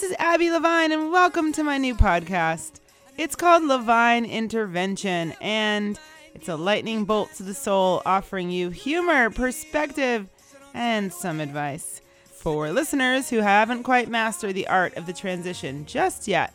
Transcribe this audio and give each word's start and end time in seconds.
this 0.00 0.12
is 0.12 0.16
Abby 0.20 0.48
Levine, 0.48 0.92
and 0.92 1.10
welcome 1.10 1.52
to 1.52 1.64
my 1.64 1.76
new 1.76 1.92
podcast. 1.92 2.78
It's 3.16 3.34
called 3.34 3.64
Levine 3.64 4.24
Intervention, 4.24 5.34
and 5.40 5.98
it's 6.36 6.48
a 6.48 6.54
lightning 6.54 7.04
bolt 7.04 7.34
to 7.34 7.42
the 7.42 7.52
soul, 7.52 8.00
offering 8.06 8.48
you 8.48 8.70
humor, 8.70 9.28
perspective, 9.28 10.28
and 10.72 11.12
some 11.12 11.40
advice 11.40 12.00
for 12.30 12.70
listeners 12.70 13.28
who 13.28 13.38
haven't 13.38 13.82
quite 13.82 14.08
mastered 14.08 14.54
the 14.54 14.68
art 14.68 14.96
of 14.96 15.06
the 15.06 15.12
transition 15.12 15.84
just 15.84 16.28
yet. 16.28 16.54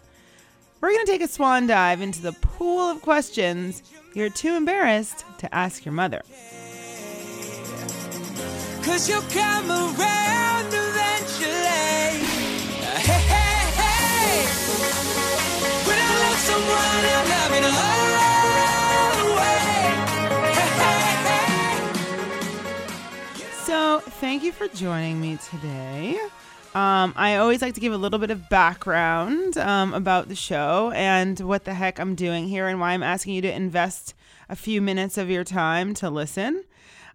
We're 0.79 0.93
going 0.93 1.05
to 1.05 1.11
take 1.11 1.21
a 1.21 1.27
swan 1.27 1.67
dive 1.67 1.99
into 1.99 2.21
the 2.21 2.31
pool 2.31 2.91
of 2.91 3.01
questions 3.01 3.83
you're 4.13 4.29
too 4.29 4.55
embarrassed 4.55 5.25
to 5.39 5.53
ask 5.53 5.83
your 5.83 5.93
mother. 5.93 6.21
Cause 8.83 9.09
you'll 9.09 9.21
come 9.23 9.69
around 9.69 10.67
eventually. 10.67 12.32
So, 23.65 23.99
thank 23.99 24.43
you 24.43 24.51
for 24.51 24.67
joining 24.67 25.19
me 25.19 25.37
today. 25.49 26.19
Um, 26.75 27.13
I 27.15 27.35
always 27.37 27.61
like 27.61 27.75
to 27.75 27.79
give 27.79 27.93
a 27.93 27.97
little 27.97 28.17
bit 28.17 28.31
of 28.31 28.49
background 28.49 29.57
um, 29.57 29.93
about 29.93 30.27
the 30.27 30.35
show 30.35 30.91
and 30.95 31.39
what 31.39 31.65
the 31.65 31.73
heck 31.75 31.99
I'm 31.99 32.15
doing 32.15 32.47
here 32.47 32.67
and 32.67 32.79
why 32.79 32.93
I'm 32.93 33.03
asking 33.03 33.35
you 33.35 33.41
to 33.43 33.51
invest 33.53 34.15
a 34.49 34.55
few 34.55 34.81
minutes 34.81 35.17
of 35.17 35.29
your 35.29 35.43
time 35.43 35.93
to 35.95 36.09
listen. 36.09 36.63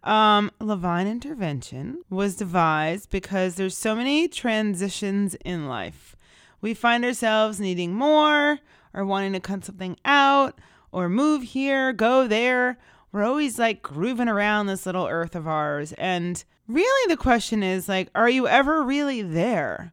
Um, 0.04 0.52
Levine 0.60 1.08
intervention 1.08 2.04
was 2.08 2.36
devised 2.36 3.10
because 3.10 3.56
there's 3.56 3.76
so 3.76 3.96
many 3.96 4.28
transitions 4.28 5.34
in 5.44 5.66
life. 5.66 6.14
We 6.60 6.72
find 6.72 7.04
ourselves 7.04 7.58
needing 7.58 7.94
more 7.94 8.60
or 8.94 9.04
wanting 9.04 9.32
to 9.32 9.40
cut 9.40 9.64
something 9.64 9.96
out 10.04 10.58
or 10.92 11.08
move 11.08 11.42
here, 11.42 11.92
go 11.92 12.26
there. 12.26 12.78
We're 13.12 13.24
always 13.24 13.58
like 13.58 13.82
grooving 13.82 14.28
around 14.28 14.66
this 14.66 14.86
little 14.86 15.06
earth 15.06 15.34
of 15.34 15.48
ours. 15.48 15.92
And 15.98 16.42
really, 16.66 17.08
the 17.08 17.16
question 17.16 17.62
is 17.62 17.88
like, 17.88 18.10
are 18.14 18.28
you 18.28 18.46
ever 18.46 18.82
really 18.82 19.22
there? 19.22 19.92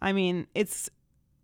I 0.00 0.12
mean, 0.12 0.46
it's 0.54 0.88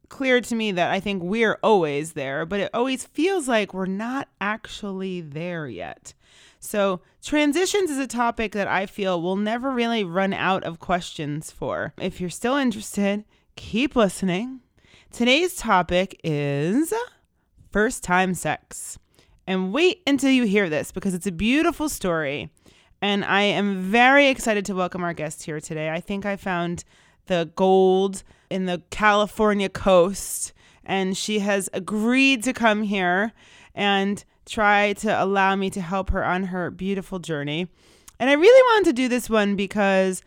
clear 0.08 0.40
to 0.40 0.54
me 0.54 0.72
that 0.72 0.90
I 0.90 1.00
think 1.00 1.22
we're 1.22 1.58
always 1.62 2.12
there, 2.12 2.46
but 2.46 2.60
it 2.60 2.70
always 2.72 3.04
feels 3.04 3.48
like 3.48 3.74
we're 3.74 3.86
not 3.86 4.28
actually 4.40 5.20
there 5.20 5.66
yet. 5.66 6.14
So, 6.60 7.02
transitions 7.22 7.90
is 7.90 7.98
a 7.98 8.06
topic 8.06 8.52
that 8.52 8.68
I 8.68 8.86
feel 8.86 9.20
will 9.20 9.36
never 9.36 9.70
really 9.70 10.02
run 10.02 10.32
out 10.32 10.64
of 10.64 10.78
questions 10.78 11.50
for. 11.50 11.92
If 12.00 12.20
you're 12.20 12.30
still 12.30 12.56
interested, 12.56 13.24
keep 13.56 13.94
listening. 13.94 14.60
Today's 15.14 15.54
topic 15.54 16.20
is 16.24 16.92
first 17.70 18.02
time 18.02 18.34
sex. 18.34 18.98
And 19.46 19.72
wait 19.72 20.02
until 20.08 20.32
you 20.32 20.42
hear 20.42 20.68
this 20.68 20.90
because 20.90 21.14
it's 21.14 21.28
a 21.28 21.30
beautiful 21.30 21.88
story. 21.88 22.50
And 23.00 23.24
I 23.24 23.42
am 23.42 23.80
very 23.80 24.26
excited 24.26 24.64
to 24.64 24.74
welcome 24.74 25.04
our 25.04 25.14
guest 25.14 25.44
here 25.44 25.60
today. 25.60 25.88
I 25.88 26.00
think 26.00 26.26
I 26.26 26.34
found 26.34 26.82
the 27.26 27.48
gold 27.54 28.24
in 28.50 28.66
the 28.66 28.82
California 28.90 29.68
coast, 29.68 30.52
and 30.84 31.16
she 31.16 31.38
has 31.38 31.70
agreed 31.72 32.42
to 32.42 32.52
come 32.52 32.82
here 32.82 33.30
and 33.72 34.24
try 34.46 34.94
to 34.94 35.22
allow 35.22 35.54
me 35.54 35.70
to 35.70 35.80
help 35.80 36.10
her 36.10 36.24
on 36.24 36.46
her 36.46 36.72
beautiful 36.72 37.20
journey. 37.20 37.68
And 38.18 38.30
I 38.30 38.32
really 38.32 38.62
wanted 38.72 38.86
to 38.86 39.02
do 39.02 39.08
this 39.08 39.30
one 39.30 39.54
because 39.54 40.24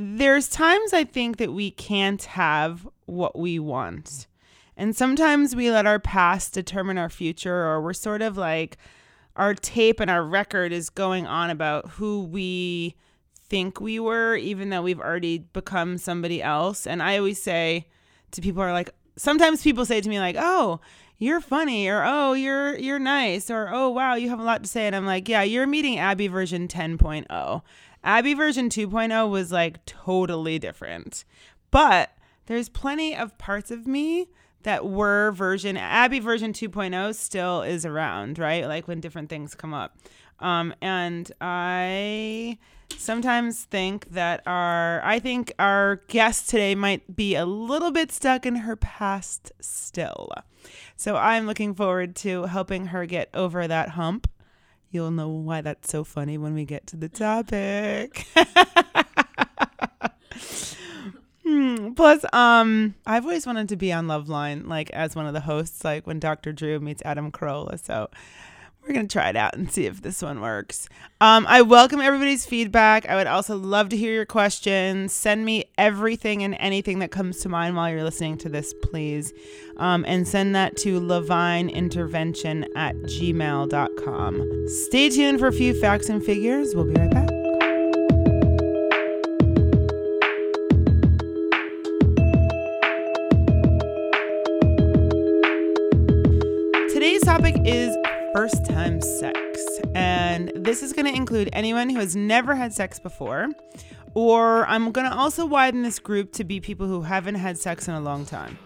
there's 0.00 0.48
times 0.48 0.92
I 0.92 1.04
think 1.04 1.36
that 1.36 1.52
we 1.52 1.70
can't 1.70 2.22
have 2.24 2.88
what 3.06 3.38
we 3.38 3.58
want. 3.58 4.26
And 4.76 4.96
sometimes 4.96 5.54
we 5.54 5.70
let 5.70 5.86
our 5.86 5.98
past 5.98 6.54
determine 6.54 6.96
our 6.96 7.10
future, 7.10 7.66
or 7.66 7.82
we're 7.82 7.92
sort 7.92 8.22
of 8.22 8.36
like 8.36 8.78
our 9.36 9.54
tape 9.54 10.00
and 10.00 10.10
our 10.10 10.24
record 10.24 10.72
is 10.72 10.90
going 10.90 11.26
on 11.26 11.50
about 11.50 11.90
who 11.90 12.24
we 12.24 12.94
think 13.48 13.80
we 13.80 14.00
were, 14.00 14.36
even 14.36 14.70
though 14.70 14.82
we've 14.82 15.00
already 15.00 15.38
become 15.38 15.98
somebody 15.98 16.42
else. 16.42 16.86
And 16.86 17.02
I 17.02 17.18
always 17.18 17.42
say 17.42 17.88
to 18.30 18.40
people 18.40 18.62
are 18.62 18.72
like, 18.72 18.90
sometimes 19.16 19.62
people 19.62 19.84
say 19.84 20.00
to 20.00 20.08
me 20.08 20.18
like, 20.18 20.36
"Oh, 20.38 20.80
you're 21.18 21.40
funny," 21.40 21.88
or 21.88 22.02
"Oh, 22.04 22.32
you're 22.32 22.76
you're 22.78 22.98
nice," 22.98 23.50
or 23.50 23.68
"Oh, 23.70 23.90
wow, 23.90 24.14
you 24.14 24.30
have 24.30 24.40
a 24.40 24.44
lot 24.44 24.62
to 24.62 24.68
say." 24.68 24.86
And 24.86 24.96
I'm 24.96 25.06
like, 25.06 25.28
"Yeah, 25.28 25.42
you're 25.42 25.66
meeting 25.66 25.98
Abby 25.98 26.28
version 26.28 26.68
10.0. 26.68 27.62
Abby 28.02 28.34
version 28.34 28.68
2.0 28.68 29.30
was 29.30 29.52
like 29.52 29.84
totally 29.86 30.58
different." 30.58 31.24
But 31.70 32.10
there's 32.46 32.68
plenty 32.68 33.14
of 33.14 33.38
parts 33.38 33.70
of 33.70 33.86
me 33.86 34.28
that 34.62 34.86
were 34.86 35.30
version 35.32 35.76
Abby 35.76 36.20
version 36.20 36.52
2.0 36.52 37.14
still 37.14 37.62
is 37.62 37.86
around, 37.86 38.38
right? 38.38 38.66
Like 38.66 38.88
when 38.88 39.00
different 39.00 39.30
things 39.30 39.54
come 39.54 39.72
up. 39.72 39.96
Um, 40.40 40.74
and 40.80 41.30
I 41.40 42.58
sometimes 42.96 43.64
think 43.64 44.10
that 44.10 44.42
our 44.46 45.02
I 45.04 45.18
think 45.18 45.52
our 45.58 45.96
guest 46.08 46.50
today 46.50 46.74
might 46.74 47.14
be 47.14 47.34
a 47.34 47.46
little 47.46 47.90
bit 47.90 48.10
stuck 48.10 48.46
in 48.46 48.56
her 48.56 48.76
past 48.76 49.52
still. 49.60 50.30
So 50.96 51.16
I'm 51.16 51.46
looking 51.46 51.74
forward 51.74 52.16
to 52.16 52.44
helping 52.44 52.86
her 52.86 53.06
get 53.06 53.30
over 53.34 53.66
that 53.66 53.90
hump. 53.90 54.30
You'll 54.90 55.10
know 55.10 55.28
why 55.28 55.60
that's 55.60 55.90
so 55.90 56.04
funny 56.04 56.36
when 56.36 56.54
we 56.54 56.64
get 56.64 56.86
to 56.88 56.96
the 56.96 57.08
topic. 57.08 58.26
Hmm, 61.50 61.94
plus, 61.94 62.24
um, 62.32 62.94
I've 63.04 63.24
always 63.24 63.44
wanted 63.44 63.70
to 63.70 63.76
be 63.76 63.92
on 63.92 64.06
Loveline, 64.06 64.68
like 64.68 64.88
as 64.90 65.16
one 65.16 65.26
of 65.26 65.34
the 65.34 65.40
hosts, 65.40 65.82
like 65.82 66.06
when 66.06 66.20
Dr. 66.20 66.52
Drew 66.52 66.78
meets 66.78 67.02
Adam 67.04 67.32
Carolla. 67.32 67.84
So 67.84 68.08
we're 68.82 68.94
gonna 68.94 69.08
try 69.08 69.28
it 69.28 69.36
out 69.36 69.56
and 69.56 69.70
see 69.70 69.86
if 69.86 70.02
this 70.02 70.22
one 70.22 70.40
works. 70.40 70.88
Um, 71.20 71.46
I 71.48 71.62
welcome 71.62 72.00
everybody's 72.00 72.46
feedback. 72.46 73.08
I 73.08 73.16
would 73.16 73.26
also 73.26 73.56
love 73.56 73.88
to 73.90 73.96
hear 73.96 74.12
your 74.12 74.26
questions. 74.26 75.12
Send 75.12 75.44
me 75.44 75.64
everything 75.76 76.42
and 76.42 76.56
anything 76.58 76.98
that 77.00 77.10
comes 77.10 77.38
to 77.40 77.48
mind 77.48 77.76
while 77.76 77.90
you're 77.90 78.04
listening 78.04 78.38
to 78.38 78.48
this, 78.48 78.74
please. 78.82 79.32
Um, 79.76 80.04
and 80.08 80.26
send 80.26 80.54
that 80.56 80.76
to 80.78 81.00
levineintervention 81.00 82.66
at 82.74 82.96
gmail.com. 82.96 84.68
Stay 84.68 85.08
tuned 85.10 85.38
for 85.38 85.46
a 85.48 85.52
few 85.52 85.78
facts 85.80 86.08
and 86.08 86.24
figures. 86.24 86.74
We'll 86.74 86.86
be 86.86 86.94
right 86.94 87.10
back. 87.10 87.29
First 98.40 98.64
time 98.64 99.02
sex. 99.02 99.62
And 99.94 100.50
this 100.54 100.82
is 100.82 100.94
going 100.94 101.04
to 101.04 101.14
include 101.14 101.50
anyone 101.52 101.90
who 101.90 101.98
has 101.98 102.16
never 102.16 102.54
had 102.54 102.72
sex 102.72 102.98
before, 102.98 103.50
or 104.14 104.64
I'm 104.66 104.92
going 104.92 105.10
to 105.10 105.14
also 105.14 105.44
widen 105.44 105.82
this 105.82 105.98
group 105.98 106.32
to 106.32 106.44
be 106.44 106.58
people 106.58 106.86
who 106.86 107.02
haven't 107.02 107.34
had 107.34 107.58
sex 107.58 107.86
in 107.86 107.92
a 107.92 108.00
long 108.00 108.24
time, 108.24 108.56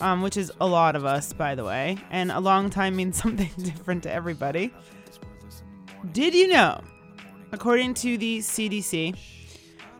um, 0.00 0.22
which 0.22 0.38
is 0.38 0.50
a 0.62 0.66
lot 0.66 0.96
of 0.96 1.04
us, 1.04 1.34
by 1.34 1.54
the 1.54 1.62
way. 1.62 1.98
And 2.10 2.32
a 2.32 2.40
long 2.40 2.70
time 2.70 2.96
means 2.96 3.18
something 3.22 3.50
different 3.58 4.04
to 4.04 4.10
everybody. 4.10 4.72
Did 6.12 6.32
you 6.32 6.48
know, 6.48 6.80
according 7.52 7.92
to 7.94 8.16
the 8.16 8.38
CDC, 8.38 9.14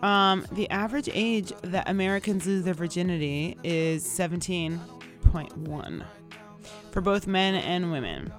um, 0.02 0.46
the 0.52 0.70
average 0.70 1.10
age 1.12 1.52
that 1.64 1.86
Americans 1.90 2.46
lose 2.46 2.64
their 2.64 2.72
virginity 2.72 3.58
is 3.62 4.06
17.1 4.06 6.04
for 6.92 7.02
both 7.02 7.26
men 7.26 7.56
and 7.56 7.92
women. 7.92 8.32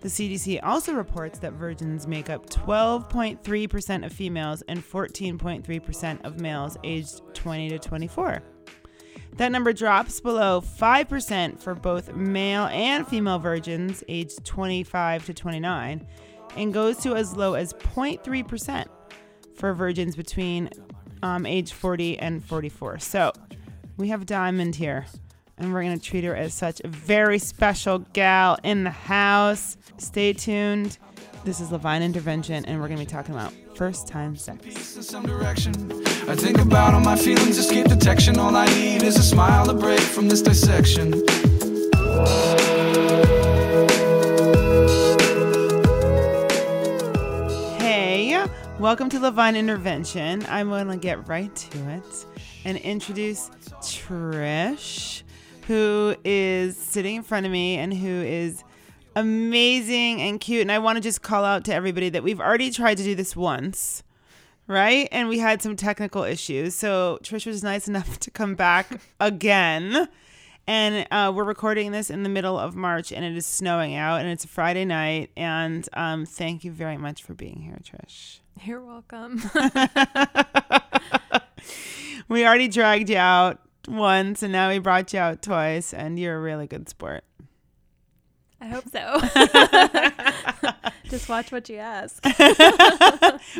The 0.00 0.08
CDC 0.08 0.60
also 0.62 0.94
reports 0.94 1.38
that 1.40 1.52
virgins 1.52 2.06
make 2.06 2.30
up 2.30 2.48
12.3% 2.48 4.06
of 4.06 4.12
females 4.12 4.62
and 4.62 4.82
14.3% 4.82 6.24
of 6.24 6.40
males 6.40 6.78
aged 6.82 7.20
20 7.34 7.68
to 7.68 7.78
24. 7.78 8.42
That 9.36 9.52
number 9.52 9.72
drops 9.72 10.20
below 10.20 10.62
5% 10.62 11.60
for 11.60 11.74
both 11.74 12.14
male 12.14 12.66
and 12.66 13.06
female 13.06 13.38
virgins 13.38 14.02
aged 14.08 14.44
25 14.44 15.26
to 15.26 15.34
29 15.34 16.06
and 16.56 16.74
goes 16.74 16.96
to 16.98 17.14
as 17.14 17.36
low 17.36 17.54
as 17.54 17.74
0.3% 17.74 18.86
for 19.54 19.74
virgins 19.74 20.16
between 20.16 20.70
um, 21.22 21.44
age 21.44 21.72
40 21.72 22.18
and 22.18 22.42
44. 22.44 22.98
So 22.98 23.32
we 23.98 24.08
have 24.08 24.24
Diamond 24.24 24.76
here 24.76 25.06
and 25.60 25.72
we're 25.72 25.82
going 25.82 25.96
to 25.96 26.04
treat 26.04 26.24
her 26.24 26.34
as 26.34 26.54
such 26.54 26.80
a 26.84 26.88
very 26.88 27.38
special 27.38 27.98
gal 28.14 28.58
in 28.64 28.82
the 28.82 28.90
house. 28.90 29.76
Stay 29.98 30.32
tuned. 30.32 30.98
This 31.44 31.60
is 31.60 31.70
Levine 31.70 32.02
Intervention, 32.02 32.64
and 32.64 32.80
we're 32.80 32.88
going 32.88 32.98
to 32.98 33.04
be 33.04 33.10
talking 33.10 33.34
about 33.34 33.52
first 33.74 34.08
time 34.08 34.36
sex. 34.36 34.64
I 36.26 36.34
think 36.34 36.58
about 36.58 36.94
all 36.94 37.00
my 37.00 37.16
feelings, 37.16 37.58
escape 37.58 37.86
detection. 37.86 38.38
All 38.38 38.56
I 38.56 38.66
need 38.66 39.02
is 39.02 39.16
a 39.16 39.22
smile, 39.22 39.68
a 39.68 39.74
break 39.74 40.00
from 40.00 40.28
this 40.28 40.40
dissection. 40.40 41.12
Hey, 47.78 48.44
welcome 48.78 49.10
to 49.10 49.20
Levine 49.20 49.56
Intervention. 49.56 50.44
I'm 50.48 50.70
going 50.70 50.88
to 50.88 50.96
get 50.96 51.28
right 51.28 51.54
to 51.54 51.90
it 51.90 52.26
and 52.64 52.76
introduce 52.78 53.50
Trish, 53.80 55.22
who 55.70 56.16
is 56.24 56.76
sitting 56.76 57.14
in 57.14 57.22
front 57.22 57.46
of 57.46 57.52
me 57.52 57.76
and 57.76 57.94
who 57.94 58.08
is 58.08 58.64
amazing 59.14 60.20
and 60.20 60.40
cute. 60.40 60.62
And 60.62 60.72
I 60.72 60.80
want 60.80 60.96
to 60.96 61.00
just 61.00 61.22
call 61.22 61.44
out 61.44 61.64
to 61.66 61.72
everybody 61.72 62.08
that 62.08 62.24
we've 62.24 62.40
already 62.40 62.72
tried 62.72 62.96
to 62.96 63.04
do 63.04 63.14
this 63.14 63.36
once, 63.36 64.02
right? 64.66 65.08
And 65.12 65.28
we 65.28 65.38
had 65.38 65.62
some 65.62 65.76
technical 65.76 66.24
issues. 66.24 66.74
So 66.74 67.20
Trish 67.22 67.46
was 67.46 67.62
nice 67.62 67.86
enough 67.86 68.18
to 68.18 68.32
come 68.32 68.56
back 68.56 69.00
again. 69.20 70.08
And 70.66 71.06
uh, 71.12 71.32
we're 71.32 71.44
recording 71.44 71.92
this 71.92 72.10
in 72.10 72.24
the 72.24 72.28
middle 72.28 72.58
of 72.58 72.74
March, 72.74 73.12
and 73.12 73.24
it 73.24 73.36
is 73.36 73.46
snowing 73.46 73.94
out, 73.94 74.22
and 74.22 74.28
it's 74.28 74.44
a 74.44 74.48
Friday 74.48 74.84
night. 74.84 75.30
And 75.36 75.88
um, 75.92 76.26
thank 76.26 76.64
you 76.64 76.72
very 76.72 76.96
much 76.96 77.22
for 77.22 77.34
being 77.34 77.60
here, 77.60 77.78
Trish. 77.84 78.40
You're 78.64 78.84
welcome. 78.84 79.40
we 82.28 82.44
already 82.44 82.66
dragged 82.66 83.08
you 83.08 83.18
out 83.18 83.60
once, 83.88 84.42
and 84.42 84.52
now 84.52 84.68
we 84.68 84.78
brought 84.78 85.12
you 85.12 85.18
out 85.18 85.42
twice, 85.42 85.92
and 85.92 86.18
you're 86.18 86.36
a 86.36 86.40
really 86.40 86.66
good 86.66 86.88
sport. 86.88 87.24
I 88.60 88.66
hope 88.66 88.84
so. 88.92 89.20
Just 91.10 91.28
watch 91.28 91.50
what 91.50 91.68
you 91.68 91.78
ask. 91.78 92.22
well, 92.38 92.38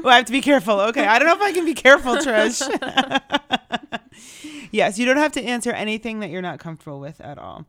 I 0.05 0.17
have 0.17 0.27
to 0.27 0.33
be 0.33 0.43
careful. 0.43 0.79
Okay. 0.81 1.07
I 1.07 1.19
don't 1.19 1.27
know 1.27 1.35
if 1.35 1.41
I 1.41 1.53
can 1.53 1.65
be 1.65 1.75
careful, 1.75 2.17
Trish. 2.17 2.61
yes, 4.71 4.99
you 4.99 5.07
don't 5.07 5.17
have 5.17 5.33
to 5.33 5.43
answer 5.43 5.73
anything 5.73 6.21
that 6.21 6.29
you're 6.31 6.43
not 6.43 6.59
comfortable 6.59 7.01
with 7.01 7.21
at 7.21 7.39
all. 7.39 7.67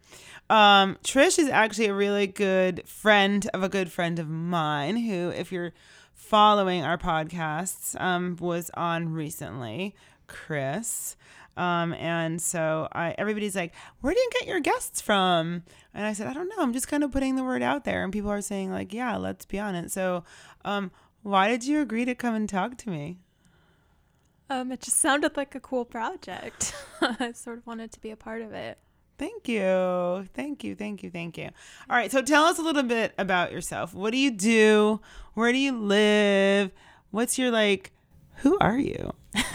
Um, 0.49 0.97
Trish 1.03 1.39
is 1.39 1.47
actually 1.47 1.87
a 1.87 1.93
really 1.93 2.27
good 2.27 2.85
friend 2.85 3.49
of 3.53 3.63
a 3.63 3.69
good 3.69 3.91
friend 3.91 4.19
of 4.19 4.27
mine 4.27 4.97
who, 4.97 5.29
if 5.29 5.53
you're 5.53 5.71
following 6.13 6.83
our 6.83 6.97
podcasts, 6.97 7.99
um, 7.99 8.35
was 8.41 8.69
on 8.73 9.13
recently, 9.13 9.95
Chris. 10.27 11.15
Um, 11.57 11.93
and 11.93 12.41
so 12.41 12.87
I, 12.91 13.13
everybody's 13.17 13.55
like, 13.55 13.73
where 13.99 14.13
do 14.13 14.19
you 14.19 14.29
get 14.39 14.47
your 14.47 14.59
guests 14.59 15.01
from? 15.01 15.63
And 15.93 16.05
I 16.05 16.13
said, 16.13 16.27
I 16.27 16.33
don't 16.33 16.47
know. 16.47 16.55
I'm 16.59 16.73
just 16.73 16.87
kind 16.87 17.03
of 17.03 17.11
putting 17.11 17.35
the 17.35 17.43
word 17.43 17.61
out 17.61 17.83
there. 17.83 18.03
And 18.03 18.13
people 18.13 18.29
are 18.29 18.41
saying, 18.41 18.71
like, 18.71 18.93
yeah, 18.93 19.17
let's 19.17 19.45
be 19.45 19.59
on 19.59 19.75
it. 19.75 19.91
So, 19.91 20.23
um, 20.63 20.91
why 21.23 21.49
did 21.49 21.65
you 21.65 21.81
agree 21.81 22.05
to 22.05 22.15
come 22.15 22.33
and 22.33 22.47
talk 22.47 22.77
to 22.77 22.89
me? 22.89 23.19
Um, 24.49 24.71
it 24.71 24.81
just 24.81 24.97
sounded 24.97 25.37
like 25.37 25.55
a 25.55 25.59
cool 25.59 25.85
project. 25.85 26.73
I 27.01 27.31
sort 27.33 27.59
of 27.59 27.67
wanted 27.67 27.91
to 27.93 27.99
be 28.01 28.11
a 28.11 28.17
part 28.17 28.41
of 28.41 28.53
it. 28.53 28.79
Thank 29.17 29.47
you. 29.47 30.27
Thank 30.33 30.63
you. 30.63 30.75
Thank 30.75 31.03
you. 31.03 31.11
Thank 31.11 31.37
you. 31.37 31.49
All 31.89 31.95
right. 31.95 32.11
So 32.11 32.23
tell 32.23 32.45
us 32.45 32.57
a 32.57 32.63
little 32.63 32.83
bit 32.83 33.13
about 33.19 33.51
yourself. 33.51 33.93
What 33.93 34.11
do 34.11 34.17
you 34.17 34.31
do? 34.31 34.99
Where 35.35 35.51
do 35.51 35.59
you 35.59 35.77
live? 35.77 36.71
What's 37.11 37.37
your 37.37 37.51
like, 37.51 37.91
who 38.37 38.57
are 38.59 38.79
you? 38.79 39.13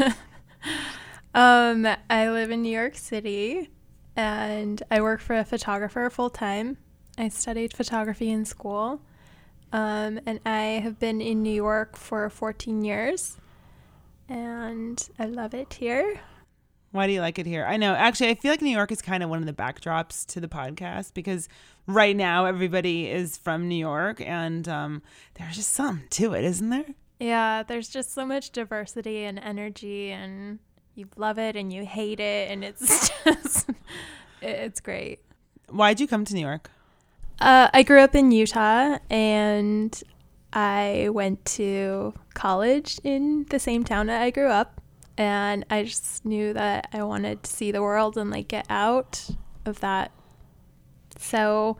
um, 1.36 1.86
I 2.08 2.30
live 2.30 2.50
in 2.50 2.62
New 2.62 2.72
York 2.72 2.96
City 2.96 3.68
and 4.16 4.82
I 4.90 5.02
work 5.02 5.20
for 5.20 5.36
a 5.36 5.44
photographer 5.44 6.08
full 6.08 6.30
time. 6.30 6.78
I 7.18 7.28
studied 7.28 7.74
photography 7.74 8.30
in 8.30 8.44
school. 8.44 9.02
Um, 9.72 10.18
and 10.24 10.40
I 10.46 10.80
have 10.82 10.98
been 10.98 11.20
in 11.20 11.42
New 11.42 11.52
York 11.52 11.96
for 11.96 12.30
14 12.30 12.82
years 12.84 13.36
and 14.28 15.08
I 15.18 15.26
love 15.26 15.52
it 15.52 15.74
here. 15.74 16.20
Why 16.92 17.06
do 17.06 17.12
you 17.12 17.20
like 17.20 17.38
it 17.38 17.44
here? 17.44 17.66
I 17.66 17.76
know. 17.76 17.94
Actually, 17.94 18.30
I 18.30 18.34
feel 18.36 18.50
like 18.50 18.62
New 18.62 18.70
York 18.70 18.90
is 18.90 19.02
kind 19.02 19.22
of 19.22 19.28
one 19.28 19.40
of 19.40 19.44
the 19.46 19.52
backdrops 19.52 20.24
to 20.28 20.40
the 20.40 20.48
podcast 20.48 21.12
because 21.12 21.50
right 21.86 22.16
now 22.16 22.46
everybody 22.46 23.10
is 23.10 23.36
from 23.36 23.68
New 23.68 23.76
York 23.76 24.22
and 24.22 24.66
um, 24.66 25.02
there's 25.34 25.56
just 25.56 25.72
something 25.72 26.08
to 26.10 26.32
it, 26.32 26.44
isn't 26.44 26.70
there? 26.70 26.86
Yeah, 27.20 27.62
there's 27.62 27.88
just 27.88 28.14
so 28.14 28.24
much 28.24 28.50
diversity 28.50 29.24
and 29.24 29.38
energy, 29.38 30.10
and 30.10 30.58
you 30.96 31.06
love 31.16 31.38
it 31.38 31.56
and 31.56 31.72
you 31.72 31.84
hate 31.84 32.20
it, 32.20 32.50
and 32.50 32.64
it's 32.64 33.10
just, 33.24 33.70
it's 34.42 34.80
great. 34.80 35.20
Why'd 35.70 36.00
you 36.00 36.08
come 36.08 36.24
to 36.24 36.34
New 36.34 36.40
York? 36.40 36.70
Uh, 37.40 37.68
I 37.72 37.82
grew 37.82 38.00
up 38.00 38.14
in 38.14 38.30
Utah 38.32 38.98
and 39.10 40.02
I 40.52 41.10
went 41.12 41.44
to 41.56 42.14
college 42.34 42.98
in 43.04 43.44
the 43.50 43.58
same 43.58 43.84
town 43.84 44.06
that 44.06 44.22
I 44.22 44.30
grew 44.30 44.48
up 44.48 44.80
and 45.18 45.64
I 45.68 45.84
just 45.84 46.24
knew 46.24 46.54
that 46.54 46.88
I 46.92 47.02
wanted 47.02 47.42
to 47.42 47.50
see 47.50 47.72
the 47.72 47.82
world 47.82 48.16
and 48.16 48.30
like 48.30 48.48
get 48.48 48.64
out 48.70 49.28
of 49.66 49.80
that. 49.80 50.12
So 51.18 51.76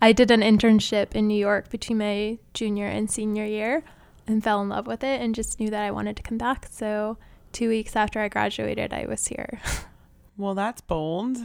I 0.00 0.12
did 0.12 0.30
an 0.30 0.42
internship 0.42 1.14
in 1.14 1.26
New 1.26 1.38
York 1.38 1.70
between 1.70 1.98
my 1.98 2.38
junior 2.54 2.86
and 2.86 3.10
senior 3.10 3.44
year 3.44 3.82
and 4.26 4.44
fell 4.44 4.62
in 4.62 4.68
love 4.68 4.86
with 4.86 5.02
it 5.02 5.20
and 5.20 5.34
just 5.34 5.58
knew 5.58 5.70
that 5.70 5.82
I 5.82 5.90
wanted 5.90 6.16
to 6.16 6.22
come 6.22 6.38
back. 6.38 6.68
So 6.70 7.18
2 7.52 7.68
weeks 7.68 7.96
after 7.96 8.20
I 8.20 8.28
graduated, 8.28 8.92
I 8.92 9.06
was 9.06 9.26
here. 9.26 9.60
well, 10.36 10.54
that's 10.54 10.80
bold. 10.80 11.38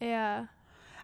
Yeah. 0.00 0.46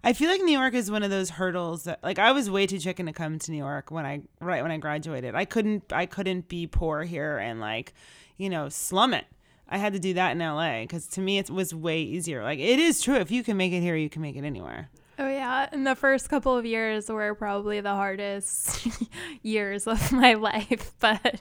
I 0.02 0.12
feel 0.12 0.30
like 0.30 0.42
New 0.42 0.56
York 0.56 0.74
is 0.74 0.90
one 0.90 1.02
of 1.02 1.10
those 1.10 1.30
hurdles 1.30 1.84
that 1.84 2.02
like 2.02 2.18
I 2.18 2.32
was 2.32 2.48
way 2.48 2.66
too 2.66 2.78
chicken 2.78 3.06
to 3.06 3.12
come 3.12 3.38
to 3.38 3.50
New 3.50 3.58
York 3.58 3.90
when 3.90 4.06
I 4.06 4.22
right 4.40 4.62
when 4.62 4.70
I 4.70 4.78
graduated. 4.78 5.34
I 5.34 5.44
couldn't 5.44 5.92
I 5.92 6.06
couldn't 6.06 6.48
be 6.48 6.66
poor 6.66 7.02
here 7.02 7.38
and 7.38 7.60
like, 7.60 7.94
you 8.36 8.48
know, 8.48 8.68
slum 8.68 9.12
it. 9.12 9.26
I 9.68 9.78
had 9.78 9.92
to 9.92 9.98
do 9.98 10.14
that 10.14 10.32
in 10.32 10.38
LA 10.38 10.82
because 10.82 11.06
to 11.08 11.20
me 11.20 11.38
it 11.38 11.50
was 11.50 11.74
way 11.74 12.00
easier. 12.00 12.42
Like 12.42 12.58
it 12.58 12.78
is 12.78 13.02
true, 13.02 13.16
if 13.16 13.30
you 13.30 13.42
can 13.42 13.56
make 13.56 13.72
it 13.72 13.80
here, 13.80 13.96
you 13.96 14.08
can 14.08 14.22
make 14.22 14.36
it 14.36 14.44
anywhere. 14.44 14.88
Oh 15.18 15.28
yeah, 15.28 15.68
and 15.72 15.84
the 15.84 15.96
first 15.96 16.28
couple 16.28 16.56
of 16.56 16.64
years 16.64 17.08
were 17.08 17.34
probably 17.34 17.80
the 17.80 17.94
hardest 17.94 18.86
years 19.42 19.88
of 19.88 20.12
my 20.12 20.34
life. 20.34 20.92
But 21.00 21.40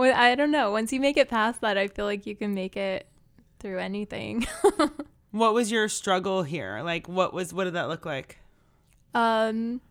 well, 0.00 0.16
I 0.16 0.34
don't 0.34 0.50
know. 0.50 0.70
Once 0.70 0.94
you 0.94 0.98
make 0.98 1.18
it 1.18 1.28
past 1.28 1.60
that, 1.60 1.76
I 1.76 1.86
feel 1.86 2.06
like 2.06 2.24
you 2.24 2.34
can 2.34 2.54
make 2.54 2.74
it 2.74 3.06
through 3.58 3.78
anything. 3.78 4.46
what 5.30 5.52
was 5.52 5.70
your 5.70 5.90
struggle 5.90 6.42
here? 6.42 6.80
Like, 6.82 7.06
what 7.06 7.34
was 7.34 7.52
what 7.52 7.64
did 7.64 7.74
that 7.74 7.88
look 7.88 8.06
like? 8.06 8.38
Um, 9.14 9.82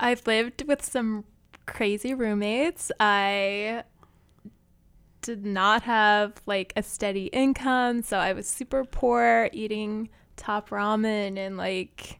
I've 0.00 0.26
lived 0.26 0.66
with 0.66 0.84
some 0.84 1.24
crazy 1.66 2.12
roommates. 2.12 2.90
I 2.98 3.84
did 5.22 5.46
not 5.46 5.82
have 5.82 6.42
like 6.44 6.72
a 6.74 6.82
steady 6.82 7.26
income, 7.26 8.02
so 8.02 8.18
I 8.18 8.32
was 8.32 8.48
super 8.48 8.84
poor, 8.84 9.48
eating 9.52 10.08
top 10.34 10.70
ramen 10.70 11.38
and 11.38 11.56
like 11.56 12.19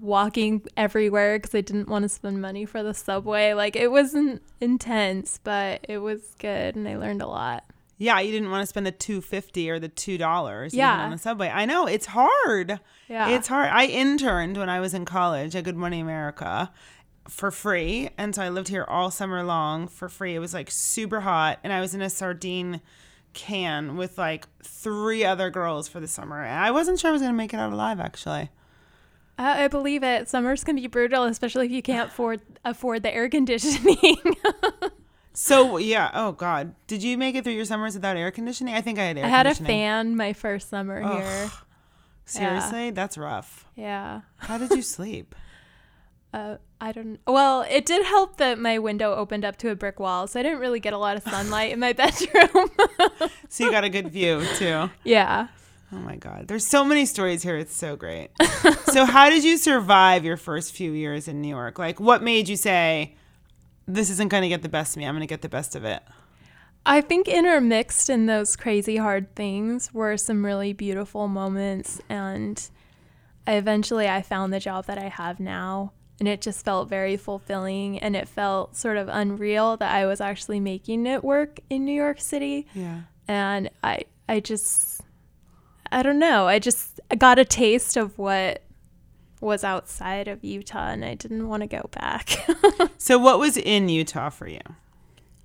walking 0.00 0.62
everywhere 0.76 1.38
because 1.38 1.54
I 1.54 1.60
didn't 1.60 1.88
want 1.88 2.04
to 2.04 2.08
spend 2.08 2.40
money 2.40 2.64
for 2.64 2.82
the 2.82 2.94
subway. 2.94 3.52
Like 3.52 3.76
it 3.76 3.90
wasn't 3.90 4.42
intense, 4.60 5.40
but 5.42 5.84
it 5.88 5.98
was 5.98 6.34
good 6.38 6.76
and 6.76 6.88
I 6.88 6.96
learned 6.96 7.22
a 7.22 7.26
lot. 7.26 7.64
Yeah, 8.00 8.20
you 8.20 8.30
didn't 8.30 8.50
want 8.50 8.62
to 8.62 8.66
spend 8.66 8.86
the 8.86 8.92
two 8.92 9.20
fifty 9.20 9.68
or 9.68 9.80
the 9.80 9.88
two 9.88 10.18
dollars 10.18 10.72
yeah. 10.72 11.02
on 11.02 11.10
the 11.10 11.18
subway. 11.18 11.48
I 11.48 11.64
know 11.64 11.86
it's 11.86 12.06
hard. 12.06 12.78
Yeah, 13.08 13.30
it's 13.30 13.48
hard. 13.48 13.70
I 13.70 13.86
interned 13.86 14.56
when 14.56 14.68
I 14.68 14.78
was 14.78 14.94
in 14.94 15.04
college 15.04 15.56
at 15.56 15.64
Good 15.64 15.76
Morning 15.76 16.00
America, 16.00 16.70
for 17.28 17.50
free. 17.50 18.10
And 18.18 18.34
so 18.34 18.42
I 18.42 18.48
lived 18.48 18.68
here 18.68 18.84
all 18.88 19.10
summer 19.10 19.42
long 19.44 19.86
for 19.86 20.08
free. 20.08 20.34
It 20.34 20.38
was 20.38 20.54
like 20.54 20.70
super 20.70 21.20
hot. 21.20 21.58
And 21.62 21.72
I 21.72 21.80
was 21.80 21.94
in 21.94 22.02
a 22.02 22.10
sardine 22.10 22.80
can 23.34 23.96
with 23.96 24.18
like 24.18 24.46
three 24.62 25.24
other 25.24 25.50
girls 25.50 25.88
for 25.88 26.00
the 26.00 26.08
summer. 26.08 26.42
And 26.42 26.58
I 26.58 26.70
wasn't 26.70 26.98
sure 26.98 27.10
I 27.10 27.12
was 27.12 27.22
going 27.22 27.32
to 27.32 27.36
make 27.36 27.54
it 27.54 27.58
out 27.60 27.72
alive, 27.72 28.00
actually. 28.00 28.50
I, 29.38 29.64
I 29.64 29.68
believe 29.68 30.02
it. 30.02 30.28
Summers 30.28 30.64
can 30.64 30.76
be 30.76 30.86
brutal, 30.88 31.24
especially 31.24 31.66
if 31.66 31.72
you 31.72 31.82
can't 31.82 32.08
afford 32.10 32.40
afford 32.64 33.02
the 33.02 33.14
air 33.14 33.28
conditioning. 33.28 34.18
so 35.32 35.78
yeah, 35.78 36.10
oh 36.12 36.32
god, 36.32 36.74
did 36.86 37.02
you 37.02 37.16
make 37.16 37.34
it 37.34 37.44
through 37.44 37.54
your 37.54 37.64
summers 37.64 37.94
without 37.94 38.16
air 38.16 38.30
conditioning? 38.30 38.74
I 38.74 38.80
think 38.80 38.98
I 38.98 39.04
had 39.04 39.18
air. 39.18 39.24
I 39.24 39.28
had 39.28 39.46
a 39.46 39.54
fan 39.54 40.16
my 40.16 40.32
first 40.32 40.68
summer 40.68 41.02
Ugh. 41.02 41.22
here. 41.22 41.50
Seriously, 42.24 42.86
yeah. 42.86 42.90
that's 42.90 43.16
rough. 43.16 43.66
Yeah. 43.74 44.20
How 44.36 44.58
did 44.58 44.70
you 44.72 44.82
sleep? 44.82 45.34
uh, 46.34 46.56
I 46.80 46.92
don't. 46.92 47.18
Well, 47.26 47.62
it 47.62 47.86
did 47.86 48.04
help 48.04 48.36
that 48.36 48.58
my 48.58 48.78
window 48.78 49.14
opened 49.14 49.44
up 49.44 49.56
to 49.58 49.70
a 49.70 49.74
brick 49.74 49.98
wall, 49.98 50.26
so 50.26 50.38
I 50.38 50.42
didn't 50.42 50.58
really 50.58 50.80
get 50.80 50.92
a 50.92 50.98
lot 50.98 51.16
of 51.16 51.22
sunlight 51.22 51.72
in 51.72 51.80
my 51.80 51.92
bedroom. 51.94 52.70
so 53.48 53.64
you 53.64 53.70
got 53.70 53.84
a 53.84 53.88
good 53.88 54.08
view 54.08 54.44
too. 54.56 54.90
Yeah. 55.04 55.48
Oh 55.92 55.96
my 55.96 56.16
God, 56.16 56.48
there's 56.48 56.66
so 56.66 56.84
many 56.84 57.06
stories 57.06 57.42
here. 57.42 57.56
It's 57.56 57.74
so 57.74 57.96
great. 57.96 58.30
so 58.92 59.04
how 59.04 59.30
did 59.30 59.42
you 59.42 59.56
survive 59.56 60.24
your 60.24 60.36
first 60.36 60.72
few 60.72 60.92
years 60.92 61.28
in 61.28 61.40
New 61.40 61.48
York? 61.48 61.78
Like, 61.78 61.98
what 61.98 62.22
made 62.22 62.48
you 62.48 62.56
say, 62.56 63.16
"This 63.86 64.10
isn't 64.10 64.28
going 64.28 64.42
to 64.42 64.48
get 64.48 64.62
the 64.62 64.68
best 64.68 64.96
of 64.96 65.00
me. 65.00 65.06
I'm 65.06 65.14
going 65.14 65.20
to 65.20 65.26
get 65.26 65.42
the 65.42 65.48
best 65.48 65.74
of 65.74 65.84
it." 65.84 66.02
I 66.84 67.00
think 67.02 67.28
intermixed 67.28 68.08
in 68.08 68.26
those 68.26 68.56
crazy 68.56 68.96
hard 68.96 69.34
things 69.34 69.92
were 69.92 70.16
some 70.16 70.44
really 70.44 70.72
beautiful 70.72 71.28
moments 71.28 72.00
and 72.08 72.68
I 73.46 73.54
eventually 73.54 74.08
I 74.08 74.22
found 74.22 74.52
the 74.54 74.60
job 74.60 74.86
that 74.86 74.96
I 74.96 75.08
have 75.08 75.38
now 75.38 75.92
and 76.18 76.28
it 76.28 76.40
just 76.40 76.64
felt 76.64 76.88
very 76.88 77.16
fulfilling 77.16 77.98
and 77.98 78.16
it 78.16 78.26
felt 78.26 78.74
sort 78.74 78.96
of 78.96 79.08
unreal 79.08 79.76
that 79.76 79.94
I 79.94 80.06
was 80.06 80.20
actually 80.20 80.60
making 80.60 81.06
it 81.06 81.22
work 81.22 81.60
in 81.68 81.84
New 81.84 81.92
York 81.92 82.20
City. 82.20 82.66
Yeah. 82.74 83.02
And 83.26 83.70
I 83.82 84.04
I 84.28 84.40
just 84.40 84.97
I 85.90 86.02
don't 86.02 86.18
know. 86.18 86.46
I 86.46 86.58
just 86.58 87.00
got 87.16 87.38
a 87.38 87.44
taste 87.44 87.96
of 87.96 88.18
what 88.18 88.62
was 89.40 89.62
outside 89.64 90.28
of 90.28 90.42
Utah 90.42 90.88
and 90.88 91.04
I 91.04 91.14
didn't 91.14 91.48
want 91.48 91.62
to 91.62 91.66
go 91.66 91.88
back. 91.92 92.44
so 92.98 93.18
what 93.18 93.38
was 93.38 93.56
in 93.56 93.88
Utah 93.88 94.30
for 94.30 94.48
you? 94.48 94.60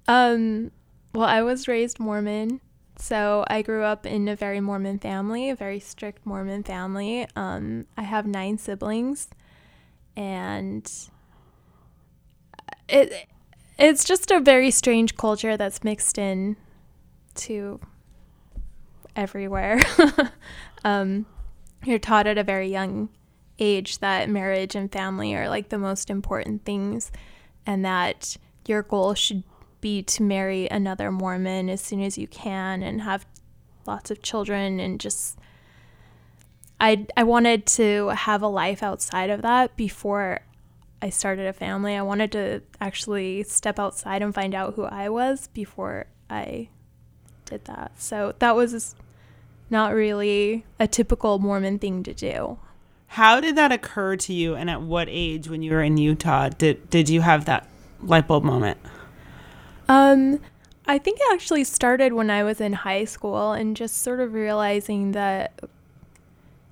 Um, 0.07 0.71
well, 1.13 1.27
I 1.27 1.41
was 1.41 1.67
raised 1.67 1.99
Mormon, 1.99 2.59
so 2.97 3.45
I 3.47 3.61
grew 3.61 3.83
up 3.83 4.05
in 4.05 4.27
a 4.27 4.35
very 4.35 4.59
Mormon 4.59 4.99
family, 4.99 5.49
a 5.49 5.55
very 5.55 5.79
strict 5.79 6.25
Mormon 6.25 6.63
family. 6.63 7.27
Um, 7.35 7.85
I 7.97 8.03
have 8.03 8.25
nine 8.25 8.57
siblings, 8.57 9.29
and 10.17 10.91
it 12.89 13.27
it's 13.77 14.03
just 14.03 14.29
a 14.29 14.39
very 14.39 14.71
strange 14.71 15.15
culture 15.15 15.57
that's 15.57 15.83
mixed 15.83 16.17
in 16.17 16.57
to 17.35 17.79
everywhere. 19.15 19.79
um, 20.83 21.25
you're 21.83 21.99
taught 21.99 22.27
at 22.27 22.37
a 22.37 22.43
very 22.43 22.69
young 22.69 23.09
age 23.59 23.99
that 23.99 24.29
marriage 24.29 24.75
and 24.75 24.91
family 24.91 25.35
are 25.35 25.47
like 25.47 25.69
the 25.69 25.77
most 25.77 26.09
important 26.09 26.65
things, 26.65 27.11
and 27.65 27.83
that 27.85 28.37
your 28.65 28.81
goal 28.81 29.13
should 29.13 29.43
be 29.81 30.01
to 30.01 30.23
marry 30.23 30.69
another 30.69 31.11
Mormon 31.11 31.69
as 31.69 31.81
soon 31.81 32.01
as 32.01 32.17
you 32.17 32.27
can 32.27 32.81
and 32.81 33.01
have 33.01 33.25
lots 33.85 34.09
of 34.09 34.21
children 34.21 34.79
and 34.79 34.99
just 34.99 35.37
I 36.79 37.05
I 37.15 37.23
wanted 37.23 37.65
to 37.65 38.09
have 38.09 38.41
a 38.41 38.47
life 38.47 38.81
outside 38.81 39.29
of 39.29 39.41
that 39.41 39.75
before 39.75 40.39
I 41.01 41.09
started 41.09 41.45
a 41.47 41.53
family. 41.53 41.95
I 41.95 42.01
wanted 42.01 42.31
to 42.31 42.61
actually 42.79 43.43
step 43.43 43.77
outside 43.77 44.21
and 44.21 44.33
find 44.33 44.55
out 44.55 44.75
who 44.75 44.83
I 44.83 45.09
was 45.09 45.47
before 45.47 46.05
I 46.29 46.69
did 47.45 47.65
that. 47.65 48.01
So 48.01 48.35
that 48.39 48.55
was 48.55 48.95
not 49.69 49.93
really 49.93 50.65
a 50.79 50.87
typical 50.87 51.39
Mormon 51.39 51.79
thing 51.79 52.03
to 52.03 52.13
do. 52.13 52.57
How 53.07 53.39
did 53.39 53.55
that 53.55 53.71
occur 53.71 54.15
to 54.17 54.33
you 54.33 54.55
and 54.55 54.69
at 54.69 54.81
what 54.81 55.07
age 55.09 55.47
when 55.47 55.61
you 55.61 55.71
were 55.71 55.83
in 55.83 55.97
Utah 55.97 56.49
did 56.49 56.89
did 56.89 57.09
you 57.09 57.21
have 57.21 57.45
that 57.45 57.67
light 58.01 58.27
bulb 58.27 58.43
moment? 58.43 58.77
Um, 59.87 60.39
I 60.85 60.97
think 60.97 61.19
it 61.19 61.33
actually 61.33 61.63
started 61.63 62.13
when 62.13 62.29
I 62.29 62.43
was 62.43 62.59
in 62.59 62.73
high 62.73 63.05
school 63.05 63.51
and 63.51 63.75
just 63.75 63.97
sort 63.97 64.19
of 64.19 64.33
realizing 64.33 65.11
that 65.13 65.53
it 65.61 65.69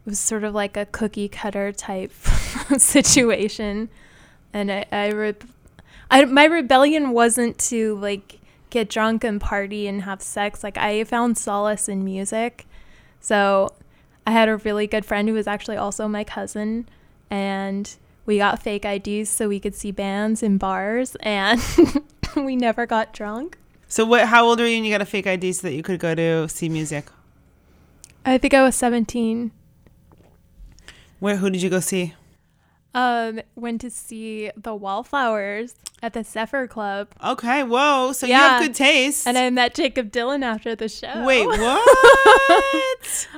was 0.05 0.19
sort 0.19 0.43
of 0.43 0.53
like 0.53 0.75
a 0.75 0.85
cookie 0.85 1.29
cutter 1.29 1.71
type 1.71 2.11
situation. 2.77 3.89
And 4.53 4.71
I, 4.71 4.85
I, 4.91 5.07
re- 5.11 5.35
I, 6.09 6.25
my 6.25 6.45
rebellion 6.45 7.11
wasn't 7.11 7.57
to 7.69 7.95
like 7.97 8.39
get 8.69 8.89
drunk 8.89 9.23
and 9.23 9.39
party 9.39 9.87
and 9.87 10.01
have 10.01 10.21
sex. 10.21 10.63
Like 10.63 10.77
I 10.77 11.03
found 11.03 11.37
solace 11.37 11.87
in 11.87 12.03
music. 12.03 12.65
So 13.21 13.73
I 14.27 14.31
had 14.31 14.49
a 14.49 14.57
really 14.57 14.87
good 14.87 15.05
friend 15.05 15.29
who 15.29 15.35
was 15.35 15.47
actually 15.47 15.77
also 15.77 16.07
my 16.07 16.23
cousin 16.23 16.89
and 17.29 17.95
we 18.25 18.37
got 18.37 18.61
fake 18.61 18.83
IDs 18.83 19.29
so 19.29 19.47
we 19.47 19.59
could 19.59 19.75
see 19.75 19.91
bands 19.91 20.43
in 20.43 20.57
bars 20.57 21.15
and 21.21 21.61
we 22.35 22.55
never 22.55 22.85
got 22.85 23.13
drunk. 23.13 23.57
So 23.87 24.05
what? 24.05 24.27
How 24.27 24.45
old 24.45 24.59
were 24.59 24.65
you 24.65 24.77
when 24.77 24.85
you 24.85 24.91
got 24.91 25.01
a 25.01 25.05
fake 25.05 25.27
ID 25.27 25.53
so 25.53 25.67
that 25.67 25.73
you 25.73 25.83
could 25.83 25.99
go 25.99 26.15
to 26.15 26.47
see 26.47 26.69
music? 26.69 27.09
I 28.25 28.37
think 28.37 28.53
I 28.53 28.63
was 28.63 28.75
17. 28.75 29.51
Where? 31.19 31.37
Who 31.37 31.49
did 31.49 31.61
you 31.61 31.69
go 31.69 31.79
see? 31.79 32.13
Um, 32.93 33.41
went 33.55 33.81
to 33.81 33.89
see 33.89 34.51
the 34.55 34.75
Wallflowers 34.75 35.75
at 36.01 36.13
the 36.13 36.23
Zephyr 36.23 36.67
Club. 36.67 37.09
Okay, 37.23 37.63
whoa. 37.63 38.11
So 38.13 38.25
you 38.25 38.33
have 38.33 38.61
good 38.61 38.75
taste. 38.75 39.27
And 39.27 39.37
I 39.37 39.49
met 39.49 39.75
Jakob 39.75 40.11
Dylan 40.11 40.43
after 40.43 40.75
the 40.75 40.89
show. 40.89 41.23
Wait, 41.25 41.45
what? 41.47 41.57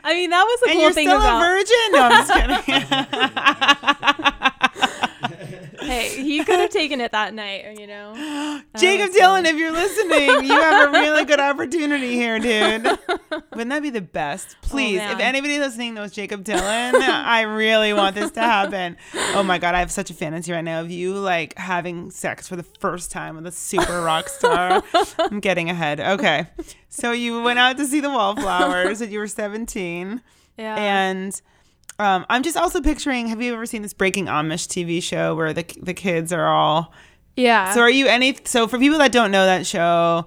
I 0.04 0.14
mean, 0.14 0.30
that 0.30 0.44
was 0.44 0.62
a 0.62 0.66
and 0.70 0.74
cool 0.74 0.82
you're 0.82 0.94
still 0.94 1.22
a 1.22 1.40
virgin? 1.40 1.92
No, 1.92 2.02
I'm 2.04 2.12
just 2.26 2.34
kidding. 2.66 4.24
hey, 5.84 6.22
he 6.24 6.44
could 6.44 6.60
have 6.60 6.70
taken 6.82 7.02
it 7.02 7.12
that 7.12 7.34
night, 7.34 7.66
uh, 7.68 7.80
you 7.82 7.88
know. 7.88 8.14
Uh, 8.76 8.80
Jakob 8.80 9.10
was 9.10 9.18
Dylan, 9.18 9.46
if 9.46 9.56
you're 9.56 9.72
listening, 9.72 10.46
you 10.46 10.60
have 10.60 10.90
a 10.90 10.92
really 10.92 11.26
good 11.26 11.40
opportunity 11.40 12.14
here, 12.14 12.40
dude. 12.40 12.84
Wouldn't 13.52 13.70
that 13.70 13.82
be 13.82 13.90
the 13.92 14.02
best? 14.02 14.56
Oh, 14.64 14.68
Please, 14.68 15.00
if 15.00 15.20
anybody 15.20 15.60
listening 15.60 15.94
knows 15.94 16.12
Jakob 16.12 16.44
Dylan, 16.44 16.94
I 16.96 17.42
really 17.42 17.94
want 17.94 18.16
this 18.16 18.32
to 18.32 18.42
happen. 18.42 18.98
Oh 19.36 19.44
my 19.44 19.58
god, 19.60 19.76
I 19.76 19.80
have 19.80 19.92
such 19.92 20.10
a 20.10 20.14
fantasy 20.14 20.52
right 20.52 20.64
now 20.64 20.82
of 20.82 20.90
you 20.92 21.14
like 21.16 21.56
having 21.58 22.10
sex 22.12 22.48
for 22.48 22.56
the 22.56 22.64
first 22.64 23.12
time 23.12 23.36
with 23.36 23.46
a 23.48 23.52
super 23.52 24.02
rock 24.02 24.28
star. 24.30 24.84
I'm 25.20 25.40
getting 25.40 25.70
ahead. 25.70 26.00
Okay, 26.00 26.48
so 26.90 27.12
you 27.12 27.42
went 27.44 27.60
out 27.60 27.78
to 27.78 27.86
see 27.86 28.00
the 28.02 28.10
Wallflowers, 28.10 29.02
and 29.02 29.12
you 29.12 29.20
were 29.20 29.28
17, 29.28 30.22
Yeah. 30.58 30.76
and. 30.76 31.42
Um, 32.00 32.26
I'm 32.30 32.44
just 32.44 32.58
also 32.58 32.82
picturing. 32.82 33.28
Have 33.28 33.42
you 33.42 33.54
ever 33.54 33.66
seen 33.66 33.82
this 33.82 33.94
Breaking 33.94 34.26
Amish 34.26 34.68
TV 34.68 35.02
show 35.02 35.36
where 35.36 35.54
the 35.54 35.66
the 35.82 35.94
kids 35.94 36.34
are 36.34 36.48
all 36.48 36.94
yeah. 37.36 37.74
so 37.74 37.82
are 37.82 37.90
you 37.90 38.08
any? 38.08 38.38
So 38.46 38.68
for 38.68 38.78
people 38.78 39.00
that 39.00 39.12
don't 39.12 39.32
know 39.32 39.46
that 39.46 39.66
show, 39.66 40.26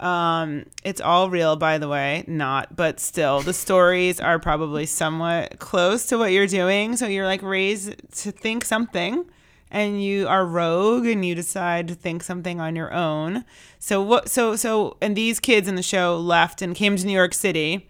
um, 0.00 0.66
it's 0.84 1.00
all 1.00 1.30
real, 1.30 1.56
by 1.56 1.78
the 1.78 1.88
way. 1.88 2.24
Not, 2.26 2.76
but 2.76 3.00
still, 3.00 3.40
the 3.40 3.54
stories 3.54 4.20
are 4.20 4.38
probably 4.38 4.86
somewhat 4.86 5.58
close 5.58 6.06
to 6.06 6.18
what 6.18 6.32
you're 6.32 6.46
doing. 6.46 6.96
So 6.96 7.06
you're 7.06 7.26
like 7.26 7.42
raised 7.42 7.94
to 8.18 8.32
think 8.32 8.64
something, 8.64 9.24
and 9.70 10.02
you 10.02 10.28
are 10.28 10.44
rogue, 10.44 11.06
and 11.06 11.24
you 11.24 11.34
decide 11.34 11.88
to 11.88 11.94
think 11.94 12.22
something 12.22 12.60
on 12.60 12.76
your 12.76 12.92
own. 12.92 13.44
So 13.78 14.02
what? 14.02 14.28
So 14.28 14.56
so, 14.56 14.98
and 15.00 15.16
these 15.16 15.40
kids 15.40 15.68
in 15.68 15.76
the 15.76 15.82
show 15.82 16.18
left 16.18 16.60
and 16.60 16.74
came 16.74 16.96
to 16.96 17.06
New 17.06 17.12
York 17.12 17.32
City, 17.32 17.88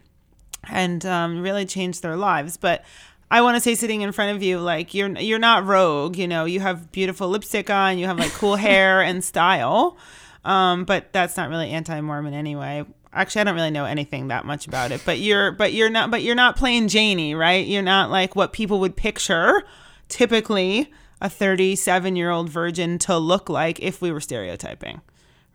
and 0.68 1.04
um, 1.04 1.42
really 1.42 1.66
changed 1.66 2.02
their 2.02 2.16
lives. 2.16 2.56
But 2.56 2.84
I 3.32 3.40
want 3.40 3.56
to 3.56 3.62
say, 3.62 3.74
sitting 3.74 4.02
in 4.02 4.12
front 4.12 4.36
of 4.36 4.42
you, 4.42 4.58
like 4.58 4.92
you're 4.92 5.08
you're 5.18 5.38
not 5.38 5.64
rogue. 5.64 6.18
You 6.18 6.28
know, 6.28 6.44
you 6.44 6.60
have 6.60 6.92
beautiful 6.92 7.30
lipstick 7.30 7.70
on, 7.70 7.96
you 7.96 8.04
have 8.04 8.18
like 8.18 8.30
cool 8.32 8.56
hair 8.56 9.00
and 9.00 9.24
style. 9.24 9.96
Um, 10.44 10.84
but 10.84 11.14
that's 11.14 11.34
not 11.38 11.48
really 11.48 11.70
anti-Mormon 11.70 12.34
anyway. 12.34 12.84
Actually, 13.10 13.40
I 13.40 13.44
don't 13.44 13.54
really 13.54 13.70
know 13.70 13.86
anything 13.86 14.28
that 14.28 14.44
much 14.44 14.66
about 14.66 14.92
it. 14.92 15.00
But 15.06 15.18
you're 15.20 15.50
but 15.50 15.72
you're 15.72 15.88
not 15.88 16.10
but 16.10 16.22
you're 16.22 16.34
not 16.34 16.56
playing 16.56 16.88
Janie, 16.88 17.34
right? 17.34 17.66
You're 17.66 17.80
not 17.80 18.10
like 18.10 18.36
what 18.36 18.52
people 18.52 18.80
would 18.80 18.96
picture 18.96 19.64
typically 20.08 20.92
a 21.22 21.30
37 21.30 22.16
year 22.16 22.28
old 22.28 22.50
virgin 22.50 22.98
to 22.98 23.16
look 23.16 23.48
like 23.48 23.80
if 23.80 24.02
we 24.02 24.12
were 24.12 24.20
stereotyping, 24.20 25.00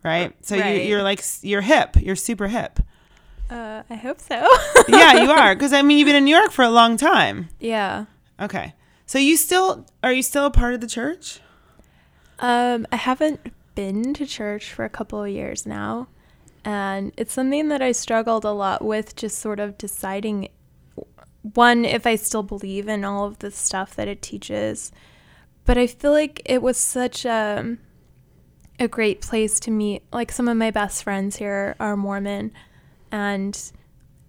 right? 0.02 0.34
So 0.44 0.56
Right. 0.56 0.82
You, 0.82 0.88
you're 0.88 1.02
like 1.04 1.22
you're 1.42 1.60
hip. 1.60 1.94
You're 1.94 2.16
super 2.16 2.48
hip. 2.48 2.80
Uh, 3.50 3.82
I 3.88 3.94
hope 3.94 4.20
so. 4.20 4.46
yeah, 4.88 5.22
you 5.22 5.30
are. 5.30 5.54
Because 5.54 5.72
I 5.72 5.82
mean, 5.82 5.98
you've 5.98 6.06
been 6.06 6.16
in 6.16 6.24
New 6.24 6.36
York 6.36 6.50
for 6.52 6.62
a 6.64 6.70
long 6.70 6.96
time. 6.96 7.48
yeah. 7.60 8.06
Okay. 8.40 8.74
So 9.06 9.18
you 9.18 9.36
still 9.36 9.86
are 10.02 10.12
you 10.12 10.22
still 10.22 10.44
a 10.46 10.50
part 10.50 10.74
of 10.74 10.80
the 10.80 10.86
church? 10.86 11.40
Um, 12.40 12.86
I 12.92 12.96
haven't 12.96 13.40
been 13.74 14.14
to 14.14 14.26
church 14.26 14.72
for 14.72 14.84
a 14.84 14.90
couple 14.90 15.22
of 15.22 15.30
years 15.30 15.66
now, 15.66 16.08
and 16.64 17.12
it's 17.16 17.32
something 17.32 17.68
that 17.68 17.80
I 17.82 17.92
struggled 17.92 18.44
a 18.44 18.52
lot 18.52 18.84
with, 18.84 19.16
just 19.16 19.38
sort 19.38 19.60
of 19.60 19.78
deciding 19.78 20.50
one 21.54 21.84
if 21.84 22.06
I 22.06 22.16
still 22.16 22.42
believe 22.42 22.86
in 22.88 23.04
all 23.04 23.24
of 23.24 23.38
the 23.38 23.50
stuff 23.50 23.96
that 23.96 24.08
it 24.08 24.20
teaches, 24.20 24.92
but 25.64 25.78
I 25.78 25.86
feel 25.86 26.12
like 26.12 26.42
it 26.44 26.60
was 26.62 26.76
such 26.76 27.24
a 27.24 27.76
a 28.78 28.88
great 28.88 29.20
place 29.20 29.58
to 29.60 29.70
meet. 29.70 30.02
Like 30.12 30.30
some 30.30 30.48
of 30.48 30.56
my 30.56 30.70
best 30.70 31.02
friends 31.02 31.36
here 31.36 31.74
are 31.80 31.96
Mormon, 31.96 32.52
and 33.10 33.72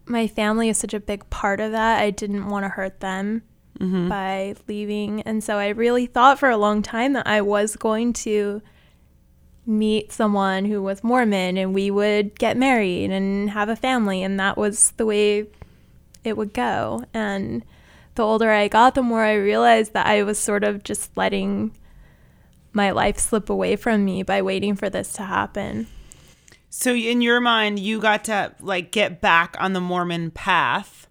my 0.06 0.28
family 0.28 0.70
is 0.70 0.78
such 0.78 0.94
a 0.94 1.00
big 1.00 1.30
part 1.30 1.60
of 1.60 1.72
that. 1.72 2.02
I 2.02 2.10
didn't 2.10 2.50
want 2.50 2.66
to 2.66 2.70
hurt 2.70 3.00
them 3.00 3.44
mm-hmm. 3.80 4.10
by 4.10 4.56
leaving. 4.68 5.22
And 5.22 5.44
so 5.44 5.58
I 5.58 5.70
really 5.70 6.06
thought 6.06 6.40
for 6.40 6.50
a 6.50 6.58
long 6.58 6.82
time 6.82 7.14
that 7.14 7.28
I 7.28 7.42
was 7.42 7.76
going 7.76 8.14
to 8.14 8.62
meet 9.66 10.12
someone 10.12 10.66
who 10.66 10.82
was 10.82 11.04
Mormon 11.04 11.58
and 11.58 11.74
we 11.74 11.92
would 11.92 12.38
get 12.40 12.58
married 12.58 13.12
and 13.12 13.52
have 13.52 13.70
a 13.70 13.76
family. 13.76 14.24
And 14.24 14.40
that 14.40 14.58
was 14.58 14.92
the 14.98 15.06
way 15.06 15.48
it 16.24 16.36
would 16.36 16.54
go. 16.54 17.06
And 17.14 17.64
the 18.16 18.24
older 18.24 18.52
I 18.52 18.68
got, 18.68 18.96
the 18.96 19.04
more 19.04 19.24
I 19.24 19.36
realized 19.36 19.94
that 19.94 20.08
I 20.08 20.24
was 20.24 20.40
sort 20.40 20.64
of 20.64 20.84
just 20.84 21.16
letting 21.16 21.76
my 22.74 22.92
life 22.92 23.18
slip 23.18 23.50
away 23.50 23.76
from 23.76 24.06
me 24.06 24.24
by 24.24 24.42
waiting 24.42 24.76
for 24.76 24.90
this 24.90 25.14
to 25.14 25.24
happen. 25.24 25.88
So 26.70 26.94
in 26.94 27.22
your 27.22 27.42
mind, 27.42 27.80
you 27.80 28.00
got 28.00 28.26
to 28.26 28.54
like 28.60 28.92
get 28.92 29.22
back 29.22 29.56
on 29.60 29.74
the 29.74 29.82
Mormon 29.82 30.32
path 30.32 31.08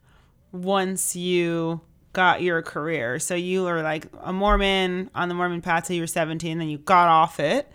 once 0.52 1.16
you 1.16 1.80
got 2.12 2.42
your 2.42 2.62
career. 2.62 3.18
So 3.18 3.34
you 3.34 3.64
were 3.64 3.82
like 3.82 4.06
a 4.22 4.32
Mormon 4.32 5.10
on 5.14 5.28
the 5.28 5.34
Mormon 5.34 5.60
path 5.60 5.86
till 5.86 5.96
you 5.96 6.02
were 6.02 6.06
17, 6.06 6.58
then 6.58 6.68
you 6.68 6.78
got 6.78 7.08
off 7.08 7.40
it 7.40 7.70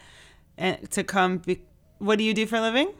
and 0.57 0.89
to 0.91 1.03
come 1.03 1.37
be, 1.37 1.61
what 1.99 2.17
do 2.17 2.23
you 2.23 2.33
do 2.33 2.45
for 2.45 2.57
a 2.57 2.61
living? 2.61 2.93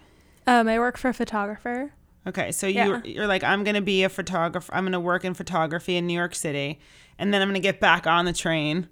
Um, 0.48 0.68
I 0.68 0.80
work 0.80 0.98
for 0.98 1.10
a 1.10 1.14
photographer. 1.14 1.94
Okay, 2.26 2.54
so 2.54 2.68
you're 2.68 3.02
you're 3.06 3.28
like 3.28 3.44
I'm 3.44 3.66
gonna 3.66 3.82
be 3.82 4.04
a 4.04 4.10
photographer. 4.10 4.74
I'm 4.74 4.86
gonna 4.86 5.00
work 5.00 5.26
in 5.26 5.34
photography 5.34 5.98
in 5.98 6.08
New 6.08 6.14
York 6.14 6.36
City, 6.36 6.80
and 7.20 7.34
then 7.34 7.42
I'm 7.42 7.50
gonna 7.50 7.60
get 7.60 7.82
back 7.82 8.08
on 8.08 8.24
the 8.24 8.32
train 8.32 8.88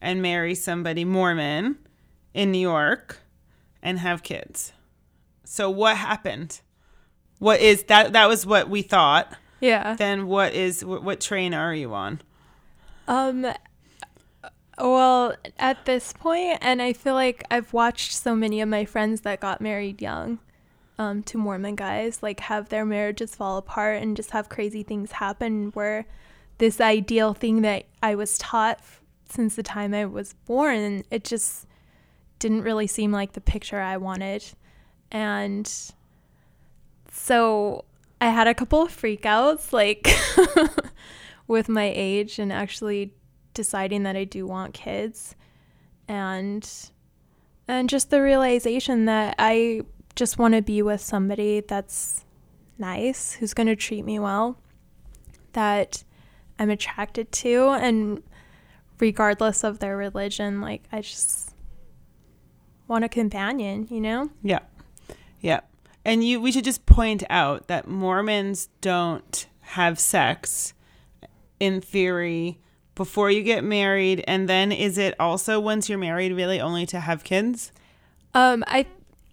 and 0.00 0.22
marry 0.22 0.54
somebody 0.54 1.04
Mormon 1.04 1.78
in 2.32 2.52
New 2.52 2.60
York 2.60 3.18
and 3.82 3.98
have 3.98 4.22
kids. 4.22 4.72
So 5.48 5.70
what 5.70 5.96
happened? 5.96 6.60
What 7.38 7.60
is 7.60 7.84
that? 7.84 8.12
That 8.12 8.28
was 8.28 8.44
what 8.44 8.68
we 8.68 8.82
thought. 8.82 9.32
Yeah. 9.60 9.94
Then 9.94 10.26
what 10.26 10.52
is 10.54 10.80
wh- 10.82 11.02
what 11.02 11.20
train 11.20 11.54
are 11.54 11.74
you 11.74 11.94
on? 11.94 12.20
Um, 13.08 13.46
Well, 14.78 15.34
at 15.58 15.86
this 15.86 16.12
point, 16.12 16.58
and 16.60 16.82
I 16.82 16.92
feel 16.92 17.14
like 17.14 17.44
I've 17.50 17.72
watched 17.72 18.12
so 18.12 18.34
many 18.36 18.60
of 18.60 18.68
my 18.68 18.84
friends 18.84 19.22
that 19.22 19.40
got 19.40 19.60
married 19.62 20.02
young 20.02 20.38
um, 20.98 21.22
to 21.24 21.38
Mormon 21.38 21.76
guys, 21.76 22.22
like 22.22 22.40
have 22.40 22.68
their 22.68 22.84
marriages 22.84 23.34
fall 23.34 23.56
apart 23.56 24.02
and 24.02 24.16
just 24.16 24.32
have 24.32 24.50
crazy 24.50 24.82
things 24.82 25.12
happen 25.12 25.70
where 25.72 26.04
this 26.58 26.78
ideal 26.80 27.32
thing 27.32 27.62
that 27.62 27.84
I 28.02 28.14
was 28.16 28.36
taught 28.36 28.78
f- 28.80 29.00
since 29.30 29.56
the 29.56 29.62
time 29.62 29.94
I 29.94 30.04
was 30.04 30.34
born, 30.44 31.04
it 31.10 31.24
just 31.24 31.66
didn't 32.38 32.62
really 32.62 32.86
seem 32.86 33.12
like 33.12 33.32
the 33.32 33.40
picture 33.40 33.80
I 33.80 33.96
wanted. 33.96 34.44
And 35.10 35.70
so 37.10 37.84
I 38.20 38.30
had 38.30 38.46
a 38.46 38.54
couple 38.54 38.82
of 38.82 38.96
freakouts, 38.96 39.72
like 39.72 40.08
with 41.48 41.68
my 41.68 41.92
age 41.94 42.38
and 42.38 42.52
actually 42.52 43.12
deciding 43.54 44.02
that 44.02 44.16
I 44.16 44.24
do 44.24 44.46
want 44.46 44.74
kids 44.74 45.34
and 46.08 46.68
and 47.68 47.88
just 47.88 48.10
the 48.10 48.22
realization 48.22 49.06
that 49.06 49.34
I 49.38 49.82
just 50.14 50.38
want 50.38 50.54
to 50.54 50.62
be 50.62 50.82
with 50.82 51.00
somebody 51.00 51.60
that's 51.60 52.24
nice, 52.78 53.32
who's 53.32 53.54
going 53.54 53.66
to 53.66 53.76
treat 53.76 54.04
me 54.04 54.18
well, 54.18 54.56
that 55.52 56.04
I'm 56.58 56.70
attracted 56.70 57.32
to 57.32 57.70
and 57.70 58.22
regardless 58.98 59.64
of 59.64 59.78
their 59.80 59.96
religion, 59.96 60.60
like 60.60 60.84
I 60.92 61.00
just 61.00 61.54
want 62.88 63.04
a 63.04 63.08
companion, 63.08 63.88
you 63.90 64.00
know? 64.00 64.30
Yeah. 64.42 64.60
Yeah. 65.40 65.60
And 66.04 66.24
you 66.24 66.40
we 66.40 66.52
should 66.52 66.64
just 66.64 66.86
point 66.86 67.24
out 67.30 67.68
that 67.68 67.88
Mormons 67.88 68.68
don't 68.80 69.46
have 69.60 69.98
sex 69.98 70.72
in 71.58 71.80
theory 71.80 72.60
before 72.94 73.30
you 73.30 73.42
get 73.42 73.64
married 73.64 74.24
and 74.26 74.48
then 74.48 74.72
is 74.72 74.96
it 74.96 75.14
also 75.18 75.58
once 75.58 75.88
you're 75.88 75.98
married 75.98 76.32
really 76.32 76.60
only 76.60 76.86
to 76.86 77.00
have 77.00 77.24
kids? 77.24 77.72
Um 78.34 78.64
I 78.66 78.86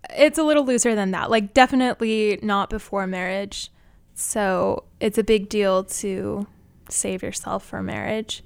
it's 0.09 0.37
a 0.37 0.43
little 0.43 0.65
looser 0.65 0.95
than 0.95 1.11
that. 1.11 1.29
Like 1.29 1.53
definitely 1.53 2.39
not 2.41 2.69
before 2.69 3.07
marriage. 3.07 3.71
So, 4.15 4.83
it's 4.99 5.17
a 5.17 5.23
big 5.23 5.49
deal 5.49 5.83
to 5.85 6.47
save 6.89 7.23
yourself 7.23 7.65
for 7.65 7.81
marriage. 7.81 8.43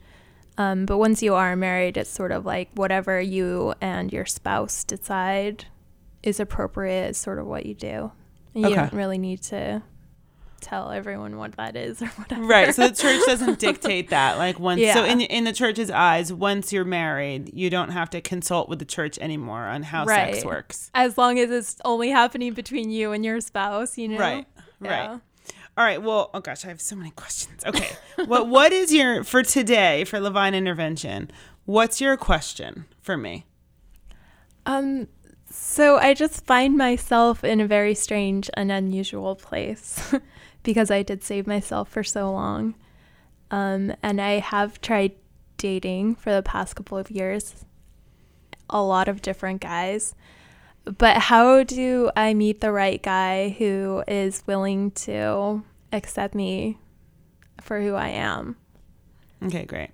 Um, 0.58 0.86
but 0.86 0.98
once 0.98 1.22
you 1.22 1.36
are 1.36 1.56
married, 1.56 1.98
it's 1.98 2.10
sort 2.10 2.32
of 2.32 2.46
like 2.46 2.70
whatever 2.74 3.20
you 3.20 3.74
and 3.82 4.12
your 4.12 4.26
spouse 4.26 4.84
decide 4.84 5.66
is 6.24 6.40
appropriate 6.40 7.10
is 7.12 7.18
sort 7.18 7.40
of 7.40 7.46
what 7.48 7.66
you 7.66 7.74
do. 7.74 8.12
And 8.54 8.64
you 8.64 8.68
Okay. 8.68 8.76
don't 8.76 8.94
really 8.94 9.18
need 9.18 9.42
to 9.44 9.84
tell 10.60 10.90
everyone 10.92 11.38
what 11.38 11.56
that 11.58 11.76
is 11.76 12.02
or 12.02 12.08
whatever. 12.08 12.44
Right. 12.44 12.74
So 12.74 12.88
the 12.88 12.96
church 12.96 13.22
doesn't 13.28 13.60
dictate 13.68 14.10
that. 14.10 14.38
Like 14.40 14.60
once 14.60 14.82
yeah. 14.82 14.96
so 14.96 15.06
in 15.06 15.22
in 15.22 15.44
the 15.44 15.54
church's 15.54 15.92
eyes, 15.92 16.34
once 16.34 16.74
you're 16.74 16.84
married, 16.84 17.52
you 17.54 17.70
don't 17.70 17.90
have 17.92 18.10
to 18.12 18.22
consult 18.22 18.68
with 18.68 18.80
the 18.80 18.86
church 18.86 19.20
anymore 19.20 19.66
on 19.66 19.84
how 19.84 20.06
sex 20.08 20.38
Right. 20.38 20.46
works. 20.46 20.90
as 20.96 21.18
long 21.18 21.38
as 21.38 21.52
it's 21.52 21.78
only 21.86 22.10
happening 22.10 22.54
between 22.54 22.90
you 22.90 23.12
and 23.12 23.24
your 23.24 23.40
spouse, 23.40 23.98
you 23.98 24.08
know? 24.08 24.18
Right. 24.18 24.46
Right. 24.80 25.08
All 25.78 25.84
right. 25.86 26.02
Well, 26.02 26.32
oh 26.34 26.40
gosh, 26.40 26.66
I 26.66 26.70
have 26.70 26.82
so 26.82 26.96
many 26.96 27.12
questions. 27.12 27.64
Okay. 27.64 27.90
what 28.26 28.48
what 28.56 28.74
is 28.74 28.92
your 28.92 29.24
for 29.24 29.44
today 29.44 30.04
for 30.06 30.20
Levine 30.20 30.56
intervention? 30.56 31.30
What's 31.66 32.02
your 32.02 32.18
question 32.18 32.86
for 33.02 33.16
me? 33.16 33.46
Um, 34.66 35.08
so 35.60 35.98
I 35.98 36.14
just 36.14 36.46
find 36.46 36.78
myself 36.78 37.44
in 37.44 37.60
a 37.60 37.68
very 37.68 37.96
strange 37.96 38.50
and 38.54 38.72
unusual 38.72 39.36
place 39.36 40.14
because 40.64 40.92
I 40.92 41.04
did 41.04 41.24
save 41.24 41.48
myself 41.48 41.90
for 41.90 42.04
so 42.04 42.32
long. 42.32 42.76
Um, 43.50 43.94
and 44.04 44.22
I 44.22 44.40
have 44.40 44.82
tried 44.82 45.14
dating 45.58 46.16
for 46.16 46.34
the 46.34 46.44
past 46.44 46.76
couple 46.76 46.98
of 46.98 47.10
years, 47.10 47.66
a 48.70 48.82
lot 48.82 49.08
of 49.08 49.22
different 49.22 49.62
guys. 49.62 50.14
But 50.86 51.18
how 51.18 51.64
do 51.64 52.12
I 52.16 52.34
meet 52.34 52.62
the 52.62 52.72
right 52.72 53.02
guy 53.02 53.50
who 53.50 54.04
is 54.08 54.44
willing 54.46 54.92
to 54.92 55.64
accept 55.92 56.36
me 56.36 56.77
for 57.62 57.81
who 57.81 57.96
I 57.96 58.10
am? 58.10 58.58
Okay, 59.44 59.66
great. 59.66 59.90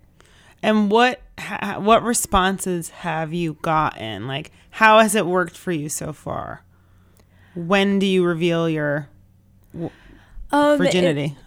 And 0.62 0.92
what 0.92 1.22
ha, 1.38 1.78
what 1.80 2.04
responses 2.04 2.90
have 2.90 3.34
you 3.34 3.58
gotten? 3.62 4.28
Like, 4.28 4.52
how 4.78 5.00
has 5.00 5.16
it 5.16 5.26
worked 5.26 5.58
for 5.58 5.72
you 5.72 5.90
so 5.90 6.14
far? 6.14 6.64
When 7.56 8.00
do 8.00 8.06
you 8.06 8.24
reveal 8.26 8.68
your 8.70 9.08
Um, 9.76 9.90
it- 10.52 10.78
virginity? 10.78 11.38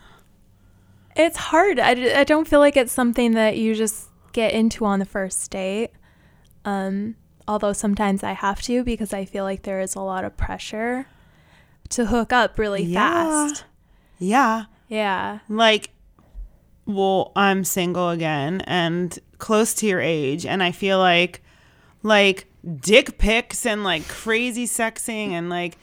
It's 1.17 1.37
hard. 1.37 1.79
I, 1.81 2.21
I 2.21 2.25
don't 2.25 2.47
feel 2.47 2.61
like 2.61 2.77
it's 2.77 2.93
something 2.93 3.33
that 3.33 3.57
you 3.57 3.75
just 3.75 4.09
get 4.33 4.53
into 4.53 4.85
on 4.85 4.99
the 4.99 5.07
first 5.07 5.51
date. 5.51 5.91
Um, 6.65 7.17
although 7.49 7.73
sometimes 7.73 8.23
I 8.23 8.33
have 8.33 8.61
to 8.62 8.85
because 8.85 9.15
I 9.15 9.25
feel 9.25 9.45
like 9.45 9.62
there 9.62 9.81
is 9.81 9.95
a 9.95 10.01
lot 10.01 10.25
of 10.25 10.37
pressure 10.37 11.07
to 11.91 12.07
hook 12.07 12.33
up 12.33 12.59
really 12.59 12.83
Yeah. 12.83 13.49
fast. 13.49 13.65
yeah. 14.19 14.65
Yeah. 14.89 15.39
like 15.49 15.91
well 16.89 17.33
i'm 17.35 17.65
single 17.65 18.11
again 18.11 18.61
and 18.69 19.19
close 19.39 19.75
to 19.75 19.87
your 19.87 20.01
age 20.01 20.47
and 20.47 20.62
i 20.62 20.71
feel 20.71 20.99
like 21.01 21.43
like 22.05 22.47
dick 22.66 23.18
pics 23.18 23.64
and 23.64 23.85
like 23.85 24.07
crazy 24.09 24.66
sexing 24.66 25.31
and 25.31 25.48
like 25.48 25.79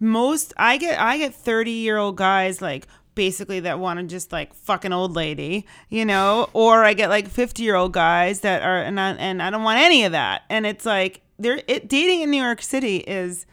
most 0.00 0.52
i 0.56 0.76
get 0.76 1.00
i 1.00 1.16
get 1.16 1.34
30 1.34 1.70
year 1.70 1.96
old 1.96 2.16
guys 2.16 2.60
like 2.60 2.86
basically 3.14 3.60
that 3.60 3.78
want 3.78 4.00
to 4.00 4.06
just 4.06 4.32
like 4.32 4.52
fuck 4.52 4.84
an 4.84 4.92
old 4.92 5.14
lady 5.14 5.64
you 5.88 6.04
know 6.04 6.48
or 6.52 6.82
i 6.84 6.92
get 6.92 7.08
like 7.08 7.28
50 7.28 7.62
year 7.62 7.76
old 7.76 7.92
guys 7.92 8.40
that 8.40 8.62
are 8.62 8.78
and 8.78 8.98
I, 8.98 9.10
and 9.12 9.40
I 9.40 9.50
don't 9.50 9.62
want 9.62 9.78
any 9.78 10.04
of 10.04 10.12
that 10.12 10.42
and 10.50 10.66
it's 10.66 10.84
like 10.84 11.20
there 11.38 11.62
it 11.68 11.88
dating 11.88 12.22
in 12.22 12.30
new 12.30 12.42
york 12.42 12.60
city 12.60 12.96
is 12.96 13.46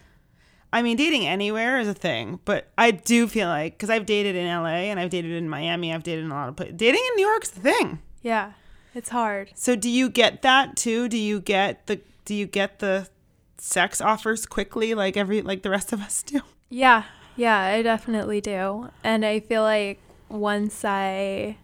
I 0.73 0.81
mean, 0.81 0.95
dating 0.95 1.27
anywhere 1.27 1.79
is 1.79 1.87
a 1.87 1.93
thing, 1.93 2.39
but 2.45 2.69
I 2.77 2.91
do 2.91 3.27
feel 3.27 3.49
like 3.49 3.73
because 3.73 3.89
I've 3.89 4.05
dated 4.05 4.35
in 4.35 4.47
LA 4.47 4.87
and 4.87 4.99
I've 4.99 5.09
dated 5.09 5.31
in 5.31 5.49
Miami, 5.49 5.93
I've 5.93 6.03
dated 6.03 6.23
in 6.23 6.31
a 6.31 6.33
lot 6.33 6.47
of 6.47 6.55
places. 6.55 6.77
Dating 6.77 7.01
in 7.09 7.15
New 7.17 7.27
York's 7.27 7.49
the 7.49 7.59
thing. 7.59 7.99
Yeah. 8.21 8.53
It's 8.93 9.09
hard. 9.09 9.51
So, 9.55 9.75
do 9.75 9.89
you 9.89 10.09
get 10.09 10.41
that 10.41 10.75
too? 10.75 11.09
Do 11.09 11.17
you 11.17 11.39
get 11.41 11.87
the 11.87 11.99
do 12.31 12.37
you 12.37 12.45
get 12.45 12.79
the 12.79 13.09
sex 13.57 13.99
offers 13.99 14.45
quickly 14.45 14.93
like 14.93 15.17
every 15.17 15.41
like 15.41 15.63
the 15.63 15.69
rest 15.69 15.91
of 15.91 15.99
us 15.99 16.23
do? 16.23 16.39
Yeah. 16.69 17.03
Yeah, 17.35 17.59
I 17.59 17.81
definitely 17.81 18.39
do. 18.39 18.89
And 19.03 19.25
I 19.25 19.41
feel 19.41 19.63
like 19.63 19.99
once 20.29 20.85
I 20.85 21.57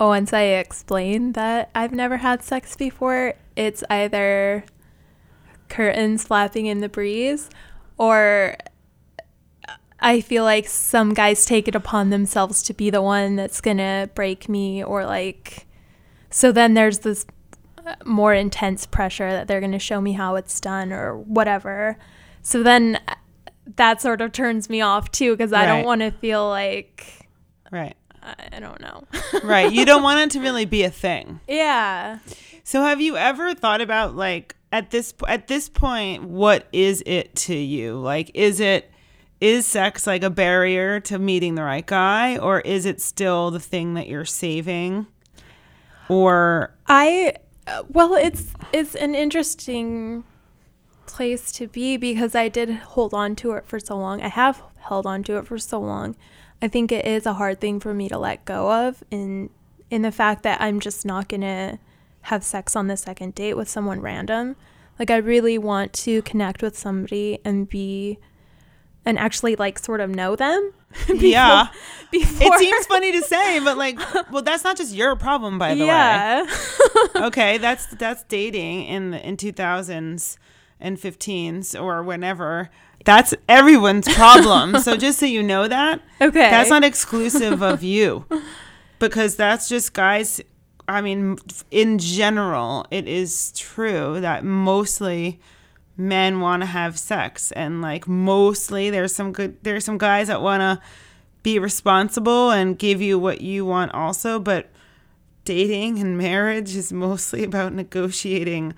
oh, 0.00 0.08
once 0.08 0.32
I 0.32 0.44
explain 0.44 1.32
that 1.32 1.68
I've 1.74 1.92
never 1.92 2.16
had 2.16 2.42
sex 2.42 2.76
before, 2.76 3.34
it's 3.56 3.84
either 3.90 4.64
curtains 5.68 6.24
flapping 6.24 6.64
in 6.64 6.80
the 6.80 6.88
breeze 6.88 7.50
or 7.98 8.56
I 10.00 10.22
feel 10.22 10.44
like 10.44 10.66
some 10.66 11.12
guys 11.12 11.44
take 11.44 11.68
it 11.68 11.74
upon 11.74 12.08
themselves 12.08 12.62
to 12.62 12.72
be 12.72 12.88
the 12.88 13.02
one 13.02 13.36
that's 13.36 13.60
going 13.60 13.76
to 13.76 14.08
break 14.14 14.48
me 14.48 14.82
or 14.82 15.04
like 15.04 15.66
so 16.30 16.52
then 16.52 16.72
there's 16.72 17.00
this 17.00 17.26
more 18.04 18.34
intense 18.34 18.86
pressure 18.86 19.30
that 19.30 19.48
they're 19.48 19.60
going 19.60 19.72
to 19.72 19.78
show 19.78 20.00
me 20.00 20.12
how 20.12 20.36
it's 20.36 20.60
done 20.60 20.92
or 20.92 21.16
whatever. 21.18 21.96
So 22.42 22.62
then 22.62 22.98
uh, 23.08 23.14
that 23.76 24.00
sort 24.00 24.20
of 24.20 24.32
turns 24.32 24.68
me 24.70 24.80
off 24.80 25.10
too 25.10 25.36
because 25.36 25.52
I 25.52 25.60
Right. 25.66 25.76
don't 25.76 25.84
want 25.84 26.00
to 26.02 26.10
feel 26.10 26.48
like 26.48 27.26
Right. 27.70 27.96
I 28.22 28.34
I 28.52 28.60
don't 28.60 28.80
know. 28.80 29.04
Right. 29.44 29.72
You 29.72 29.84
don't 29.84 30.02
want 30.02 30.20
it 30.20 30.30
to 30.32 30.40
really 30.40 30.64
be 30.64 30.82
a 30.84 30.90
thing. 30.90 31.40
yeah. 31.48 32.18
So, 32.64 32.82
have 32.82 33.00
you 33.00 33.16
ever 33.16 33.54
thought 33.54 33.80
about 33.80 34.14
like 34.16 34.54
at 34.72 34.90
this 34.90 35.14
at 35.26 35.48
this 35.48 35.68
point, 35.70 36.24
what 36.24 36.66
is 36.72 37.02
it 37.06 37.34
to 37.36 37.54
you? 37.54 37.96
Like, 37.98 38.30
is 38.34 38.60
it 38.60 38.90
is 39.40 39.64
sex 39.66 40.06
like 40.06 40.22
a 40.22 40.28
barrier 40.30 41.00
to 41.00 41.18
meeting 41.18 41.54
the 41.54 41.62
right 41.62 41.86
guy, 41.86 42.36
or 42.36 42.60
is 42.60 42.84
it 42.84 43.00
still 43.00 43.50
the 43.50 43.60
thing 43.60 43.94
that 43.94 44.06
you're 44.08 44.26
saving? 44.26 45.06
Or 46.08 46.74
I 46.86 47.34
uh, 47.68 47.82
well, 47.88 48.14
it's 48.14 48.54
it's 48.72 48.94
an 48.94 49.14
interesting 49.14 50.24
place 51.06 51.52
to 51.52 51.66
be 51.66 51.96
because 51.96 52.34
I 52.34 52.48
did 52.48 52.70
hold 52.70 53.14
on 53.14 53.36
to 53.36 53.52
it 53.52 53.66
for 53.66 53.78
so 53.78 53.96
long. 53.96 54.22
I 54.22 54.28
have 54.28 54.62
held 54.76 55.06
on 55.06 55.22
to 55.24 55.38
it 55.38 55.46
for 55.46 55.58
so 55.58 55.80
long. 55.80 56.16
I 56.62 56.68
think 56.68 56.90
it 56.90 57.04
is 57.04 57.26
a 57.26 57.34
hard 57.34 57.60
thing 57.60 57.78
for 57.80 57.94
me 57.94 58.08
to 58.08 58.18
let 58.18 58.44
go 58.44 58.88
of 58.88 59.02
in 59.10 59.50
in 59.90 60.02
the 60.02 60.12
fact 60.12 60.42
that 60.42 60.60
I'm 60.60 60.80
just 60.80 61.04
not 61.04 61.28
going 61.28 61.40
to 61.42 61.78
have 62.22 62.44
sex 62.44 62.76
on 62.76 62.88
the 62.88 62.96
second 62.96 63.34
date 63.34 63.54
with 63.54 63.68
someone 63.68 64.00
random. 64.00 64.56
Like 64.98 65.10
I 65.10 65.16
really 65.16 65.58
want 65.58 65.92
to 65.94 66.22
connect 66.22 66.62
with 66.62 66.76
somebody 66.76 67.38
and 67.44 67.68
be 67.68 68.18
and 69.04 69.18
actually 69.18 69.56
like 69.56 69.78
sort 69.78 70.00
of 70.00 70.10
know 70.10 70.36
them. 70.36 70.72
yeah, 71.14 71.68
Before 72.10 72.54
it 72.54 72.58
seems 72.58 72.86
funny 72.86 73.12
to 73.12 73.22
say, 73.22 73.60
but 73.60 73.76
like, 73.76 73.98
well, 74.30 74.42
that's 74.42 74.64
not 74.64 74.76
just 74.76 74.94
your 74.94 75.16
problem, 75.16 75.58
by 75.58 75.74
the 75.74 75.82
way. 75.82 75.86
yeah. 75.86 76.46
okay 77.16 77.58
that's 77.58 77.86
that's 77.96 78.22
dating 78.24 78.84
in 78.84 79.10
the 79.10 79.26
in 79.26 79.36
2000s 79.36 80.36
and 80.80 80.96
15s 80.96 81.80
or 81.80 82.02
whenever 82.02 82.70
that's 83.04 83.34
everyone's 83.48 84.08
problem 84.14 84.78
so 84.78 84.96
just 84.96 85.18
so 85.18 85.26
you 85.26 85.42
know 85.42 85.66
that 85.66 86.00
okay. 86.20 86.50
that's 86.50 86.70
not 86.70 86.84
exclusive 86.84 87.62
of 87.62 87.82
you 87.82 88.24
because 88.98 89.36
that's 89.36 89.68
just 89.68 89.92
guys 89.92 90.40
I 90.88 91.02
mean, 91.02 91.36
in 91.70 91.98
general, 91.98 92.86
it 92.90 93.06
is 93.06 93.52
true 93.54 94.20
that 94.20 94.42
mostly 94.42 95.38
men 95.98 96.40
want 96.40 96.62
to 96.62 96.66
have 96.66 96.98
sex, 96.98 97.52
and 97.52 97.82
like 97.82 98.08
mostly 98.08 98.88
there's 98.88 99.14
some 99.14 99.32
good 99.32 99.62
there's 99.64 99.84
some 99.84 99.98
guys 99.98 100.28
that 100.28 100.40
want 100.40 100.60
to 100.60 100.80
be 101.42 101.58
responsible 101.58 102.50
and 102.50 102.78
give 102.78 103.02
you 103.02 103.18
what 103.18 103.40
you 103.40 103.66
want 103.66 103.92
also, 103.92 104.38
but 104.38 104.70
dating 105.44 105.98
and 105.98 106.16
marriage 106.16 106.76
is 106.76 106.92
mostly 106.92 107.42
about 107.42 107.72
negotiating 107.72 108.74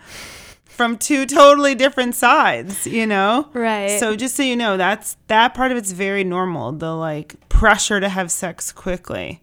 from 0.64 0.96
two 0.96 1.26
totally 1.26 1.74
different 1.74 2.14
sides, 2.14 2.86
you 2.86 3.06
know? 3.06 3.48
Right. 3.52 3.98
So 3.98 4.16
just 4.16 4.36
so 4.36 4.42
you 4.42 4.56
know, 4.56 4.76
that's 4.76 5.16
that 5.26 5.52
part 5.52 5.72
of 5.72 5.76
it's 5.76 5.92
very 5.92 6.24
normal. 6.24 6.72
The 6.72 6.94
like 6.94 7.48
pressure 7.48 8.00
to 8.00 8.08
have 8.08 8.30
sex 8.30 8.72
quickly 8.72 9.42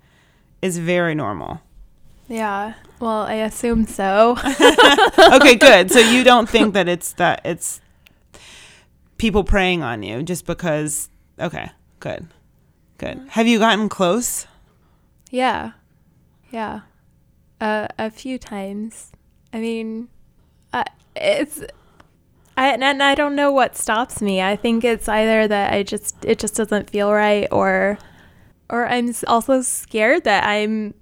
is 0.62 0.80
very 0.80 1.14
normal. 1.14 1.62
Yeah. 2.28 2.74
Well, 3.00 3.22
I 3.24 3.36
assume 3.36 3.86
so. 3.86 4.38
okay, 5.34 5.56
good. 5.56 5.92
So 5.92 6.00
you 6.00 6.24
don't 6.24 6.50
think 6.50 6.74
that 6.74 6.88
it's 6.88 7.14
that 7.14 7.42
it's 7.46 7.80
people 9.18 9.44
preying 9.44 9.84
on 9.84 10.04
you 10.04 10.24
just 10.24 10.46
because 10.46 11.10
okay, 11.40 11.70
good. 12.00 12.28
Good. 12.98 13.22
Have 13.30 13.48
you 13.48 13.60
gotten 13.60 13.90
close? 13.90 14.48
yeah. 15.30 15.72
Yeah. 16.50 16.82
Uh, 17.60 17.88
a 18.00 18.10
few 18.10 18.40
times. 18.40 19.12
I 19.52 19.60
mean, 19.60 20.08
uh, 20.74 20.84
it's 21.16 21.62
I 22.56 22.70
and 22.70 23.04
I 23.04 23.14
don't 23.14 23.36
know 23.36 23.52
what 23.52 23.76
stops 23.76 24.22
me. 24.22 24.42
I 24.42 24.56
think 24.56 24.84
it's 24.84 25.08
either 25.08 25.48
that 25.48 25.74
I 25.74 25.84
just 25.84 26.16
it 26.26 26.40
just 26.40 26.56
doesn't 26.56 26.90
feel 26.90 27.12
right 27.12 27.48
or 27.52 28.00
or 28.70 28.88
I'm 28.88 29.14
also 29.28 29.62
scared 29.62 30.24
that 30.24 30.44
I'm 30.44 30.96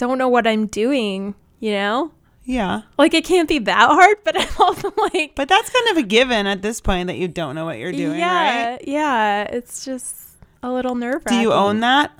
don't 0.00 0.18
know 0.18 0.28
what 0.28 0.46
I'm 0.46 0.66
doing, 0.66 1.34
you 1.60 1.72
know? 1.72 2.12
Yeah. 2.44 2.82
Like 2.98 3.14
it 3.14 3.24
can't 3.24 3.48
be 3.48 3.58
that 3.60 3.88
hard, 3.88 4.16
but 4.24 4.36
I'm 4.40 4.48
also 4.58 4.92
like 4.96 5.34
But 5.36 5.48
that's 5.48 5.70
kind 5.70 5.88
of 5.90 5.98
a 5.98 6.02
given 6.02 6.46
at 6.46 6.62
this 6.62 6.80
point 6.80 7.06
that 7.06 7.16
you 7.16 7.28
don't 7.28 7.54
know 7.54 7.64
what 7.66 7.78
you're 7.78 7.92
doing, 7.92 8.18
yeah, 8.18 8.70
right? 8.70 8.88
yeah, 8.88 9.42
it's 9.42 9.84
just 9.84 10.16
a 10.62 10.70
little 10.72 10.94
nerve 10.94 11.24
Do 11.24 11.36
you 11.36 11.52
own 11.52 11.80
that? 11.80 12.10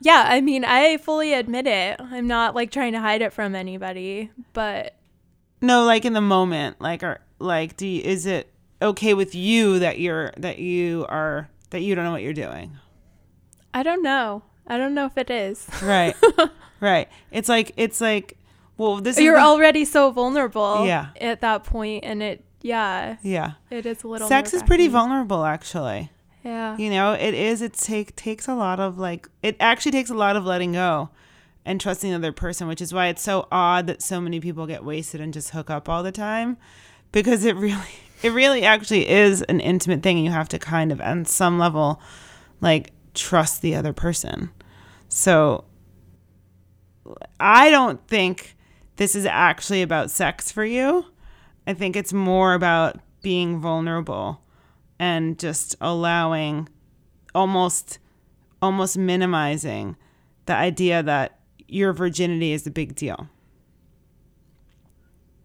Yeah, 0.00 0.24
I 0.26 0.40
mean, 0.40 0.64
I 0.64 0.98
fully 0.98 1.32
admit 1.32 1.66
it. 1.66 2.00
I'm 2.00 2.26
not 2.26 2.54
like 2.54 2.70
trying 2.70 2.92
to 2.92 3.00
hide 3.00 3.22
it 3.22 3.32
from 3.32 3.54
anybody, 3.54 4.30
but 4.52 4.94
No, 5.60 5.84
like 5.84 6.04
in 6.04 6.12
the 6.12 6.20
moment, 6.20 6.80
like 6.80 7.02
or 7.02 7.20
like 7.38 7.76
do 7.76 7.86
you, 7.86 8.02
is 8.02 8.26
it 8.26 8.50
okay 8.80 9.14
with 9.14 9.34
you 9.34 9.78
that 9.78 9.98
you're 10.00 10.32
that 10.36 10.58
you 10.58 11.06
are 11.08 11.48
that 11.70 11.80
you 11.80 11.94
don't 11.94 12.04
know 12.04 12.12
what 12.12 12.22
you're 12.22 12.32
doing? 12.32 12.78
I 13.72 13.82
don't 13.82 14.02
know. 14.02 14.42
I 14.66 14.76
don't 14.78 14.94
know 14.94 15.06
if 15.06 15.16
it 15.16 15.30
is. 15.30 15.66
Right. 15.82 16.14
right. 16.80 17.08
It's 17.30 17.48
like 17.48 17.72
it's 17.76 18.00
like 18.00 18.36
well, 18.78 18.96
this 18.96 19.16
is 19.16 19.24
You're 19.24 19.36
the- 19.36 19.42
already 19.42 19.84
so 19.84 20.10
vulnerable 20.10 20.84
Yeah. 20.86 21.08
at 21.20 21.40
that 21.40 21.64
point 21.64 22.04
and 22.04 22.22
it 22.22 22.44
yeah, 22.62 23.16
Yeah. 23.22 23.52
it 23.70 23.86
is 23.86 24.02
a 24.02 24.08
little 24.08 24.28
Sex 24.28 24.52
is 24.52 24.62
pretty 24.62 24.88
vulnerable 24.88 25.44
actually. 25.44 26.10
Yeah. 26.44 26.76
You 26.76 26.90
know, 26.90 27.12
it 27.12 27.34
is 27.34 27.62
it 27.62 27.72
take 27.74 28.14
takes 28.16 28.48
a 28.48 28.54
lot 28.54 28.80
of 28.80 28.98
like 28.98 29.28
it 29.42 29.56
actually 29.60 29.92
takes 29.92 30.10
a 30.10 30.14
lot 30.14 30.36
of 30.36 30.44
letting 30.44 30.72
go 30.72 31.10
and 31.64 31.80
trusting 31.80 32.10
the 32.10 32.16
other 32.16 32.32
person, 32.32 32.68
which 32.68 32.80
is 32.80 32.92
why 32.94 33.06
it's 33.08 33.22
so 33.22 33.48
odd 33.50 33.86
that 33.88 34.00
so 34.02 34.20
many 34.20 34.38
people 34.40 34.66
get 34.66 34.84
wasted 34.84 35.20
and 35.20 35.32
just 35.32 35.50
hook 35.50 35.68
up 35.70 35.88
all 35.88 36.02
the 36.04 36.12
time 36.12 36.56
because 37.12 37.44
it 37.44 37.56
really 37.56 37.76
it 38.22 38.30
really 38.32 38.62
actually 38.64 39.08
is 39.08 39.42
an 39.42 39.60
intimate 39.60 40.02
thing 40.02 40.16
and 40.16 40.26
you 40.26 40.32
have 40.32 40.48
to 40.48 40.58
kind 40.58 40.90
of 40.92 41.00
on 41.00 41.24
some 41.24 41.58
level 41.58 42.00
like 42.60 42.90
trust 43.14 43.62
the 43.62 43.74
other 43.74 43.92
person. 43.92 44.50
So 45.16 45.64
I 47.40 47.70
don't 47.70 48.06
think 48.06 48.54
this 48.96 49.14
is 49.14 49.24
actually 49.24 49.80
about 49.80 50.10
sex 50.10 50.52
for 50.52 50.62
you. 50.62 51.06
I 51.66 51.72
think 51.72 51.96
it's 51.96 52.12
more 52.12 52.52
about 52.52 53.00
being 53.22 53.58
vulnerable 53.58 54.42
and 54.98 55.38
just 55.38 55.74
allowing 55.80 56.68
almost 57.34 57.98
almost 58.60 58.98
minimizing 58.98 59.96
the 60.44 60.54
idea 60.54 61.02
that 61.02 61.40
your 61.66 61.94
virginity 61.94 62.52
is 62.52 62.66
a 62.66 62.70
big 62.70 62.94
deal. 62.94 63.26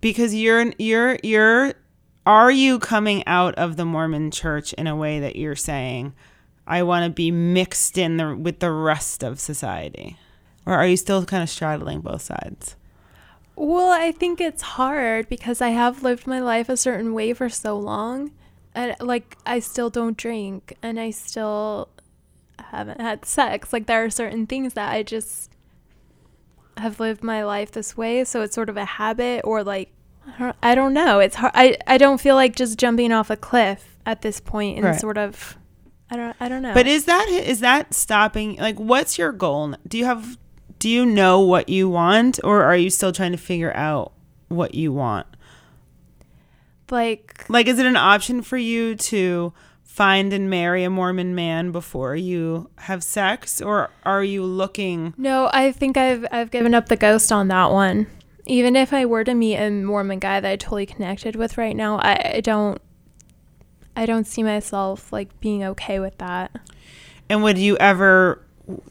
Because 0.02 0.36
you're 0.36 0.74
you're 0.80 1.18
you're 1.24 1.76
are 2.26 2.52
you 2.52 2.78
coming 2.78 3.26
out 3.26 3.56
of 3.56 3.78
the 3.78 3.86
Mormon 3.86 4.32
church 4.32 4.74
in 4.74 4.88
a 4.88 4.98
way 4.98 5.22
that 5.22 5.38
you're 5.38 5.56
saying 5.56 6.14
I 6.72 6.84
want 6.84 7.04
to 7.04 7.10
be 7.10 7.32
mixed 7.32 7.98
in 7.98 8.16
the, 8.18 8.36
with 8.36 8.60
the 8.60 8.72
rest 8.72 9.24
of 9.24 9.40
society? 9.40 10.18
Or 10.66 10.74
are 10.74 10.88
you 10.88 10.96
still 10.96 11.26
kind 11.26 11.44
of 11.44 11.50
straddling 11.50 12.00
both 12.00 12.22
sides? 12.22 12.78
Well, 13.58 13.90
I 13.90 14.12
think 14.14 14.40
it's 14.40 14.62
hard 14.62 15.28
because 15.28 15.60
I 15.62 15.70
have 15.70 16.02
lived 16.02 16.26
my 16.28 16.40
life 16.40 16.70
a 16.70 16.78
certain 16.78 17.14
way 17.14 17.34
for 17.34 17.50
so 17.50 17.78
long. 17.78 18.32
And 18.74 18.96
like 19.02 19.38
I 19.46 19.60
still 19.60 19.90
don't 19.90 20.16
drink 20.16 20.78
and 20.82 20.98
I 20.98 21.12
still 21.12 21.90
haven't 22.58 23.02
had 23.02 23.26
sex. 23.26 23.74
Like 23.74 23.88
there 23.88 24.06
are 24.06 24.10
certain 24.10 24.48
things 24.48 24.74
that 24.76 24.94
I 24.94 25.04
just 25.04 25.52
have 26.78 27.02
lived 27.02 27.22
my 27.22 27.44
life 27.44 27.72
this 27.72 27.98
way, 27.98 28.24
so 28.24 28.42
it's 28.42 28.56
sort 28.56 28.70
of 28.70 28.78
a 28.78 28.86
habit 28.86 29.42
or 29.44 29.62
like 29.64 29.92
I 30.62 30.74
don't, 30.76 30.94
know. 30.94 31.20
It's 31.20 31.36
hard. 31.36 31.52
I 31.54 31.78
I 31.86 31.98
don't 31.98 32.22
feel 32.22 32.36
like 32.36 32.56
just 32.56 32.78
jumping 32.80 33.12
off 33.12 33.30
a 33.30 33.36
cliff 33.36 33.98
at 34.06 34.22
this 34.22 34.40
point 34.40 34.78
and 34.78 34.86
Right. 34.86 35.00
sort 35.00 35.18
of 35.18 35.58
I 36.12 36.18
don't 36.18 36.36
I 36.42 36.50
don't 36.50 36.62
know. 36.62 36.74
But 36.74 36.88
is 36.88 37.06
that 37.06 37.30
is 37.30 37.62
that 37.62 37.94
stopping? 37.94 38.58
Like, 38.58 38.78
what's 38.78 39.18
your 39.18 39.32
goal? 39.32 39.76
Do 39.88 39.98
you 39.98 40.06
have? 40.06 40.38
Do 40.78 40.90
you 40.90 41.06
know 41.06 41.40
what 41.40 41.70
you 41.70 41.88
want, 41.90 42.40
or 42.44 42.64
are 42.64 42.76
you 42.76 42.90
still 42.90 43.12
trying 43.12 43.32
to 43.32 43.38
figure 43.38 43.74
out 43.76 44.12
what 44.50 44.76
you 44.76 44.92
want? 44.92 45.28
like 46.90 47.46
Like, 47.50 47.68
is 47.68 47.80
it 47.80 47.86
an 47.86 47.96
option 47.96 48.42
for 48.42 48.58
you 48.58 48.96
to 48.96 49.54
find 49.84 50.34
and 50.34 50.50
marry 50.50 50.84
a 50.84 50.90
Mormon 50.90 51.34
man 51.34 51.72
before 51.72 52.16
you 52.16 52.70
have 52.80 53.04
sex, 53.04 53.62
or 53.62 53.90
are 54.04 54.24
you 54.24 54.44
looking? 54.44 55.14
No, 55.18 55.50
I 55.54 55.72
think 55.72 55.96
I've 55.96 56.26
I've 56.30 56.52
given 56.52 56.74
up 56.74 56.90
the 56.90 56.98
ghost 56.98 57.32
on 57.32 57.48
that 57.48 57.72
one. 57.72 58.08
Even 58.46 58.76
if 58.76 58.92
I 58.92 59.06
were 59.06 59.24
to 59.24 59.34
meet 59.34 59.56
a 59.56 59.70
Mormon 59.70 60.20
guy 60.20 60.42
that 60.42 60.52
I 60.52 60.56
totally 60.58 60.86
connected 60.86 61.38
with 61.38 61.58
right 61.58 61.76
now, 61.76 62.00
I, 62.00 62.34
I 62.36 62.42
don't 62.42 62.82
I 63.96 64.06
don't 64.06 64.26
see 64.26 64.44
myself 64.44 65.12
like 65.12 65.40
being 65.40 65.64
okay 65.64 66.00
with 66.00 66.18
that. 66.20 66.52
And 67.30 67.44
would 67.44 67.58
you 67.58 67.78
ever 67.78 68.42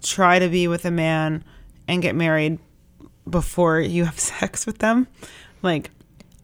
try 0.03 0.39
to 0.39 0.49
be 0.49 0.69
with 0.69 0.85
a 0.85 0.91
man 0.91 1.45
and 1.89 2.03
get 2.03 2.15
married 2.15 2.59
before 3.29 3.81
you 3.81 4.05
have 4.05 4.19
sex 4.21 4.67
with 4.67 4.79
them? 4.79 5.09
Like, 5.63 5.91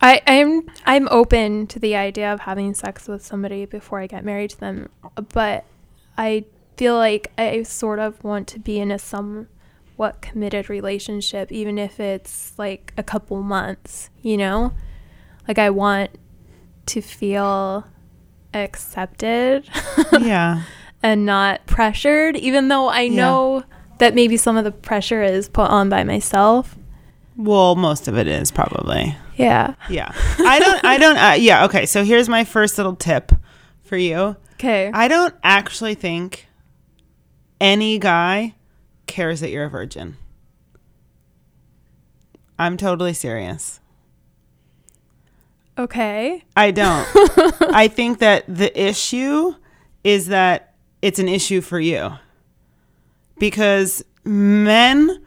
I, 0.00 0.20
I'm 0.26 0.70
I'm 0.84 1.08
open 1.10 1.66
to 1.68 1.78
the 1.78 1.96
idea 1.96 2.32
of 2.32 2.40
having 2.40 2.74
sex 2.74 3.08
with 3.08 3.24
somebody 3.24 3.64
before 3.64 4.00
I 4.00 4.06
get 4.06 4.24
married 4.24 4.50
to 4.50 4.60
them, 4.60 4.90
but 5.32 5.64
I 6.18 6.44
feel 6.76 6.96
like 6.96 7.32
I 7.38 7.62
sort 7.62 7.98
of 7.98 8.22
want 8.22 8.46
to 8.48 8.58
be 8.58 8.78
in 8.78 8.90
a 8.90 8.98
somewhat 8.98 10.20
committed 10.20 10.68
relationship, 10.68 11.50
even 11.50 11.78
if 11.78 11.98
it's 11.98 12.52
like 12.58 12.92
a 12.96 13.02
couple 13.02 13.42
months, 13.42 14.10
you 14.22 14.36
know? 14.36 14.72
Like 15.48 15.58
I 15.58 15.70
want 15.70 16.10
to 16.86 17.00
feel 17.00 17.86
accepted 18.58 19.68
yeah, 20.20 20.62
and 21.02 21.24
not 21.26 21.66
pressured, 21.66 22.36
even 22.36 22.68
though 22.68 22.88
I 22.88 23.02
Yeah. 23.02 23.16
know 23.22 23.64
that 23.98 24.14
maybe 24.14 24.36
some 24.36 24.56
of 24.56 24.64
the 24.64 24.72
pressure 24.72 25.22
is 25.22 25.48
put 25.48 25.70
on 25.70 25.88
by 25.88 26.04
myself. 26.04 26.76
well, 27.36 27.74
most 27.76 28.08
of 28.08 28.16
it 28.18 28.26
is 28.26 28.50
probably. 28.50 29.16
Yeah. 29.36 29.74
Yeah. 29.90 30.12
I 30.38 30.58
don't, 30.58 30.84
I 30.84 30.96
don't, 30.98 31.16
uh, 31.18 31.32
yeah. 31.38 31.64
Okay. 31.66 31.84
So 31.86 32.04
here's 32.04 32.28
my 32.28 32.44
first 32.44 32.78
little 32.78 32.96
tip 32.96 33.32
for 33.82 33.96
you. 33.98 34.36
Okay. 34.54 34.90
I 34.94 35.08
don't 35.08 35.34
actually 35.44 35.94
think 35.94 36.46
any 37.60 37.98
guy 37.98 38.54
cares 39.06 39.40
that 39.40 39.50
you're 39.50 39.66
a 39.66 39.70
virgin. 39.70 40.16
I'm 42.58 42.76
totally 42.78 43.12
serious. 43.12 43.80
Okay. 45.78 46.44
I 46.56 46.70
don't. 46.70 47.06
I 47.74 47.88
think 47.88 48.18
that 48.18 48.44
the 48.48 48.78
issue 48.80 49.54
is 50.04 50.28
that 50.28 50.74
it's 51.02 51.18
an 51.18 51.28
issue 51.28 51.60
for 51.60 51.80
you. 51.80 52.12
Because 53.38 54.04
men 54.24 55.22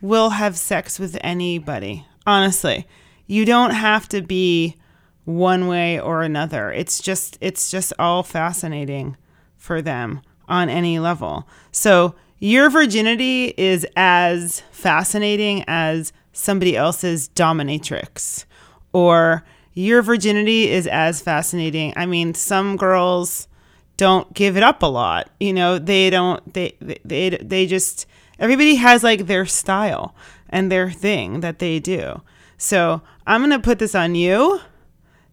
will 0.00 0.30
have 0.30 0.56
sex 0.56 0.98
with 0.98 1.18
anybody. 1.20 2.06
Honestly, 2.26 2.86
you 3.26 3.44
don't 3.44 3.72
have 3.72 4.08
to 4.08 4.22
be 4.22 4.76
one 5.24 5.66
way 5.66 6.00
or 6.00 6.22
another. 6.22 6.72
It's 6.72 7.00
just 7.00 7.38
it's 7.40 7.70
just 7.70 7.92
all 7.98 8.22
fascinating 8.22 9.16
for 9.56 9.82
them 9.82 10.20
on 10.48 10.68
any 10.68 10.98
level. 10.98 11.48
So, 11.70 12.14
your 12.38 12.70
virginity 12.70 13.52
is 13.56 13.86
as 13.96 14.62
fascinating 14.72 15.62
as 15.68 16.12
somebody 16.32 16.74
else's 16.76 17.28
dominatrix 17.28 18.46
or 18.92 19.44
your 19.72 20.02
virginity 20.02 20.70
is 20.70 20.86
as 20.86 21.20
fascinating. 21.20 21.92
I 21.96 22.06
mean, 22.06 22.34
some 22.34 22.76
girls 22.76 23.48
don't 23.96 24.32
give 24.34 24.56
it 24.56 24.62
up 24.62 24.82
a 24.82 24.86
lot. 24.86 25.30
You 25.38 25.52
know, 25.52 25.78
they 25.78 26.10
don't 26.10 26.54
they 26.54 26.76
they 27.04 27.30
they, 27.30 27.66
just 27.66 28.06
everybody 28.38 28.76
has 28.76 29.02
like 29.02 29.26
their 29.26 29.46
style. 29.46 30.14
and 30.50 30.70
their 30.70 30.90
thing 30.90 31.40
that 31.40 31.58
they 31.60 31.78
do. 31.78 32.20
So 32.58 33.00
I'm 33.26 33.40
going 33.40 33.50
to 33.52 33.58
put 33.58 33.78
this 33.78 33.94
on 33.94 34.14
you 34.14 34.60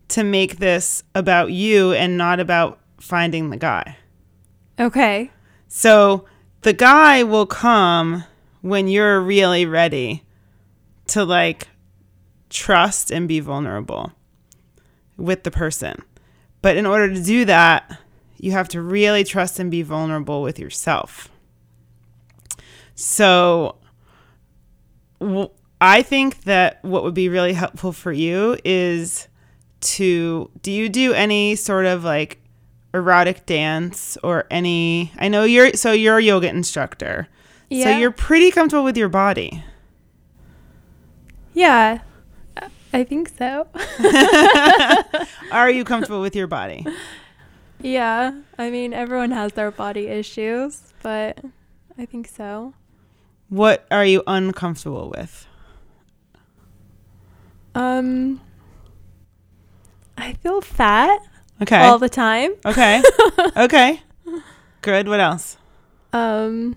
to 0.09 0.23
make 0.23 0.57
this 0.57 1.03
about 1.13 1.51
you 1.51 1.91
and 1.91 2.17
not 2.17 2.39
about 2.39 2.79
finding 2.99 3.49
the 3.49 3.57
guy. 3.57 3.97
Okay. 4.79 5.31
So 5.67 6.25
the 6.61 6.73
guy 6.73 7.23
will 7.23 7.45
come 7.45 8.23
when 8.61 8.87
you're 8.87 9.19
really 9.19 9.65
ready 9.65 10.23
to 11.07 11.25
like 11.25 11.67
trust 12.49 13.11
and 13.11 13.27
be 13.27 13.39
vulnerable 13.39 14.11
with 15.17 15.43
the 15.43 15.51
person. 15.51 16.01
But 16.61 16.77
in 16.77 16.85
order 16.85 17.13
to 17.13 17.21
do 17.23 17.45
that, 17.45 17.99
you 18.37 18.51
have 18.51 18.67
to 18.69 18.81
really 18.81 19.23
trust 19.23 19.59
and 19.59 19.69
be 19.71 19.81
vulnerable 19.81 20.41
with 20.41 20.59
yourself. 20.59 21.29
So 22.95 23.75
w- 25.19 25.49
I 25.79 26.01
think 26.01 26.43
that 26.43 26.83
what 26.83 27.03
would 27.03 27.13
be 27.13 27.29
really 27.29 27.53
helpful 27.53 27.91
for 27.91 28.11
you 28.11 28.57
is 28.65 29.27
to 29.79 30.49
do 30.63 30.71
you 30.71 30.89
do 30.89 31.13
any 31.13 31.55
sort 31.55 31.85
of 31.85 32.03
like 32.03 32.39
erotic 32.93 33.45
dance 33.45 34.17
or 34.23 34.45
any 34.49 35.11
I 35.19 35.27
know 35.27 35.43
you're 35.43 35.73
so 35.73 35.91
you're 35.91 36.17
a 36.17 36.23
yoga 36.23 36.49
instructor. 36.49 37.27
So 37.69 37.75
you're 37.99 38.11
pretty 38.11 38.49
comfortable 38.49 38.83
with 38.83 38.97
your 38.97 39.09
body. 39.09 39.63
Yeah. 41.53 41.99
I- 42.93 43.03
think 43.03 43.29
so. 43.29 43.67
Are 45.51 45.69
you 45.69 45.83
comfortable 45.83 46.21
with 46.21 46.35
your 46.35 46.47
body? 46.47 46.85
yeah. 47.81 48.33
I 48.57 48.69
mean, 48.69 48.93
everyone 48.93 49.31
has 49.31 49.53
their 49.53 49.71
body 49.71 50.07
issues, 50.07 50.93
but 51.03 51.39
I 51.97 52.05
think 52.05 52.27
so. 52.27 52.73
What 53.49 53.85
are 53.91 54.03
you 54.05 54.23
uncomfortable 54.27 55.09
with? 55.15 55.47
Um 57.75 58.41
I 60.17 60.33
feel 60.33 60.61
fat 60.61 61.19
Okay. 61.61 61.77
all 61.79 61.97
the 61.99 62.09
time. 62.09 62.51
okay. 62.65 63.01
okay. 63.57 64.01
Good. 64.81 65.07
What 65.07 65.19
else? 65.19 65.57
Um 66.13 66.75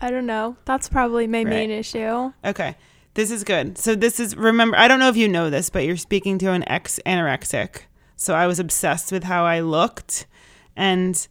I 0.00 0.10
don't 0.10 0.26
know. 0.26 0.56
That's 0.64 0.88
probably 0.88 1.26
my 1.26 1.44
main 1.44 1.70
issue. 1.70 2.32
Okay. 2.44 2.76
This 3.14 3.30
is 3.30 3.44
good. 3.44 3.78
So 3.78 3.94
this 3.94 4.20
is 4.20 4.36
remember 4.36 4.76
I 4.76 4.88
don't 4.88 5.00
know 5.00 5.08
if 5.08 5.16
you 5.16 5.28
know 5.28 5.50
this, 5.50 5.70
but 5.70 5.84
you're 5.84 5.96
speaking 5.96 6.38
to 6.38 6.52
an 6.52 6.68
ex 6.68 7.00
anorexic. 7.04 7.82
So 8.16 8.34
I 8.34 8.46
was 8.46 8.58
obsessed 8.58 9.12
with 9.12 9.24
how 9.24 9.44
I 9.44 9.60
looked 9.60 10.26
and 10.76 11.26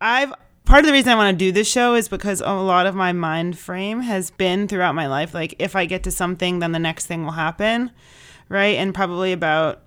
I've 0.00 0.32
part 0.64 0.80
of 0.80 0.86
the 0.86 0.92
reason 0.92 1.12
I 1.12 1.16
want 1.16 1.36
to 1.36 1.44
do 1.44 1.52
this 1.52 1.70
show 1.70 1.94
is 1.94 2.08
because 2.08 2.40
a 2.40 2.52
lot 2.52 2.86
of 2.86 2.94
my 2.94 3.12
mind 3.12 3.58
frame 3.58 4.00
has 4.00 4.30
been 4.30 4.68
throughout 4.68 4.94
my 4.94 5.06
life 5.06 5.34
like 5.34 5.54
if 5.58 5.74
I 5.74 5.86
get 5.86 6.04
to 6.04 6.10
something 6.10 6.58
then 6.58 6.72
the 6.72 6.78
next 6.78 7.06
thing 7.06 7.24
will 7.24 7.32
happen, 7.32 7.90
right? 8.48 8.76
And 8.76 8.94
probably 8.94 9.32
about 9.32 9.82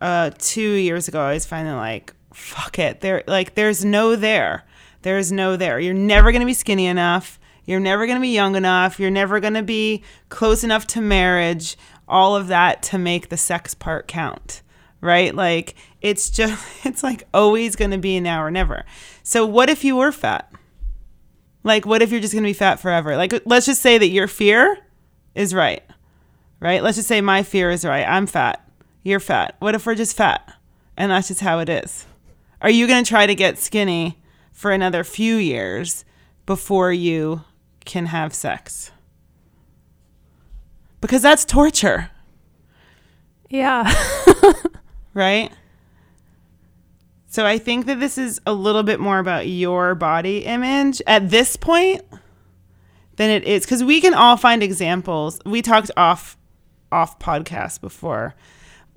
uh 0.00 0.30
2 0.38 0.60
years 0.60 1.08
ago 1.08 1.20
I 1.20 1.34
was 1.34 1.46
finally 1.46 1.76
like 1.76 2.14
fuck 2.34 2.78
it. 2.78 3.00
There 3.00 3.22
like 3.26 3.54
there's 3.54 3.84
no 3.84 4.16
there. 4.16 4.64
There's 5.02 5.30
no 5.30 5.56
there. 5.56 5.78
You're 5.78 5.94
never 5.94 6.32
going 6.32 6.40
to 6.40 6.46
be 6.46 6.54
skinny 6.54 6.86
enough. 6.86 7.38
You're 7.64 7.80
never 7.80 8.06
going 8.06 8.18
to 8.18 8.22
be 8.22 8.34
young 8.34 8.56
enough. 8.56 9.00
You're 9.00 9.10
never 9.10 9.40
going 9.40 9.54
to 9.54 9.62
be 9.62 10.02
close 10.28 10.64
enough 10.64 10.86
to 10.88 11.00
marriage. 11.00 11.76
All 12.06 12.36
of 12.36 12.48
that 12.48 12.82
to 12.84 12.98
make 12.98 13.28
the 13.28 13.36
sex 13.36 13.74
part 13.74 14.06
count, 14.06 14.62
right? 15.00 15.34
Like 15.34 15.74
it's 16.00 16.28
just, 16.30 16.62
it's 16.84 17.02
like 17.02 17.26
always 17.32 17.76
going 17.76 17.92
to 17.92 17.98
be 17.98 18.20
now 18.20 18.42
or 18.42 18.50
never. 18.50 18.84
So 19.22 19.46
what 19.46 19.70
if 19.70 19.84
you 19.84 19.96
were 19.96 20.12
fat? 20.12 20.52
Like, 21.64 21.86
what 21.86 22.02
if 22.02 22.12
you're 22.12 22.20
just 22.20 22.34
going 22.34 22.44
to 22.44 22.48
be 22.48 22.52
fat 22.52 22.78
forever? 22.78 23.16
Like, 23.16 23.42
let's 23.46 23.64
just 23.64 23.80
say 23.80 23.96
that 23.96 24.08
your 24.08 24.28
fear 24.28 24.76
is 25.34 25.54
right, 25.54 25.82
right? 26.60 26.82
Let's 26.82 26.98
just 26.98 27.08
say 27.08 27.22
my 27.22 27.42
fear 27.42 27.70
is 27.70 27.86
right. 27.86 28.06
I'm 28.06 28.26
fat. 28.26 28.68
You're 29.02 29.18
fat. 29.18 29.56
What 29.60 29.74
if 29.74 29.86
we're 29.86 29.94
just 29.94 30.14
fat? 30.14 30.52
And 30.96 31.10
that's 31.10 31.28
just 31.28 31.40
how 31.40 31.60
it 31.60 31.70
is. 31.70 32.04
Are 32.60 32.70
you 32.70 32.86
going 32.86 33.02
to 33.02 33.08
try 33.08 33.26
to 33.26 33.34
get 33.34 33.58
skinny 33.58 34.20
for 34.52 34.70
another 34.70 35.04
few 35.04 35.36
years 35.36 36.04
before 36.46 36.92
you 36.92 37.42
can 37.84 38.06
have 38.06 38.34
sex? 38.34 38.90
Because 41.00 41.22
that's 41.22 41.44
torture, 41.44 42.10
Yeah. 43.50 43.92
right? 45.14 45.52
So 47.26 47.44
I 47.44 47.58
think 47.58 47.86
that 47.86 48.00
this 48.00 48.16
is 48.16 48.40
a 48.46 48.52
little 48.54 48.84
bit 48.84 49.00
more 49.00 49.18
about 49.18 49.48
your 49.48 49.94
body 49.94 50.44
image 50.44 51.02
at 51.06 51.30
this 51.30 51.56
point 51.56 52.00
than 53.16 53.28
it 53.30 53.44
is 53.44 53.64
because 53.64 53.82
we 53.82 54.00
can 54.00 54.14
all 54.14 54.36
find 54.36 54.62
examples. 54.62 55.40
We 55.44 55.60
talked 55.60 55.90
off 55.96 56.36
off 56.92 57.18
podcast 57.18 57.80
before 57.80 58.34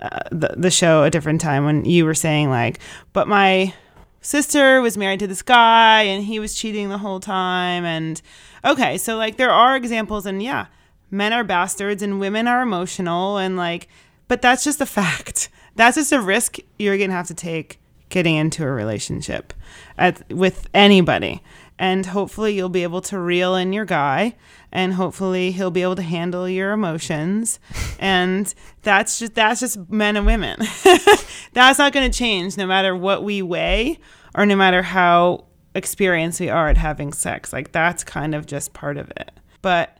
uh, 0.00 0.20
the 0.30 0.54
the 0.56 0.70
show 0.70 1.02
a 1.02 1.10
different 1.10 1.40
time 1.40 1.64
when 1.64 1.84
you 1.84 2.04
were 2.04 2.14
saying 2.14 2.48
like, 2.48 2.78
but 3.12 3.26
my 3.28 3.74
sister 4.20 4.80
was 4.80 4.96
married 4.96 5.20
to 5.20 5.26
this 5.26 5.42
guy 5.42 6.02
and 6.02 6.24
he 6.24 6.38
was 6.38 6.54
cheating 6.54 6.88
the 6.88 6.98
whole 6.98 7.20
time 7.20 7.84
and 7.84 8.20
okay, 8.64 8.98
so 8.98 9.16
like 9.16 9.36
there 9.36 9.50
are 9.50 9.76
examples 9.76 10.26
and 10.26 10.42
yeah, 10.42 10.66
men 11.10 11.32
are 11.32 11.44
bastards 11.44 12.02
and 12.02 12.20
women 12.20 12.46
are 12.46 12.62
emotional 12.62 13.38
and 13.38 13.56
like 13.56 13.88
but 14.28 14.42
that's 14.42 14.62
just 14.62 14.80
a 14.80 14.86
fact. 14.86 15.48
That's 15.74 15.94
just 15.96 16.10
a 16.10 16.20
risk 16.20 16.56
you're 16.76 16.96
to 16.96 17.10
have 17.10 17.28
to 17.28 17.34
take 17.34 17.78
getting 18.08 18.34
into 18.34 18.64
a 18.64 18.70
relationship 18.70 19.52
at, 19.96 20.28
with 20.28 20.66
anybody. 20.74 21.40
And 21.78 22.06
hopefully 22.06 22.54
you'll 22.54 22.68
be 22.68 22.82
able 22.82 23.00
to 23.02 23.18
reel 23.18 23.54
in 23.54 23.72
your 23.72 23.84
guy 23.84 24.34
and 24.72 24.94
hopefully 24.94 25.52
he'll 25.52 25.70
be 25.70 25.82
able 25.82 25.96
to 25.96 26.02
handle 26.02 26.48
your 26.48 26.72
emotions. 26.72 27.60
and 27.98 28.52
that's 28.82 29.18
just 29.18 29.34
that's 29.34 29.60
just 29.60 29.90
men 29.90 30.16
and 30.16 30.26
women. 30.26 30.58
that's 31.52 31.78
not 31.78 31.92
going 31.92 32.10
to 32.10 32.16
change 32.16 32.56
no 32.56 32.66
matter 32.66 32.96
what 32.96 33.22
we 33.22 33.42
weigh 33.42 33.98
or 34.34 34.46
no 34.46 34.56
matter 34.56 34.82
how 34.82 35.44
experienced 35.74 36.40
we 36.40 36.48
are 36.48 36.68
at 36.68 36.76
having 36.76 37.12
sex. 37.12 37.52
Like 37.52 37.72
that's 37.72 38.04
kind 38.04 38.34
of 38.34 38.46
just 38.46 38.72
part 38.72 38.96
of 38.96 39.10
it. 39.10 39.30
But 39.62 39.98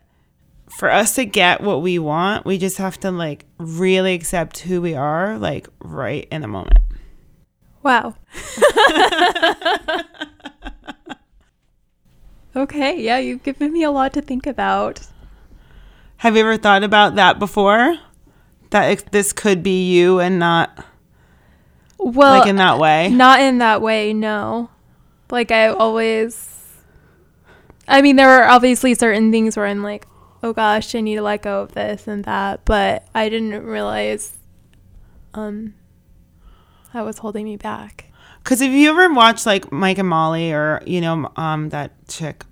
for 0.69 0.89
us 0.89 1.15
to 1.15 1.25
get 1.25 1.61
what 1.61 1.81
we 1.81 1.97
want, 1.97 2.45
we 2.45 2.57
just 2.57 2.77
have 2.77 2.99
to 2.99 3.11
like 3.11 3.45
really 3.57 4.13
accept 4.13 4.59
who 4.59 4.81
we 4.81 4.95
are, 4.95 5.37
like 5.37 5.67
right 5.79 6.27
in 6.31 6.41
the 6.41 6.47
moment. 6.47 6.79
Wow. 7.81 8.15
okay, 12.59 12.99
yeah, 13.01 13.17
you've 13.17 13.43
given 13.43 13.71
me 13.73 13.83
a 13.83 13.91
lot 13.91 14.13
to 14.13 14.21
think 14.21 14.45
about. 14.47 15.01
Have 16.17 16.35
you 16.35 16.41
ever 16.41 16.57
thought 16.57 16.83
about 16.83 17.15
that 17.15 17.39
before? 17.39 17.97
That 18.71 18.91
it, 18.91 19.11
this 19.11 19.33
could 19.33 19.63
be 19.63 19.89
you 19.91 20.19
and 20.19 20.37
not 20.37 20.85
Well, 21.97 22.39
like 22.39 22.47
in 22.47 22.57
that 22.57 22.77
way. 22.79 23.09
not 23.09 23.39
in 23.39 23.57
that 23.59 23.81
way, 23.81 24.13
no. 24.13 24.69
Like 25.31 25.51
I 25.51 25.67
always 25.67 26.55
I 27.87 28.01
mean, 28.01 28.17
there 28.17 28.29
are 28.29 28.49
obviously 28.49 28.93
certain 28.93 29.31
things 29.31 29.57
where 29.57 29.65
I'm 29.65 29.81
like, 29.81 30.05
"Oh 30.43 30.53
gosh, 30.53 30.93
I 30.93 31.01
need 31.01 31.15
to 31.15 31.21
let 31.23 31.41
go 31.41 31.61
of 31.63 31.73
this 31.73 32.07
and 32.07 32.23
that," 32.25 32.63
but 32.65 33.07
I 33.15 33.29
didn't 33.29 33.63
realize 33.63 34.37
um 35.33 35.73
that 36.93 37.05
was 37.05 37.19
holding 37.19 37.45
me 37.45 37.57
back. 37.57 38.05
Because 38.43 38.61
if 38.61 38.71
you 38.71 38.89
ever 38.89 39.13
watch 39.13 39.45
like 39.45 39.71
Mike 39.71 39.97
and 39.97 40.07
Molly 40.09 40.51
or 40.51 40.81
you 40.85 41.01
know 41.01 41.31
um 41.35 41.69
that 41.69 41.91
chick, 42.07 42.43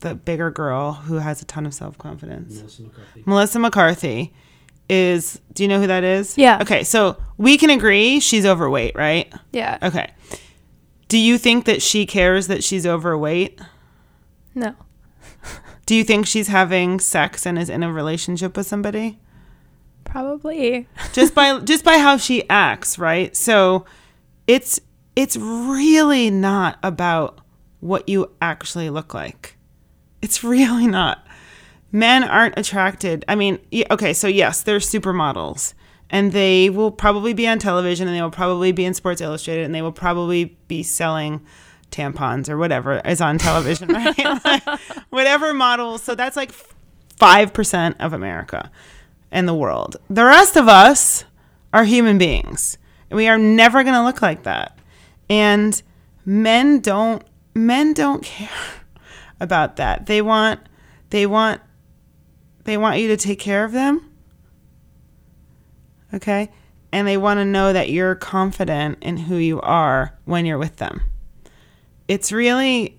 the 0.00 0.14
bigger 0.14 0.50
girl 0.50 0.92
who 0.92 1.16
has 1.16 1.42
a 1.42 1.44
ton 1.44 1.66
of 1.66 1.74
self 1.74 1.98
confidence, 1.98 2.56
Melissa 2.60 2.82
McCarthy. 2.82 3.22
Melissa 3.26 3.58
McCarthy 3.58 4.34
is. 4.88 5.40
Do 5.52 5.62
you 5.62 5.68
know 5.68 5.80
who 5.80 5.86
that 5.86 6.04
is? 6.04 6.36
Yeah. 6.38 6.58
Okay, 6.62 6.84
so 6.84 7.16
we 7.36 7.58
can 7.58 7.70
agree 7.70 8.20
she's 8.20 8.46
overweight, 8.46 8.94
right? 8.96 9.32
Yeah. 9.52 9.78
Okay. 9.82 10.12
Do 11.08 11.18
you 11.18 11.38
think 11.38 11.64
that 11.64 11.80
she 11.82 12.04
cares 12.06 12.48
that 12.48 12.62
she's 12.62 12.86
overweight? 12.86 13.58
No. 14.54 14.74
Do 15.86 15.94
you 15.94 16.04
think 16.04 16.26
she's 16.26 16.48
having 16.48 17.00
sex 17.00 17.46
and 17.46 17.58
is 17.58 17.70
in 17.70 17.82
a 17.82 17.90
relationship 17.90 18.56
with 18.58 18.66
somebody? 18.66 19.18
Probably. 20.04 20.86
Just 21.12 21.34
by 21.34 21.58
just 21.64 21.84
by 21.84 21.98
how 21.98 22.16
she 22.18 22.48
acts, 22.50 22.98
right? 22.98 23.34
So 23.34 23.86
it's 24.46 24.80
it's 25.16 25.36
really 25.36 26.30
not 26.30 26.78
about 26.82 27.40
what 27.80 28.08
you 28.08 28.30
actually 28.40 28.90
look 28.90 29.14
like. 29.14 29.57
It's 30.22 30.42
really 30.42 30.86
not. 30.86 31.26
Men 31.90 32.24
aren't 32.24 32.58
attracted. 32.58 33.24
I 33.28 33.34
mean, 33.34 33.58
okay, 33.90 34.12
so 34.12 34.26
yes, 34.26 34.62
they're 34.62 34.78
supermodels 34.78 35.74
and 36.10 36.32
they 36.32 36.70
will 36.70 36.90
probably 36.90 37.32
be 37.32 37.46
on 37.46 37.58
television 37.58 38.08
and 38.08 38.16
they 38.16 38.22
will 38.22 38.30
probably 38.30 38.72
be 38.72 38.84
in 38.84 38.94
Sports 38.94 39.20
Illustrated 39.20 39.64
and 39.64 39.74
they 39.74 39.82
will 39.82 39.92
probably 39.92 40.56
be 40.66 40.82
selling 40.82 41.40
tampons 41.90 42.48
or 42.48 42.58
whatever 42.58 43.00
is 43.04 43.20
on 43.20 43.38
television, 43.38 43.88
right? 43.92 44.44
Like, 44.44 44.80
whatever 45.10 45.54
models. 45.54 46.02
So 46.02 46.14
that's 46.14 46.36
like 46.36 46.52
5% 47.18 47.96
of 48.00 48.12
America 48.12 48.70
and 49.30 49.48
the 49.48 49.54
world. 49.54 49.96
The 50.08 50.24
rest 50.24 50.56
of 50.56 50.68
us 50.68 51.24
are 51.72 51.84
human 51.84 52.18
beings. 52.18 52.78
We 53.10 53.28
are 53.28 53.38
never 53.38 53.82
going 53.82 53.94
to 53.94 54.04
look 54.04 54.22
like 54.22 54.42
that. 54.44 54.78
And 55.30 55.80
men 56.24 56.80
don't 56.80 57.22
men 57.54 57.92
don't 57.92 58.22
care 58.22 58.48
about 59.40 59.76
that. 59.76 60.06
They 60.06 60.22
want 60.22 60.60
they 61.10 61.26
want 61.26 61.60
they 62.64 62.76
want 62.76 63.00
you 63.00 63.08
to 63.08 63.16
take 63.16 63.38
care 63.38 63.64
of 63.64 63.72
them. 63.72 64.10
Okay? 66.12 66.50
And 66.92 67.06
they 67.06 67.16
want 67.16 67.38
to 67.38 67.44
know 67.44 67.72
that 67.72 67.90
you're 67.90 68.14
confident 68.14 68.98
in 69.02 69.16
who 69.16 69.36
you 69.36 69.60
are 69.60 70.18
when 70.24 70.46
you're 70.46 70.58
with 70.58 70.76
them. 70.76 71.02
It's 72.08 72.32
really 72.32 72.98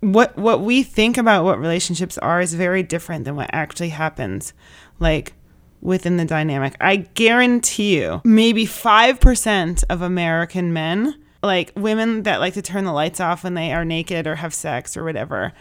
what 0.00 0.36
what 0.36 0.60
we 0.60 0.82
think 0.82 1.16
about 1.16 1.44
what 1.44 1.58
relationships 1.58 2.18
are 2.18 2.40
is 2.40 2.54
very 2.54 2.82
different 2.82 3.24
than 3.24 3.36
what 3.36 3.50
actually 3.52 3.88
happens 3.88 4.52
like 5.00 5.34
within 5.80 6.16
the 6.16 6.24
dynamic. 6.24 6.74
I 6.80 6.96
guarantee 6.96 7.98
you, 7.98 8.20
maybe 8.24 8.66
5% 8.66 9.84
of 9.88 10.02
American 10.02 10.72
men, 10.72 11.14
like 11.42 11.72
women 11.76 12.24
that 12.24 12.40
like 12.40 12.54
to 12.54 12.62
turn 12.62 12.84
the 12.84 12.92
lights 12.92 13.20
off 13.20 13.44
when 13.44 13.54
they 13.54 13.72
are 13.72 13.84
naked 13.84 14.26
or 14.26 14.36
have 14.36 14.54
sex 14.54 14.96
or 14.96 15.04
whatever, 15.04 15.52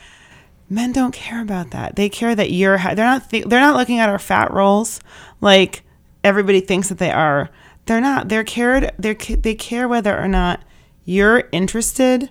men 0.70 0.92
don't 0.92 1.14
care 1.14 1.42
about 1.42 1.72
that. 1.72 1.96
They 1.96 2.10
care 2.10 2.36
that 2.36 2.52
you're 2.52 2.78
they're 2.78 2.96
not 2.96 3.30
th- 3.30 3.46
they're 3.46 3.60
not 3.60 3.76
looking 3.76 4.00
at 4.00 4.10
our 4.10 4.20
fat 4.20 4.52
rolls 4.52 5.00
like 5.42 5.84
everybody 6.24 6.62
thinks 6.62 6.90
that 6.90 6.98
they 6.98 7.12
are. 7.12 7.50
They're 7.86 8.02
not. 8.02 8.30
They're 8.30 8.44
cared 8.44 8.92
They're. 9.00 9.14
they 9.14 9.56
care 9.56 9.88
whether 9.88 10.18
or 10.18 10.28
not 10.28 10.62
you're 11.06 11.48
interested 11.52 12.30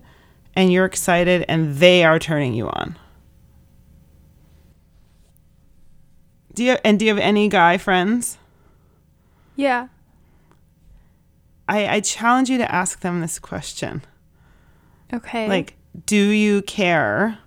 and 0.55 0.73
you're 0.73 0.85
excited 0.85 1.45
and 1.49 1.77
they 1.77 2.05
are 2.05 2.19
turning 2.19 2.53
you 2.53 2.69
on. 2.69 2.99
Do 6.55 6.65
you 6.65 6.77
and 6.85 6.99
do 6.99 7.05
you 7.05 7.11
have 7.11 7.23
any 7.23 7.49
guy 7.49 7.79
friends? 7.79 8.39
Yeah. 9.57 9.89
I 11.69 11.97
I 11.97 12.01
challenge 12.01 12.51
you 12.51 12.59
to 12.59 12.73
ask 12.73 13.01
them 13.01 13.21
this 13.21 13.39
question. 13.39 14.03
Okay. 15.13 15.49
Like, 15.49 15.75
do 16.07 16.17
you 16.17 16.63
care 16.63 17.39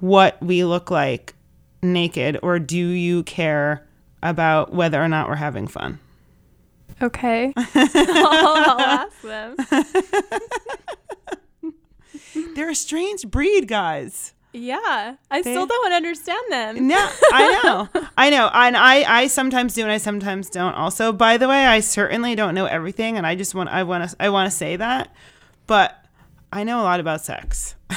what 0.00 0.42
we 0.42 0.64
look 0.64 0.90
like 0.90 1.34
naked 1.82 2.38
or 2.42 2.58
do 2.58 2.76
you 2.76 3.22
care 3.22 3.86
about 4.22 4.72
whether 4.72 5.02
or 5.02 5.08
not 5.08 5.28
we're 5.28 5.36
having 5.36 5.66
fun? 5.66 5.98
Okay. 7.02 7.52
I'll 7.56 8.80
ask 8.80 9.22
them. 9.22 9.56
They're 12.54 12.70
a 12.70 12.74
strange 12.74 13.26
breed, 13.26 13.68
guys. 13.68 14.34
Yeah. 14.52 15.16
I 15.30 15.42
still 15.42 15.66
don't 15.66 15.92
understand 15.92 16.42
them. 16.50 16.88
No, 16.88 17.08
I 17.32 17.60
know. 17.94 18.02
I 18.16 18.30
know. 18.30 18.50
And 18.52 18.76
I, 18.76 19.20
I 19.20 19.26
sometimes 19.28 19.74
do 19.74 19.82
and 19.82 19.92
I 19.92 19.98
sometimes 19.98 20.50
don't 20.50 20.74
also. 20.74 21.12
By 21.12 21.36
the 21.36 21.48
way, 21.48 21.66
I 21.66 21.80
certainly 21.80 22.34
don't 22.34 22.54
know 22.54 22.66
everything 22.66 23.16
and 23.16 23.26
I 23.26 23.34
just 23.34 23.54
want 23.54 23.68
I 23.68 23.82
want 23.84 24.10
to 24.10 24.16
I 24.18 24.30
want 24.30 24.50
to 24.50 24.56
say 24.56 24.76
that. 24.76 25.14
But 25.66 26.04
I 26.52 26.64
know 26.64 26.80
a 26.80 26.82
lot 26.82 27.00
about 27.00 27.20
sex. 27.20 27.76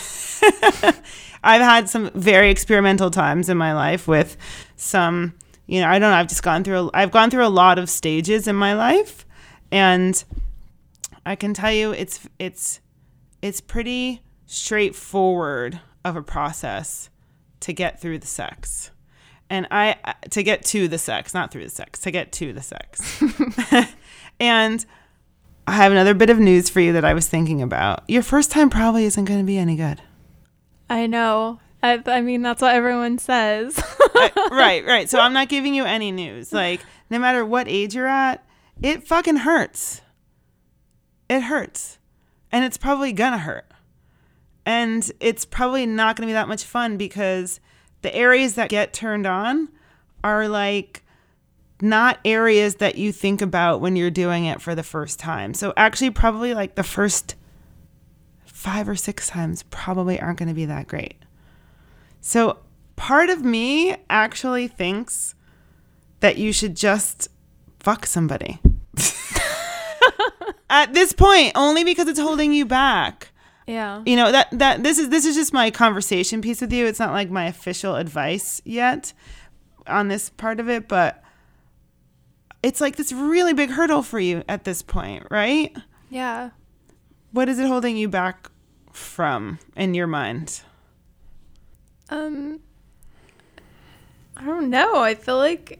I've 1.43 1.61
had 1.61 1.89
some 1.89 2.11
very 2.11 2.51
experimental 2.51 3.09
times 3.11 3.49
in 3.49 3.57
my 3.57 3.73
life 3.73 4.07
with 4.07 4.37
some, 4.75 5.33
you 5.65 5.81
know, 5.81 5.87
I 5.87 5.99
don't 5.99 6.11
know, 6.11 6.15
I've 6.15 6.27
just 6.27 6.43
gone 6.43 6.63
through 6.63 6.77
a, 6.77 6.89
I've 6.93 7.11
gone 7.11 7.29
through 7.29 7.45
a 7.45 7.49
lot 7.49 7.79
of 7.79 7.89
stages 7.89 8.47
in 8.47 8.55
my 8.55 8.73
life 8.73 9.25
and 9.71 10.23
I 11.25 11.35
can 11.35 11.53
tell 11.53 11.71
you 11.71 11.91
it's 11.91 12.27
it's 12.37 12.79
it's 13.41 13.59
pretty 13.59 14.21
straightforward 14.45 15.79
of 16.03 16.15
a 16.15 16.21
process 16.21 17.09
to 17.61 17.73
get 17.73 17.99
through 17.99 18.19
the 18.19 18.27
sex. 18.27 18.91
And 19.49 19.67
I 19.71 19.95
to 20.31 20.43
get 20.43 20.63
to 20.65 20.87
the 20.87 20.97
sex, 20.97 21.33
not 21.33 21.51
through 21.51 21.63
the 21.63 21.69
sex, 21.69 21.99
to 22.01 22.11
get 22.11 22.31
to 22.33 22.53
the 22.53 22.61
sex. 22.61 23.21
and 24.39 24.85
I 25.67 25.73
have 25.73 25.91
another 25.91 26.13
bit 26.13 26.29
of 26.29 26.39
news 26.39 26.69
for 26.69 26.79
you 26.79 26.93
that 26.93 27.05
I 27.05 27.13
was 27.13 27.27
thinking 27.27 27.61
about. 27.61 28.03
Your 28.07 28.23
first 28.23 28.51
time 28.51 28.69
probably 28.69 29.05
isn't 29.05 29.25
going 29.25 29.39
to 29.39 29.45
be 29.45 29.57
any 29.57 29.75
good. 29.75 30.01
I 30.89 31.07
know. 31.07 31.59
I, 31.81 32.01
I 32.05 32.21
mean, 32.21 32.41
that's 32.41 32.61
what 32.61 32.75
everyone 32.75 33.17
says. 33.17 33.81
Right, 34.51 34.85
right. 34.85 35.09
So 35.09 35.19
I'm 35.19 35.33
not 35.33 35.49
giving 35.49 35.73
you 35.73 35.83
any 35.83 36.11
news. 36.11 36.53
Like, 36.53 36.79
no 37.09 37.19
matter 37.19 37.45
what 37.45 37.67
age 37.67 37.93
you're 37.95 38.07
at, 38.07 38.45
it 38.81 39.05
fucking 39.05 39.37
hurts. 39.37 40.01
It 41.29 41.41
hurts. 41.41 41.97
And 42.51 42.63
it's 42.63 42.77
probably 42.77 43.11
gonna 43.11 43.39
hurt. 43.39 43.65
And 44.65 45.09
it's 45.19 45.45
probably 45.45 45.85
not 45.85 46.15
gonna 46.15 46.27
be 46.27 46.33
that 46.33 46.47
much 46.47 46.63
fun 46.63 46.97
because 46.97 47.59
the 48.01 48.13
areas 48.15 48.55
that 48.55 48.69
get 48.69 48.93
turned 48.93 49.25
on 49.25 49.69
are 50.23 50.47
like 50.47 51.03
not 51.81 52.19
areas 52.23 52.75
that 52.75 52.97
you 52.97 53.11
think 53.11 53.41
about 53.41 53.81
when 53.81 53.95
you're 53.95 54.09
doing 54.09 54.45
it 54.45 54.61
for 54.61 54.73
the 54.73 54.83
first 54.83 55.19
time. 55.19 55.53
So 55.53 55.73
actually 55.75 56.11
probably 56.11 56.53
like 56.53 56.75
the 56.75 56.83
first 56.83 57.35
5 58.45 58.89
or 58.89 58.95
6 58.95 59.27
times 59.27 59.63
probably 59.63 60.19
aren't 60.19 60.39
going 60.39 60.47
to 60.47 60.55
be 60.55 60.65
that 60.65 60.87
great. 60.87 61.15
So 62.21 62.59
part 62.95 63.29
of 63.29 63.43
me 63.43 63.97
actually 64.09 64.69
thinks 64.69 65.35
that 66.21 66.37
you 66.37 66.53
should 66.53 66.77
just 66.77 67.27
fuck 67.81 68.05
somebody. 68.05 68.59
At 70.69 70.93
this 70.93 71.11
point, 71.11 71.51
only 71.55 71.83
because 71.83 72.07
it's 72.07 72.19
holding 72.19 72.53
you 72.53 72.65
back. 72.65 73.32
Yeah. 73.67 74.03
You 74.05 74.15
know, 74.15 74.31
that 74.31 74.47
that 74.51 74.83
this 74.83 74.97
is 74.97 75.09
this 75.09 75.25
is 75.25 75.35
just 75.35 75.53
my 75.53 75.71
conversation 75.71 76.41
piece 76.41 76.61
with 76.61 76.73
you. 76.73 76.85
It's 76.85 76.99
not 76.99 77.11
like 77.11 77.29
my 77.29 77.45
official 77.45 77.95
advice 77.95 78.61
yet 78.65 79.13
on 79.87 80.07
this 80.07 80.29
part 80.29 80.59
of 80.59 80.69
it, 80.69 80.87
but 80.87 81.23
it's 82.61 82.79
like 82.81 82.95
this 82.95 83.11
really 83.11 83.53
big 83.53 83.69
hurdle 83.69 84.03
for 84.03 84.19
you 84.19 84.43
at 84.47 84.63
this 84.63 84.81
point, 84.81 85.27
right? 85.29 85.75
Yeah. 86.09 86.51
What 87.31 87.49
is 87.49 87.59
it 87.59 87.67
holding 87.67 87.97
you 87.97 88.07
back 88.07 88.49
from 88.91 89.59
in 89.75 89.93
your 89.93 90.07
mind? 90.07 90.61
Um, 92.09 92.59
I 94.37 94.45
don't 94.45 94.69
know. 94.69 94.97
I 94.97 95.15
feel 95.15 95.37
like 95.37 95.79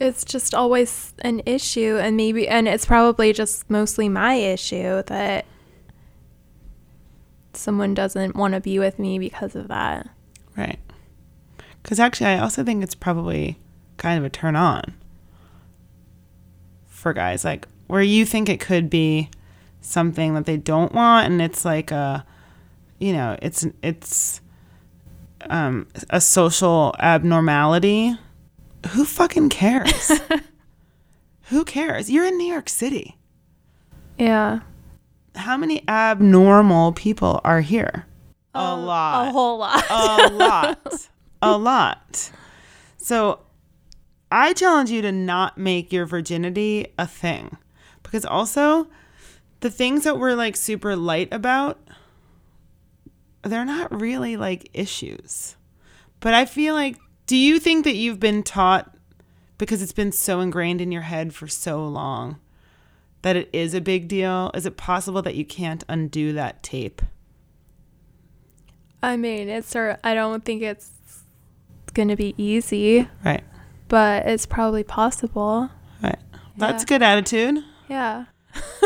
it's 0.00 0.24
just 0.24 0.54
always 0.54 1.14
an 1.20 1.42
issue, 1.44 1.98
and 2.00 2.16
maybe, 2.16 2.48
and 2.48 2.68
it's 2.68 2.86
probably 2.86 3.32
just 3.32 3.68
mostly 3.68 4.08
my 4.08 4.34
issue 4.34 5.02
that 5.04 5.44
someone 7.58 7.94
doesn't 7.94 8.36
want 8.36 8.54
to 8.54 8.60
be 8.60 8.78
with 8.78 8.98
me 8.98 9.18
because 9.18 9.54
of 9.54 9.68
that. 9.68 10.08
Right. 10.56 10.78
Because 11.82 12.00
actually, 12.00 12.26
I 12.26 12.38
also 12.38 12.64
think 12.64 12.82
it's 12.82 12.94
probably 12.94 13.58
kind 13.96 14.18
of 14.18 14.24
a 14.24 14.30
turn 14.30 14.56
on 14.56 14.94
for 16.86 17.12
guys, 17.12 17.44
like 17.44 17.66
where 17.86 18.02
you 18.02 18.24
think 18.24 18.48
it 18.48 18.60
could 18.60 18.90
be 18.90 19.30
something 19.80 20.34
that 20.34 20.46
they 20.46 20.56
don't 20.56 20.92
want, 20.92 21.26
and 21.26 21.40
it's 21.40 21.64
like 21.64 21.90
a, 21.90 22.24
you 22.98 23.12
know, 23.12 23.36
it's 23.40 23.66
it's 23.82 24.40
um, 25.48 25.86
a 26.10 26.20
social 26.20 26.94
abnormality. 26.98 28.16
Who 28.90 29.04
fucking 29.04 29.48
cares? 29.48 30.12
Who 31.44 31.64
cares? 31.64 32.10
You're 32.10 32.26
in 32.26 32.36
New 32.36 32.52
York 32.52 32.68
City. 32.68 33.16
Yeah. 34.18 34.60
How 35.38 35.56
many 35.56 35.82
abnormal 35.88 36.92
people 36.92 37.40
are 37.44 37.60
here? 37.60 38.06
A 38.54 38.58
Um, 38.60 38.84
lot 38.86 39.28
A 39.28 39.30
whole 39.30 39.58
lot. 39.58 39.84
a 39.90 40.28
lot. 40.32 41.08
A 41.42 41.56
lot. 41.56 42.30
So 42.96 43.40
I 44.32 44.52
challenge 44.52 44.90
you 44.90 45.00
to 45.02 45.12
not 45.12 45.56
make 45.56 45.92
your 45.92 46.04
virginity 46.04 46.88
a 46.98 47.06
thing. 47.06 47.56
Because 48.02 48.24
also, 48.24 48.88
the 49.60 49.70
things 49.70 50.02
that 50.04 50.18
we're 50.18 50.34
like 50.34 50.56
super 50.56 50.96
light 50.96 51.32
about, 51.32 51.78
they're 53.42 53.64
not 53.64 54.00
really 54.00 54.36
like 54.36 54.68
issues. 54.74 55.56
But 56.20 56.34
I 56.34 56.44
feel 56.44 56.74
like, 56.74 56.96
do 57.26 57.36
you 57.36 57.60
think 57.60 57.84
that 57.84 57.94
you've 57.94 58.18
been 58.20 58.42
taught 58.42 58.92
because 59.58 59.80
it's 59.82 59.92
been 59.92 60.12
so 60.12 60.40
ingrained 60.40 60.80
in 60.80 60.90
your 60.90 61.02
head 61.02 61.34
for 61.34 61.46
so 61.46 61.86
long 61.86 62.38
that 63.22 63.36
it 63.36 63.48
is 63.52 63.74
a 63.74 63.80
big 63.80 64.08
deal? 64.08 64.50
Is 64.54 64.66
it 64.66 64.76
possible 64.76 65.22
that 65.22 65.34
you 65.34 65.44
can't 65.44 65.84
undo 65.88 66.32
that 66.34 66.62
tape? 66.62 67.02
I 69.02 69.16
mean, 69.16 69.48
it's 69.48 69.68
sort 69.68 69.98
I 70.02 70.14
don't 70.14 70.44
think 70.44 70.62
it's 70.62 70.90
going 71.94 72.08
to 72.08 72.16
be 72.16 72.34
easy, 72.36 73.08
Right. 73.24 73.44
but 73.88 74.26
it's 74.26 74.46
probably 74.46 74.84
possible. 74.84 75.70
Right. 76.02 76.18
That's 76.56 76.82
Yeah. 76.82 76.86
good 76.86 77.02
attitude. 77.02 77.64
Yeah. 77.88 78.24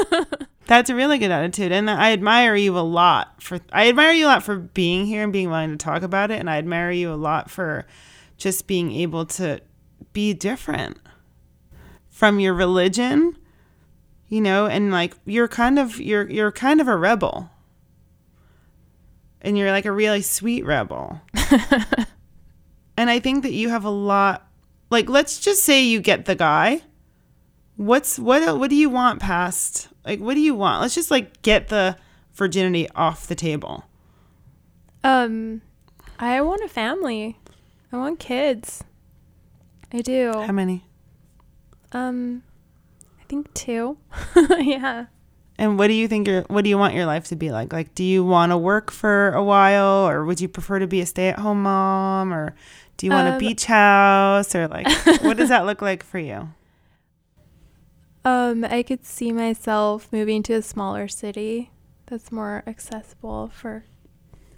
That's 0.66 0.90
a 0.90 0.94
really 0.94 1.18
good 1.18 1.30
attitude, 1.30 1.72
and 1.72 1.90
I 1.90 2.12
admire 2.12 2.54
you 2.54 2.78
a 2.78 2.80
lot 2.80 3.42
for. 3.42 3.58
I 3.72 3.88
admire 3.88 4.12
you 4.12 4.26
a 4.26 4.28
lot 4.28 4.42
for 4.42 4.56
being 4.56 5.06
here 5.06 5.24
and 5.24 5.32
being 5.32 5.50
willing 5.50 5.70
to 5.70 5.76
talk 5.76 6.02
about 6.02 6.30
it, 6.30 6.38
and 6.38 6.48
I 6.48 6.56
admire 6.58 6.90
you 6.92 7.12
a 7.12 7.16
lot 7.16 7.50
for 7.50 7.84
just 8.38 8.66
being 8.66 8.92
able 8.92 9.26
to 9.26 9.60
be 10.12 10.32
different 10.34 10.98
from 12.08 12.38
your 12.38 12.54
religion, 12.54 13.36
you 14.32 14.40
know, 14.40 14.66
and 14.66 14.90
like 14.90 15.14
you're 15.26 15.48
kind 15.48 15.78
of 15.78 16.00
you're 16.00 16.28
you're 16.30 16.50
kind 16.50 16.80
of 16.80 16.88
a 16.88 16.96
rebel, 16.96 17.50
and 19.42 19.58
you're 19.58 19.70
like 19.70 19.84
a 19.84 19.92
really 19.92 20.22
sweet 20.22 20.64
rebel, 20.64 21.20
and 22.96 23.10
I 23.10 23.20
think 23.20 23.42
that 23.42 23.52
you 23.52 23.68
have 23.68 23.84
a 23.84 23.90
lot. 23.90 24.48
Like, 24.88 25.08
let's 25.08 25.38
just 25.38 25.64
say 25.64 25.82
you 25.82 26.00
get 26.00 26.24
the 26.24 26.34
guy 26.34 26.82
what's 27.76 28.18
what 28.18 28.58
what 28.58 28.68
do 28.68 28.76
you 28.76 28.90
want 28.90 29.18
past 29.18 29.88
like 30.04 30.20
what 30.20 30.34
do 30.34 30.40
you 30.40 30.54
want 30.54 30.82
let's 30.82 30.94
just 30.94 31.10
like 31.10 31.40
get 31.40 31.68
the 31.68 31.96
virginity 32.34 32.86
off 32.94 33.26
the 33.26 33.34
table 33.34 33.84
Um, 35.02 35.62
I 36.18 36.40
want 36.42 36.62
a 36.62 36.68
family. 36.68 37.38
I 37.90 37.96
want 37.96 38.20
kids. 38.20 38.84
I 39.92 40.00
do. 40.02 40.32
How 40.34 40.52
many? 40.52 40.84
Um, 41.92 42.42
think 43.32 43.54
two. 43.54 43.96
yeah. 44.58 45.06
And 45.58 45.78
what 45.78 45.86
do 45.86 45.94
you 45.94 46.06
think 46.06 46.28
your 46.28 46.42
what 46.42 46.64
do 46.64 46.70
you 46.70 46.76
want 46.76 46.94
your 46.94 47.06
life 47.06 47.28
to 47.28 47.36
be 47.36 47.50
like? 47.50 47.72
Like 47.72 47.94
do 47.94 48.04
you 48.04 48.24
want 48.24 48.52
to 48.52 48.58
work 48.58 48.90
for 48.90 49.32
a 49.32 49.42
while 49.42 50.06
or 50.08 50.24
would 50.24 50.40
you 50.40 50.48
prefer 50.48 50.78
to 50.78 50.86
be 50.86 51.00
a 51.00 51.06
stay-at-home 51.06 51.62
mom 51.62 52.32
or 52.32 52.54
do 52.98 53.06
you 53.06 53.12
want 53.12 53.28
a 53.28 53.32
Um, 53.32 53.38
beach 53.38 53.64
house 53.64 54.54
or 54.54 54.68
like 54.68 54.86
what 55.22 55.36
does 55.38 55.48
that 55.48 55.64
look 55.64 55.80
like 55.80 56.02
for 56.02 56.18
you? 56.18 56.48
Um, 58.24 58.64
I 58.64 58.82
could 58.82 59.04
see 59.04 59.32
myself 59.32 60.08
moving 60.12 60.42
to 60.44 60.54
a 60.54 60.62
smaller 60.62 61.08
city 61.08 61.70
that's 62.06 62.30
more 62.30 62.62
accessible 62.66 63.48
for 63.48 63.84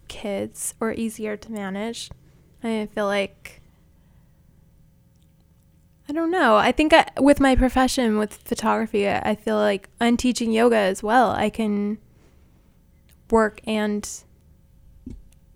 kids 0.09 0.75
or 0.81 0.93
easier 0.93 1.37
to 1.37 1.53
manage. 1.53 2.11
I 2.63 2.89
feel 2.95 3.07
like 3.07 3.63
don't 6.15 6.31
know. 6.31 6.57
I 6.57 6.73
think 6.73 6.93
I, 6.93 7.07
with 7.21 7.41
my 7.41 7.57
profession 7.57 8.19
with 8.19 8.35
photography, 8.35 9.09
I 9.09 9.21
I 9.25 9.35
feel 9.35 9.57
like 9.57 9.89
I'm 10.01 10.17
teaching 10.17 10.53
yoga 10.53 10.77
as 10.77 11.03
well. 11.03 11.31
I 11.31 11.51
can 11.51 11.99
work 13.31 13.61
and 13.65 14.09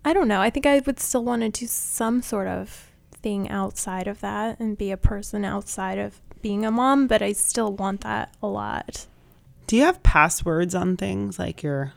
I 0.03 0.13
don't 0.13 0.27
know. 0.27 0.41
I 0.41 0.49
think 0.49 0.65
I 0.65 0.81
would 0.85 0.99
still 0.99 1.23
want 1.23 1.41
to 1.41 1.49
do 1.49 1.67
some 1.67 2.21
sort 2.21 2.47
of 2.47 2.91
thing 3.21 3.49
outside 3.49 4.07
of 4.07 4.21
that 4.21 4.59
and 4.59 4.77
be 4.77 4.91
a 4.91 4.97
person 4.97 5.43
outside 5.43 5.97
of 5.97 6.21
being 6.41 6.65
a 6.65 6.71
mom, 6.71 7.07
but 7.07 7.21
I 7.21 7.33
still 7.33 7.73
want 7.73 8.01
that 8.01 8.33
a 8.41 8.47
lot. 8.47 9.07
Do 9.67 9.75
you 9.75 9.83
have 9.83 10.01
passwords 10.03 10.73
on 10.73 10.97
things 10.97 11.37
like 11.37 11.61
your 11.61 11.93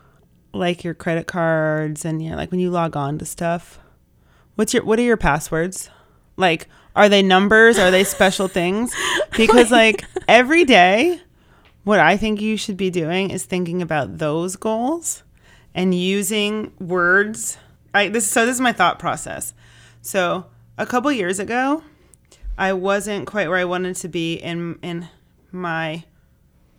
like 0.53 0.85
your 0.85 0.93
credit 0.93 1.27
cards 1.27 2.05
and 2.05 2.19
know, 2.19 2.37
like 2.37 2.51
when 2.51 2.61
you 2.61 2.71
log 2.71 2.97
on 2.97 3.19
to 3.19 3.25
stuff? 3.25 3.79
What's 4.57 4.75
your 4.75 4.85
what 4.85 4.99
are 4.99 5.03
your 5.03 5.17
passwords? 5.17 5.89
Like 6.37 6.67
are 6.95 7.09
they 7.09 7.23
numbers? 7.23 7.79
Are 7.79 7.91
they 7.91 8.05
special 8.05 8.49
things? 8.49 8.95
Because 9.37 9.71
like 9.71 10.05
every 10.29 10.65
day 10.65 11.19
what 11.85 11.99
I 11.99 12.19
think 12.19 12.41
you 12.41 12.59
should 12.59 12.77
be 12.77 12.91
doing 12.91 13.31
is 13.31 13.45
thinking 13.45 13.81
about 13.81 14.19
those 14.19 14.57
goals 14.57 15.23
and 15.75 15.95
using 15.95 16.73
words. 16.79 17.57
I 17.95 18.09
this 18.09 18.31
so 18.31 18.45
this 18.45 18.57
is 18.57 18.61
my 18.61 18.73
thought 18.73 18.99
process. 18.99 19.55
So, 20.03 20.47
a 20.77 20.85
couple 20.85 21.11
years 21.13 21.39
ago, 21.39 21.83
I 22.59 22.73
wasn't 22.73 23.27
quite 23.27 23.49
where 23.49 23.59
I 23.59 23.65
wanted 23.65 23.97
to 23.97 24.09
be 24.09 24.35
in 24.35 24.79
in 24.83 25.09
my 25.51 26.05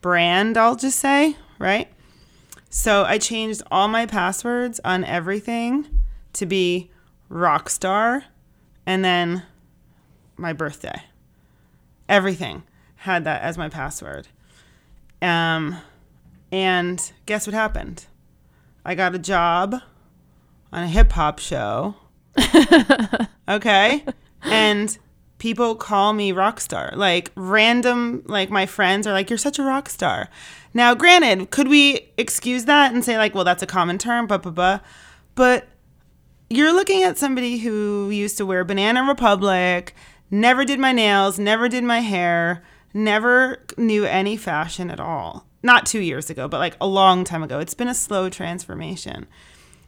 brand, 0.02 0.58
I'll 0.58 0.76
just 0.76 1.00
say, 1.00 1.36
right? 1.58 1.92
So 2.70 3.04
I 3.04 3.18
changed 3.18 3.64
all 3.72 3.88
my 3.88 4.06
passwords 4.06 4.80
on 4.84 5.04
everything 5.06 5.88
to 6.34 6.46
be 6.46 6.92
Rockstar 7.30 8.24
and 8.86 9.04
then 9.04 9.44
my 10.38 10.54
birthday. 10.54 11.04
Everything 12.10 12.64
had 12.98 13.24
that 13.26 13.42
as 13.42 13.58
my 13.58 13.70
password. 13.70 14.28
Um, 15.22 15.78
and 16.52 17.12
guess 17.26 17.48
what 17.48 17.54
happened? 17.54 18.06
I 18.86 18.96
got 18.96 19.16
a 19.16 19.20
job 19.20 19.76
on 20.72 20.84
a 20.84 20.88
hip 20.88 21.12
hop 21.12 21.40
show. 21.40 21.96
okay. 23.48 24.04
And 24.42 24.98
people 25.38 25.76
call 25.76 26.14
me 26.14 26.32
rock 26.32 26.60
star. 26.60 26.94
Like 26.96 27.32
random, 27.36 28.24
like 28.26 28.50
my 28.50 28.66
friends 28.66 29.08
are 29.08 29.14
like, 29.14 29.30
you're 29.30 29.38
such 29.38 29.60
a 29.60 29.64
rock 29.64 29.90
star. 29.90 30.30
Now, 30.74 30.96
granted, 30.96 31.52
could 31.52 31.68
we 31.68 32.10
excuse 32.18 32.66
that 32.66 32.94
and 32.94 33.04
say, 33.06 33.18
like, 33.18 33.36
well, 33.36 33.44
that's 33.44 33.62
a 33.62 33.68
common 33.68 33.98
term, 33.98 34.26
blah, 34.26 34.38
blah, 34.40 34.52
blah. 34.52 34.80
But 35.36 35.68
you're 36.50 36.74
looking 36.74 37.04
at 37.04 37.18
somebody 37.18 37.58
who 37.58 38.10
used 38.10 38.38
to 38.38 38.46
wear 38.46 38.64
Banana 38.64 39.04
Republic, 39.04 39.96
never 40.34 40.66
did 40.66 40.80
my 40.80 40.92
nails, 40.92 41.38
never 41.38 41.70
did 41.70 41.84
my 41.84 42.00
hair, 42.00 42.64
never 42.94 43.64
knew 43.78 44.04
any 44.04 44.36
fashion 44.36 44.90
at 44.90 45.00
all. 45.00 45.46
Not 45.62 45.86
two 45.86 46.00
years 46.02 46.30
ago, 46.30 46.48
but 46.48 46.58
like 46.58 46.76
a 46.82 46.88
long 46.88 47.24
time 47.24 47.44
ago. 47.44 47.60
It's 47.60 47.74
been 47.76 47.88
a 47.88 47.94
slow 47.94 48.30
transformation. 48.30 49.28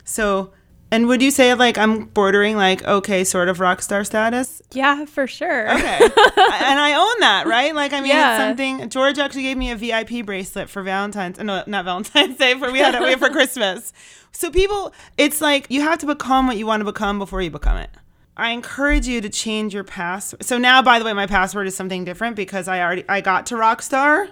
So, 0.06 0.52
and 0.92 1.08
would 1.08 1.22
you 1.22 1.32
say 1.32 1.54
like 1.56 1.78
I'm 1.78 2.06
bordering 2.06 2.56
like 2.56 2.84
okay, 2.86 3.24
sort 3.26 3.50
of 3.50 3.60
rock 3.60 3.82
star 3.82 4.04
status? 4.06 4.62
Yeah, 4.72 5.04
for 5.06 5.28
sure. 5.28 5.70
Okay, 5.76 5.98
and 6.00 6.80
I 6.80 6.94
own 6.94 7.20
that, 7.22 7.46
right? 7.48 7.74
Like 7.76 7.92
I 7.92 8.00
mean, 8.00 8.12
Yeah. 8.12 8.36
it's 8.36 8.42
something. 8.48 8.90
George 8.90 9.18
actually 9.18 9.44
gave 9.44 9.58
me 9.58 9.72
a 9.72 9.76
VIP 9.76 10.26
bracelet 10.26 10.70
for 10.70 10.84
Valentine's. 10.84 11.40
No, 11.40 11.64
not 11.68 11.84
Valentine's 11.86 12.38
Day. 12.38 12.54
For 12.58 12.72
we 12.72 12.80
had 12.80 12.96
it 12.96 13.20
for 13.20 13.30
Christmas. 13.38 13.92
So 14.32 14.52
people, 14.52 14.94
it's 15.18 15.42
like 15.42 15.66
you 15.70 15.82
have 15.82 15.98
to 16.00 16.06
become 16.06 16.46
what 16.48 16.58
you 16.58 16.66
want 16.68 16.82
to 16.82 16.86
become 16.86 17.20
before 17.20 17.42
you 17.42 17.50
become 17.50 17.78
it. 17.78 17.90
I 18.38 18.52
encourage 18.52 19.08
you 19.08 19.22
to 19.22 19.30
change 19.30 19.74
your 19.74 19.84
password. 19.84 20.44
So 20.44 20.58
now, 20.58 20.82
by 20.82 21.00
the 21.00 21.06
way, 21.06 21.14
my 21.14 21.26
password 21.26 21.68
is 21.68 21.76
something 21.76 22.04
different 22.04 22.36
because 22.36 22.68
I 22.68 22.82
already 22.82 23.06
I 23.08 23.22
got 23.22 23.46
to 23.48 23.58
rock 23.58 23.82
star 23.82 24.28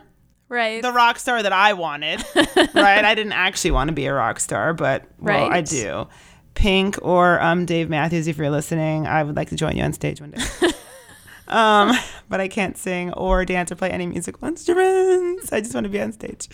Right. 0.49 0.81
the 0.83 0.91
rock 0.91 1.17
star 1.17 1.41
that 1.41 1.53
I 1.53 1.73
wanted, 1.73 2.23
right? 2.35 3.03
I 3.03 3.15
didn't 3.15 3.31
actually 3.33 3.71
want 3.71 3.87
to 3.87 3.93
be 3.93 4.05
a 4.05 4.13
rock 4.13 4.39
star, 4.39 4.73
but 4.73 5.05
well, 5.19 5.49
I 5.51 5.61
do. 5.61 6.07
Pink 6.53 6.99
or 7.01 7.41
um, 7.41 7.65
Dave 7.65 7.89
Matthews, 7.89 8.27
if 8.27 8.37
you're 8.37 8.51
listening, 8.51 9.07
I 9.07 9.23
would 9.23 9.35
like 9.35 9.49
to 9.49 9.55
join 9.55 9.75
you 9.75 9.83
on 9.83 9.93
stage 9.93 10.21
one 10.21 10.31
day. 10.31 10.43
um, 11.47 11.93
but 12.29 12.39
I 12.39 12.47
can't 12.47 12.77
sing 12.77 13.11
or 13.13 13.45
dance 13.45 13.71
or 13.71 13.75
play 13.75 13.89
any 13.89 14.05
musical 14.05 14.47
instruments. 14.47 15.51
I 15.51 15.61
just 15.61 15.73
want 15.73 15.85
to 15.85 15.89
be 15.89 15.99
on 15.99 16.11
stage. 16.11 16.49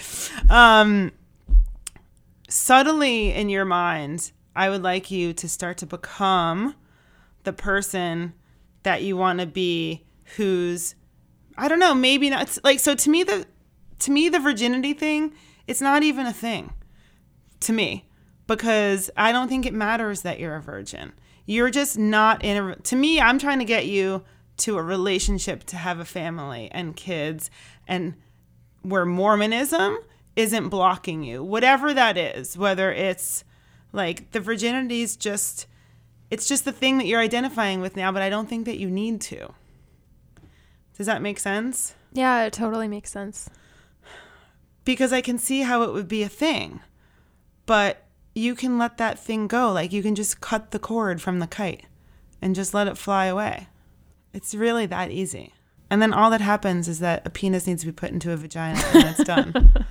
Um, 0.50 1.12
subtly 2.48 3.34
in 3.34 3.50
your 3.50 3.66
mind, 3.66 4.32
I 4.56 4.70
would 4.70 4.84
like 4.84 5.12
you 5.12 5.34
to 5.34 5.50
start 5.50 5.78
to 5.80 5.86
become 5.86 6.76
the 7.50 7.54
person 7.54 8.32
that 8.84 9.02
you 9.02 9.18
want 9.18 9.40
to 9.40 9.48
be 9.48 10.06
who's 10.36 10.94
I 11.58 11.68
don't 11.68 11.80
know, 11.80 11.96
maybe 11.96 12.30
not 12.30 12.44
it's 12.44 12.60
like 12.64 12.80
so 12.80 12.94
to 12.94 13.10
me 13.10 13.24
the 13.24 13.48
to 14.00 14.12
me 14.12 14.30
the 14.30 14.40
virginity 14.40 14.94
thing, 14.94 15.34
it's 15.66 15.82
not 15.82 16.04
even 16.04 16.28
a 16.28 16.34
thing 16.34 16.74
to 17.62 17.74
me 17.74 18.08
because 18.46 19.10
I 19.18 19.32
don't 19.32 19.50
think 19.50 19.66
it 19.66 19.74
matters 19.74 20.22
that 20.22 20.40
you're 20.40 20.56
a 20.56 20.62
virgin. 20.62 21.14
You're 21.48 21.72
just 21.72 21.98
not 21.98 22.46
in 22.46 22.58
a 22.58 22.76
to 22.76 22.96
me 22.96 23.20
I'm 23.20 23.40
trying 23.40 23.58
to 23.60 23.66
get 23.66 23.88
you 23.88 24.24
to 24.58 24.78
a 24.78 24.84
relationship 24.84 25.64
to 25.66 25.76
have 25.76 26.00
a 26.00 26.06
family 26.06 26.70
and 26.72 26.96
kids 26.96 27.50
and 27.88 28.14
where 28.84 29.08
Mormonism 29.08 29.98
isn't 30.36 30.70
blocking 30.70 31.24
you. 31.24 31.44
Whatever 31.44 31.96
that 31.96 32.16
is, 32.16 32.56
whether 32.60 32.92
it's 32.92 33.44
like 33.92 34.30
the 34.34 34.40
virginity 34.40 35.02
is 35.02 35.18
just 35.18 35.66
it's 36.32 36.48
just 36.48 36.66
the 36.66 36.72
thing 36.72 36.98
that 36.98 37.08
you're 37.08 37.20
identifying 37.20 37.82
with 37.82 37.96
now, 37.96 38.12
but 38.12 38.22
I 38.22 38.30
don't 38.30 38.48
think 38.48 38.66
that 38.66 38.78
you 38.78 38.90
need 38.90 39.22
to. 39.22 39.54
Does 40.98 41.06
that 41.06 41.22
make 41.22 41.40
sense? 41.40 41.96
yeah, 42.12 42.44
it 42.44 42.54
totally 42.54 42.88
makes 42.88 43.12
sense. 43.12 43.50
Because 44.84 45.14
I 45.14 45.22
can 45.22 45.38
see 45.38 45.62
how 45.62 45.84
it 45.84 45.94
would 45.94 46.08
be 46.08 46.24
a 46.24 46.30
thing. 46.30 46.82
But 47.66 48.04
you 48.34 48.56
can 48.56 48.78
let 48.78 48.98
that 48.98 49.20
thing 49.20 49.48
go. 49.48 49.72
Like 49.72 49.94
you 49.94 50.02
can 50.02 50.16
just 50.16 50.42
cut 50.42 50.72
the 50.72 50.80
cord 50.80 51.22
from 51.22 51.40
the 51.40 51.48
kite 51.48 51.86
and 52.42 52.56
just 52.56 52.74
let 52.74 52.88
it 52.88 52.98
fly 52.98 53.26
away. 53.26 53.68
It's 54.34 54.56
really 54.56 54.86
that 54.88 55.12
easy. 55.12 55.54
And 55.92 56.02
then 56.02 56.14
all 56.14 56.30
that 56.32 56.42
happens 56.42 56.88
is 56.88 57.00
that 57.00 57.26
a 57.26 57.30
penis 57.30 57.68
needs 57.68 57.82
to 57.82 57.88
be 57.88 57.92
put 57.92 58.12
into 58.12 58.32
a 58.32 58.38
vagina 58.38 58.80
and 58.94 59.04
that's 59.04 59.24
done. 59.24 59.74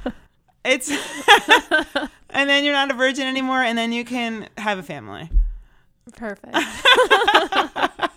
It's 0.64 0.90
and 2.30 2.50
then 2.50 2.64
you're 2.64 2.74
not 2.74 2.90
a 2.90 2.94
virgin 2.94 3.26
anymore 3.26 3.62
and 3.62 3.78
then 3.78 3.90
you 3.92 4.04
can 4.04 4.48
have 4.58 4.76
a 4.78 4.82
family. 4.82 5.30
Perfect. 6.16 6.54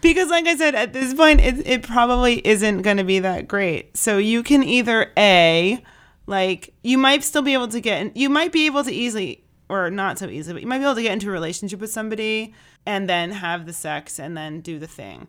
Because, 0.00 0.30
like 0.30 0.46
I 0.46 0.56
said, 0.56 0.74
at 0.74 0.92
this 0.92 1.12
point, 1.12 1.40
it, 1.40 1.66
it 1.66 1.82
probably 1.82 2.46
isn't 2.46 2.82
going 2.82 2.98
to 2.98 3.04
be 3.04 3.18
that 3.18 3.48
great. 3.48 3.96
So 3.96 4.18
you 4.18 4.42
can 4.42 4.62
either 4.62 5.12
A, 5.16 5.82
like, 6.26 6.72
you 6.82 6.98
might 6.98 7.24
still 7.24 7.42
be 7.42 7.52
able 7.52 7.68
to 7.68 7.80
get, 7.80 8.16
you 8.16 8.28
might 8.28 8.52
be 8.52 8.66
able 8.66 8.84
to 8.84 8.92
easily, 8.92 9.44
or 9.68 9.90
not 9.90 10.18
so 10.18 10.28
easily, 10.28 10.54
but 10.54 10.62
you 10.62 10.68
might 10.68 10.78
be 10.78 10.84
able 10.84 10.94
to 10.94 11.02
get 11.02 11.12
into 11.12 11.28
a 11.28 11.32
relationship 11.32 11.80
with 11.80 11.90
somebody 11.90 12.54
and 12.86 13.08
then 13.08 13.32
have 13.32 13.66
the 13.66 13.72
sex 13.72 14.20
and 14.20 14.36
then 14.36 14.60
do 14.60 14.78
the 14.78 14.86
thing. 14.86 15.26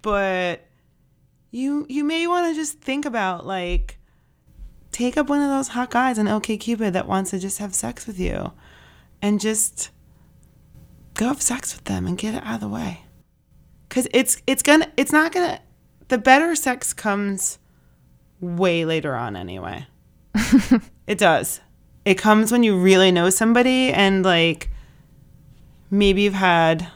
But 0.00 0.66
you 1.50 1.86
you 1.88 2.02
may 2.02 2.26
want 2.26 2.50
to 2.50 2.54
just 2.54 2.80
think 2.80 3.06
about 3.06 3.46
like 3.46 3.98
take 4.90 5.16
up 5.16 5.28
one 5.28 5.40
of 5.40 5.48
those 5.48 5.68
hot 5.68 5.90
guys 5.90 6.18
on 6.18 6.28
OK 6.28 6.56
Cupid 6.56 6.94
that 6.94 7.06
wants 7.06 7.30
to 7.30 7.38
just 7.38 7.58
have 7.58 7.74
sex 7.74 8.06
with 8.06 8.18
you 8.18 8.52
and 9.24 9.40
just 9.40 9.90
go 11.14 11.28
have 11.28 11.40
sex 11.40 11.74
with 11.74 11.84
them 11.84 12.06
and 12.06 12.18
get 12.18 12.34
it 12.34 12.42
out 12.44 12.56
of 12.56 12.60
the 12.60 12.68
way. 12.68 13.00
Because 13.88 14.06
it's 14.12 14.42
it's 14.46 14.62
gonna 14.62 14.92
it's 14.98 15.12
not 15.12 15.32
gonna 15.32 15.60
the 16.08 16.18
better 16.18 16.54
sex 16.54 16.92
comes 16.92 17.58
way 18.38 18.84
later 18.84 19.16
on 19.16 19.34
anyway. 19.34 19.86
It 21.06 21.18
does. 21.18 21.60
It 22.06 22.14
comes 22.14 22.50
when 22.50 22.62
you 22.62 22.78
really 22.78 23.12
know 23.12 23.28
somebody 23.28 23.92
and 23.92 24.24
like 24.24 24.70
maybe 25.90 26.22
you've 26.22 26.32
had 26.32 26.88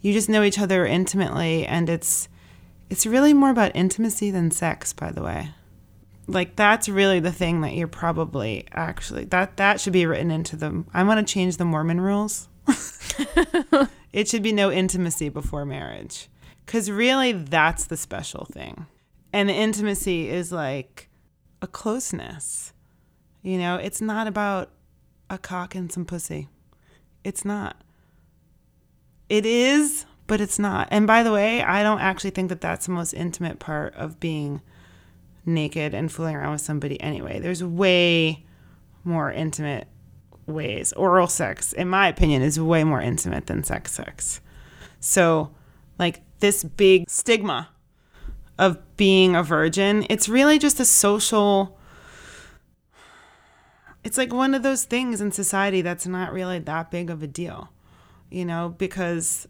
you 0.00 0.14
just 0.14 0.30
know 0.30 0.42
each 0.42 0.58
other 0.58 0.86
intimately 0.86 1.66
and 1.66 1.90
it's 1.90 2.28
it's 2.88 3.04
really 3.04 3.34
more 3.34 3.50
about 3.50 3.72
intimacy 3.74 4.30
than 4.30 4.50
sex 4.50 4.94
by 4.94 5.12
the 5.12 5.22
way 5.22 5.50
like 6.26 6.56
that's 6.56 6.88
really 6.88 7.20
the 7.20 7.32
thing 7.32 7.60
that 7.60 7.74
you're 7.74 7.86
probably 7.86 8.66
actually 8.72 9.24
that 9.26 9.56
that 9.58 9.80
should 9.80 9.92
be 9.92 10.06
written 10.06 10.30
into 10.30 10.56
the 10.56 10.84
i 10.94 11.02
want 11.02 11.26
to 11.26 11.32
change 11.32 11.56
the 11.56 11.64
mormon 11.64 12.00
rules 12.00 12.48
It 14.14 14.28
should 14.28 14.44
be 14.44 14.52
no 14.52 14.70
intimacy 14.70 15.28
before 15.28 15.66
marriage. 15.66 16.28
Because 16.64 16.88
really, 16.88 17.32
that's 17.32 17.86
the 17.86 17.96
special 17.96 18.44
thing. 18.44 18.86
And 19.32 19.48
the 19.48 19.54
intimacy 19.54 20.30
is 20.30 20.52
like 20.52 21.10
a 21.60 21.66
closeness. 21.66 22.72
You 23.42 23.58
know, 23.58 23.74
it's 23.74 24.00
not 24.00 24.28
about 24.28 24.70
a 25.28 25.36
cock 25.36 25.74
and 25.74 25.90
some 25.90 26.04
pussy. 26.04 26.48
It's 27.24 27.44
not. 27.44 27.82
It 29.28 29.44
is, 29.44 30.06
but 30.28 30.40
it's 30.40 30.60
not. 30.60 30.86
And 30.92 31.08
by 31.08 31.24
the 31.24 31.32
way, 31.32 31.60
I 31.64 31.82
don't 31.82 32.00
actually 32.00 32.30
think 32.30 32.50
that 32.50 32.60
that's 32.60 32.86
the 32.86 32.92
most 32.92 33.14
intimate 33.14 33.58
part 33.58 33.96
of 33.96 34.20
being 34.20 34.62
naked 35.46 35.94
and 35.94 36.10
fooling 36.10 36.36
around 36.36 36.52
with 36.52 36.60
somebody 36.60 37.00
anyway. 37.00 37.38
There's 37.38 37.62
way 37.62 38.44
more 39.04 39.30
intimate 39.30 39.88
ways. 40.46 40.92
Oral 40.94 41.26
sex, 41.26 41.72
in 41.72 41.88
my 41.88 42.08
opinion, 42.08 42.42
is 42.42 42.58
way 42.58 42.84
more 42.84 43.00
intimate 43.00 43.46
than 43.46 43.64
sex 43.64 43.92
sex. 43.92 44.40
So, 45.00 45.50
like 45.98 46.22
this 46.40 46.64
big 46.64 47.08
stigma 47.08 47.68
of 48.58 48.78
being 48.96 49.36
a 49.36 49.42
virgin, 49.42 50.06
it's 50.08 50.28
really 50.28 50.58
just 50.58 50.80
a 50.80 50.84
social 50.84 51.78
it's 54.04 54.18
like 54.18 54.34
one 54.34 54.54
of 54.54 54.62
those 54.62 54.84
things 54.84 55.22
in 55.22 55.32
society 55.32 55.80
that's 55.80 56.06
not 56.06 56.32
really 56.32 56.58
that 56.58 56.90
big 56.90 57.08
of 57.08 57.22
a 57.22 57.26
deal. 57.26 57.70
You 58.30 58.44
know, 58.44 58.74
because 58.76 59.48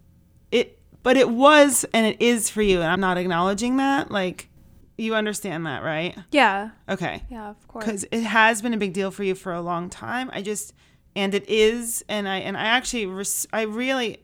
it 0.50 0.78
but 1.02 1.16
it 1.16 1.28
was 1.28 1.84
and 1.92 2.06
it 2.06 2.20
is 2.20 2.48
for 2.48 2.62
you 2.62 2.80
and 2.80 2.90
I'm 2.90 3.00
not 3.00 3.18
acknowledging 3.18 3.76
that 3.78 4.10
like 4.10 4.48
you 4.96 5.14
understand 5.14 5.66
that, 5.66 5.82
right? 5.82 6.16
Yeah. 6.30 6.70
Okay. 6.88 7.22
Yeah, 7.28 7.50
of 7.50 7.68
course. 7.68 7.84
Because 7.84 8.04
it 8.10 8.22
has 8.22 8.62
been 8.62 8.74
a 8.74 8.78
big 8.78 8.92
deal 8.92 9.10
for 9.10 9.24
you 9.24 9.34
for 9.34 9.52
a 9.52 9.60
long 9.60 9.90
time. 9.90 10.30
I 10.32 10.42
just, 10.42 10.72
and 11.16 11.34
it 11.34 11.48
is, 11.48 12.04
and 12.08 12.28
I 12.28 12.38
and 12.38 12.56
I 12.56 12.64
actually, 12.66 13.06
res- 13.06 13.46
I 13.52 13.62
really, 13.62 14.18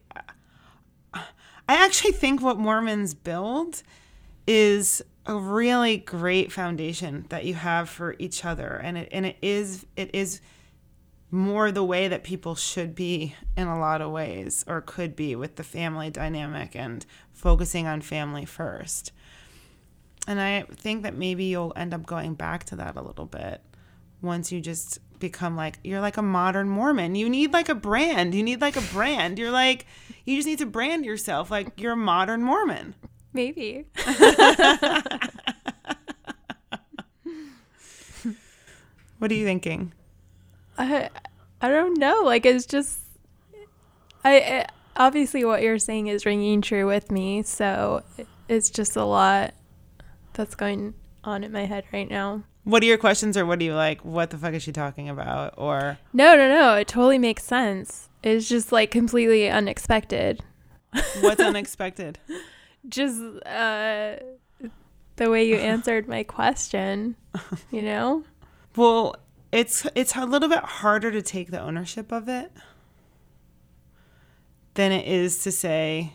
I 1.15 1.23
actually 1.69 2.13
think 2.13 2.41
what 2.43 2.59
Mormons 2.59 3.15
build 3.15 3.83
is 4.47 5.03
a 5.27 5.37
really 5.37 5.99
great 5.99 6.51
foundation 6.51 7.27
that 7.29 7.45
you 7.45 7.55
have 7.55 7.89
for 7.89 8.17
each 8.19 8.45
other, 8.45 8.81
and 8.83 8.99
it 8.99 9.09
and 9.13 9.27
it 9.27 9.37
is 9.43 9.87
it 9.97 10.11
is 10.15 10.41
more 11.31 11.71
the 11.71 11.85
way 11.85 12.09
that 12.09 12.25
people 12.25 12.55
should 12.57 12.95
be 12.95 13.37
in 13.57 13.69
a 13.69 13.79
lot 13.79 14.01
of 14.01 14.11
ways 14.11 14.65
or 14.67 14.81
could 14.81 15.15
be 15.15 15.37
with 15.37 15.55
the 15.57 15.63
family 15.63 16.11
dynamic 16.11 16.75
and 16.75 17.07
focusing 17.33 17.87
on 17.87 18.01
family 18.01 18.45
first. 18.45 19.13
And 20.31 20.41
I 20.41 20.63
think 20.63 21.03
that 21.03 21.17
maybe 21.17 21.47
you'll 21.47 21.73
end 21.75 21.93
up 21.93 22.07
going 22.07 22.35
back 22.35 22.63
to 22.67 22.77
that 22.77 22.95
a 22.95 23.03
little 23.03 23.27
bit 23.27 23.61
once 24.23 24.53
you 24.53 24.61
just 24.61 25.01
become 25.19 25.57
like 25.57 25.81
you're 25.83 26.01
like 26.01 26.19
a 26.19 26.23
modern 26.23 26.69
Mormon. 26.69 27.17
You 27.17 27.29
need 27.29 27.53
like 27.53 27.69
a 27.69 27.75
brand. 27.75 28.33
You 28.33 28.45
need 28.45 28.61
like 28.61 28.77
a 28.77 28.81
brand. 28.93 29.41
You're 29.41 29.51
like 29.51 29.87
you 30.25 30.37
just 30.37 30.47
need 30.47 30.61
to 30.61 30.67
brand 30.67 31.05
yourself 31.05 31.51
like 31.51 31.81
you're 31.81 31.95
a 31.95 31.97
modern 31.97 32.45
Mormon. 32.45 32.95
Maybe. 33.33 33.87
What 39.19 39.31
are 39.31 39.35
you 39.35 39.45
thinking? 39.45 39.93
I 40.79 41.11
I 41.61 41.69
don't 41.69 41.99
know. 41.99 42.23
Like 42.25 42.47
it's 42.47 42.67
just 42.67 43.01
I, 44.23 44.41
I 44.41 44.67
obviously 44.97 45.45
what 45.45 45.61
you're 45.61 45.81
saying 45.81 46.07
is 46.07 46.25
ringing 46.25 46.63
true 46.63 46.87
with 46.87 47.11
me. 47.11 47.43
So 47.43 48.05
it's 48.49 48.71
just 48.71 48.95
a 48.95 49.05
lot 49.05 49.55
that's 50.35 50.55
going 50.55 50.95
on 51.25 51.45
in 51.45 51.53
my 51.53 51.67
head 51.67 51.85
right 51.93 52.09
now. 52.09 52.43
What 52.65 52.83
are 52.83 52.87
your 52.87 52.99
questions 52.99 53.37
or 53.37 53.47
what 53.47 53.61
are 53.61 53.65
you 53.65 53.75
like 53.75 54.05
what 54.05 54.31
the 54.31 54.39
fuck 54.39 54.55
is 54.55 54.63
she 54.63 54.73
talking 54.73 55.09
about 55.09 55.55
or 55.57 55.99
No, 56.13 56.37
no, 56.37 56.49
no. 56.49 56.75
It 56.75 56.89
totally 56.89 57.19
makes 57.19 57.45
sense. 57.45 58.09
It's 58.23 58.49
just 58.49 58.71
like 58.71 58.91
completely 58.91 59.49
unexpected. 59.49 60.43
what's 61.21 61.41
unexpected? 61.41 62.19
Just 62.89 63.21
uh, 63.47 64.17
the 65.17 65.31
way 65.31 65.45
you 65.45 65.57
answered 65.57 66.09
my 66.09 66.23
question, 66.23 67.17
you 67.71 67.83
know? 67.83 68.25
Well, 68.77 69.17
it's 69.53 69.87
it's 69.95 70.17
a 70.17 70.25
little 70.25 70.49
bit 70.49 70.61
harder 70.61 71.11
to 71.11 71.23
take 71.23 71.51
the 71.51 71.61
ownership 71.61 72.13
of 72.13 72.29
it 72.29 72.53
than 74.75 74.93
it 74.93 75.07
is 75.07 75.43
to 75.43 75.53
say 75.53 76.15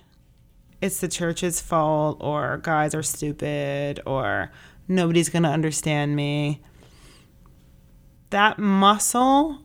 it's 0.86 0.99
the 0.99 1.07
church's 1.07 1.59
fault 1.59 2.17
or 2.21 2.59
guys 2.63 2.93
are 2.93 3.03
stupid 3.03 3.99
or 4.05 4.51
nobody's 4.88 5.29
going 5.29 5.43
to 5.43 5.49
understand 5.49 6.15
me. 6.15 6.61
That 8.29 8.59
muscle 8.59 9.59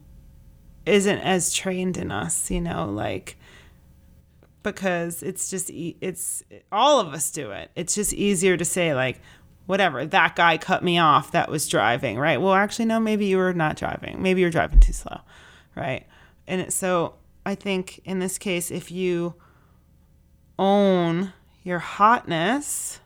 isn't 0.87 1.19
as 1.19 1.53
trained 1.53 1.97
in 1.97 2.11
us, 2.11 2.51
you 2.51 2.61
know, 2.61 2.87
like 2.87 3.37
because 4.63 5.23
it's 5.23 5.51
just 5.51 5.71
e- 5.71 5.97
it's 6.01 6.43
all 6.73 7.01
of 7.01 7.13
us 7.13 7.31
do 7.31 7.51
it. 7.51 7.71
It's 7.77 7.95
just 7.95 8.13
easier 8.15 8.57
to 8.57 8.65
say 8.65 8.95
like 8.95 9.21
whatever, 9.67 10.05
that 10.07 10.35
guy 10.35 10.59
cut 10.59 10.83
me 10.83 10.99
off 10.99 11.33
that 11.33 11.51
was 11.51 11.69
driving, 11.69 12.19
right? 12.19 12.41
Well, 12.41 12.55
actually 12.55 12.87
no, 12.87 12.99
maybe 12.99 13.27
you 13.27 13.37
were 13.37 13.53
not 13.53 13.77
driving. 13.77 14.23
Maybe 14.23 14.41
you're 14.41 14.51
driving 14.51 14.81
too 14.81 14.93
slow, 14.93 15.21
right? 15.77 16.07
And 16.47 16.73
so 16.73 17.15
I 17.45 17.55
think 17.55 18.01
in 18.05 18.21
this 18.21 18.39
case 18.39 18.71
if 18.71 18.91
you 18.91 19.35
own 20.61 21.33
your 21.65 21.81
hotness 21.81 23.01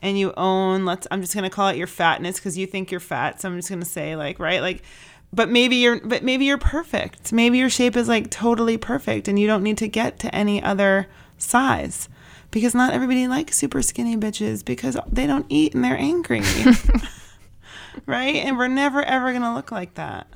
and 0.00 0.18
you 0.18 0.32
own 0.36 0.86
let's 0.86 1.06
I'm 1.10 1.20
just 1.20 1.34
going 1.34 1.44
to 1.44 1.50
call 1.50 1.68
it 1.68 1.76
your 1.76 1.86
fatness 1.86 2.40
cuz 2.40 2.56
you 2.56 2.66
think 2.66 2.90
you're 2.90 3.00
fat, 3.00 3.40
so 3.40 3.48
I'm 3.48 3.56
just 3.56 3.68
going 3.68 3.80
to 3.80 3.86
say 3.86 4.16
like, 4.16 4.38
right? 4.38 4.62
Like 4.62 4.82
but 5.32 5.48
maybe 5.48 5.76
you're 5.76 6.00
but 6.00 6.24
maybe 6.24 6.44
you're 6.44 6.58
perfect. 6.58 7.32
Maybe 7.32 7.58
your 7.58 7.70
shape 7.70 7.96
is 7.96 8.08
like 8.08 8.30
totally 8.30 8.76
perfect 8.76 9.28
and 9.28 9.38
you 9.38 9.46
don't 9.46 9.62
need 9.62 9.78
to 9.78 9.88
get 9.88 10.18
to 10.20 10.34
any 10.34 10.62
other 10.62 11.06
size. 11.38 12.08
Because 12.50 12.74
not 12.74 12.92
everybody 12.92 13.28
likes 13.28 13.56
super 13.56 13.80
skinny 13.80 14.16
bitches 14.16 14.64
because 14.64 14.96
they 15.06 15.26
don't 15.26 15.46
eat 15.48 15.74
and 15.74 15.84
they're 15.84 15.96
angry. 15.96 16.42
right? 18.06 18.36
And 18.36 18.58
we're 18.58 18.66
never 18.66 19.02
ever 19.02 19.30
going 19.30 19.42
to 19.42 19.54
look 19.54 19.70
like 19.70 19.94
that. 19.94 20.26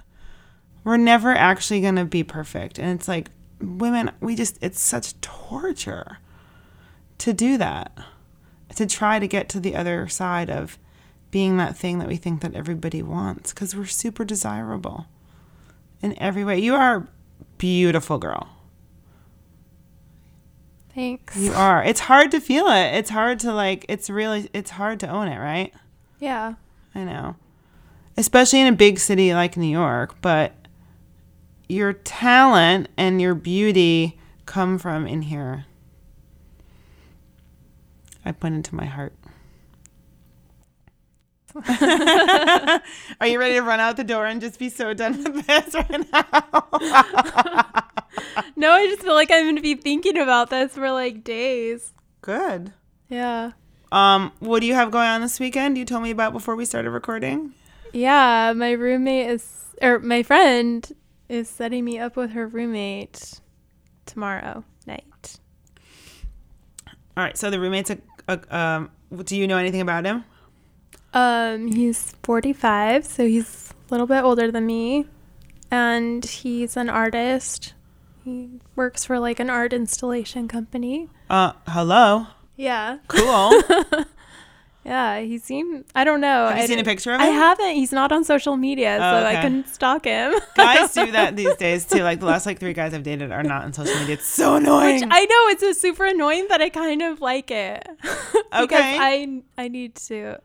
We're 0.85 0.97
never 0.97 1.33
actually 1.33 1.81
going 1.81 1.97
to 1.97 2.05
be 2.05 2.23
perfect. 2.23 2.79
And 2.79 2.91
it's 2.91 3.09
like 3.09 3.31
women, 3.61 4.13
we 4.21 4.37
just 4.37 4.59
it's 4.61 4.81
such 4.81 5.21
torture 5.21 6.19
to 7.19 7.33
do 7.33 7.59
that. 7.59 7.97
To 8.77 8.87
try 8.87 9.21
to 9.21 9.29
get 9.29 9.49
to 9.51 9.61
the 9.61 9.77
other 9.77 10.09
side 10.09 10.51
of 10.51 10.79
being 11.31 11.57
that 11.59 11.77
thing 11.77 11.99
that 11.99 12.09
we 12.09 12.17
think 12.17 12.41
that 12.43 12.55
everybody 12.55 13.03
wants 13.03 13.53
because 13.53 13.75
we're 13.75 13.87
super 13.87 14.25
desirable 14.25 15.07
in 16.03 16.17
every 16.21 16.45
way. 16.45 16.59
You 16.59 16.75
are 16.75 16.97
a 16.97 17.09
beautiful 17.59 18.19
girl. 18.19 18.49
Thanks. 20.95 21.37
You 21.37 21.53
are. 21.53 21.83
It's 21.83 22.01
hard 22.01 22.31
to 22.31 22.41
feel 22.41 22.67
it. 22.69 22.95
It's 22.95 23.11
hard 23.11 23.41
to 23.41 23.53
like 23.53 23.85
it's 23.89 24.09
really 24.09 24.49
it's 24.53 24.71
hard 24.71 25.01
to 25.01 25.09
own 25.09 25.27
it, 25.27 25.39
right? 25.39 25.73
Yeah. 26.21 26.55
I 26.95 27.03
know. 27.03 27.37
Especially 28.17 28.61
in 28.61 28.73
a 28.73 28.77
big 28.77 29.01
city 29.01 29.35
like 29.35 29.57
New 29.57 29.67
York, 29.67 30.21
but 30.21 30.53
your 31.69 31.93
talent 31.93 32.89
and 32.97 33.21
your 33.21 33.35
beauty 33.35 34.21
come 34.47 34.79
from 34.79 35.07
in 35.07 35.23
here. 35.23 35.67
I 38.25 38.33
pointed 38.33 38.65
to 38.67 38.75
my 38.75 38.87
heart. 38.87 39.15
Are 43.21 43.27
you 43.27 43.39
ready 43.39 43.55
to 43.55 43.63
run 43.63 43.79
out 43.79 43.97
the 43.97 44.05
door 44.05 44.27
and 44.27 44.41
just 44.41 44.59
be 44.59 44.69
so 44.69 44.93
done 44.93 45.23
with 45.23 45.47
this 45.47 45.75
right 45.75 46.05
now? 46.13 46.25
No, 48.57 48.73
I 48.73 48.87
just 48.87 49.03
feel 49.03 49.15
like 49.15 49.31
I'm 49.31 49.45
going 49.45 49.57
to 49.57 49.63
be 49.63 49.75
thinking 49.75 50.17
about 50.19 50.51
this 50.51 50.73
for 50.73 50.91
like 50.91 51.23
days. 51.23 51.93
Good. 52.23 52.73
Yeah. 53.09 53.53
Um, 53.93 54.33
what 54.41 54.61
do 54.61 54.67
you 54.67 54.75
have 54.75 54.91
going 54.91 55.07
on 55.07 55.21
this 55.21 55.39
weekend? 55.39 55.79
You 55.79 55.85
told 55.85 56.03
me 56.03 56.11
about 56.11 56.33
before 56.33 56.57
we 56.57 56.65
started 56.65 56.91
recording. 56.91 57.53
Yeah, 57.93 58.53
my 58.57 58.73
roommate 58.73 59.31
is, 59.31 59.67
or 59.81 60.01
my 60.01 60.25
friend 60.25 60.91
is 61.29 61.49
setting 61.49 61.85
me 61.85 61.99
up 62.01 62.17
with 62.17 62.33
her 62.33 62.49
roommate 62.49 63.41
tomorrow 64.07 64.65
night. 64.87 65.39
All 67.17 67.23
right. 67.23 67.37
So 67.37 67.51
the 67.51 67.61
roommate's 67.61 67.91
a, 67.91 67.99
a 68.29 68.41
um. 68.57 68.91
Do 69.25 69.37
you 69.37 69.47
know 69.47 69.57
anything 69.59 69.81
about 69.81 70.05
him? 70.05 70.25
Um, 71.13 71.69
he's 71.69 72.17
45, 72.25 73.05
so 73.07 73.25
he's 73.27 73.73
a 73.89 73.95
little 73.95 74.07
bit 74.09 74.25
older 74.25 74.51
than 74.51 74.67
me, 74.67 75.07
and 75.71 76.25
he's 76.25 76.77
an 76.77 76.91
artist. 76.91 77.75
He 78.25 78.59
works 78.75 79.05
for 79.05 79.21
like 79.21 79.39
an 79.39 79.49
art 79.51 79.73
installation 79.73 80.49
company. 80.49 81.09
Uh, 81.31 81.53
hello. 81.69 82.27
Yeah, 82.57 82.99
Cool. 83.09 83.63
yeah. 84.85 85.21
He 85.21 85.39
seemed. 85.39 85.85
I 85.95 86.05
don't 86.05 86.21
know. 86.21 86.49
Have 86.49 86.57
you 86.59 86.63
I 86.63 86.67
seen 86.67 86.79
a 86.79 86.85
picture 86.85 87.13
of 87.13 87.21
him? 87.21 87.27
I 87.27 87.31
haven't. 87.31 87.75
He's 87.75 87.93
not 87.93 88.13
on 88.13 88.25
social 88.25 88.57
media, 88.57 88.97
Oh, 89.01 89.13
so 89.21 89.27
okay. 89.27 89.39
I 89.39 89.43
couldn't 89.43 89.69
stalk 89.69 90.05
him. 90.05 90.35
guys 90.57 90.93
do 90.93 91.11
that 91.13 91.37
these 91.41 91.55
days 91.57 91.87
too. 91.87 92.03
Like 92.03 92.21
the 92.21 92.27
last 92.27 92.47
like 92.47 92.59
three 92.59 92.73
guys 92.75 92.95
I've 92.95 93.03
dated 93.03 93.33
are 93.33 93.43
not 93.43 93.65
on 93.65 93.73
social 93.73 93.95
media. 93.99 94.15
It's 94.15 94.27
so 94.27 94.57
annoying. 94.57 95.01
Which 95.01 95.09
I 95.11 95.25
know 95.25 95.49
it's 95.49 95.63
a 95.63 95.75
super 95.75 96.05
annoying, 96.05 96.47
but 96.49 96.61
I 96.61 96.69
kind 96.69 97.03
of 97.03 97.21
like 97.21 97.51
it. 97.51 97.87
because 98.03 98.63
Okay. 98.65 98.99
I 99.01 99.43
I 99.57 99.69
need 99.69 99.95
to. 99.97 100.39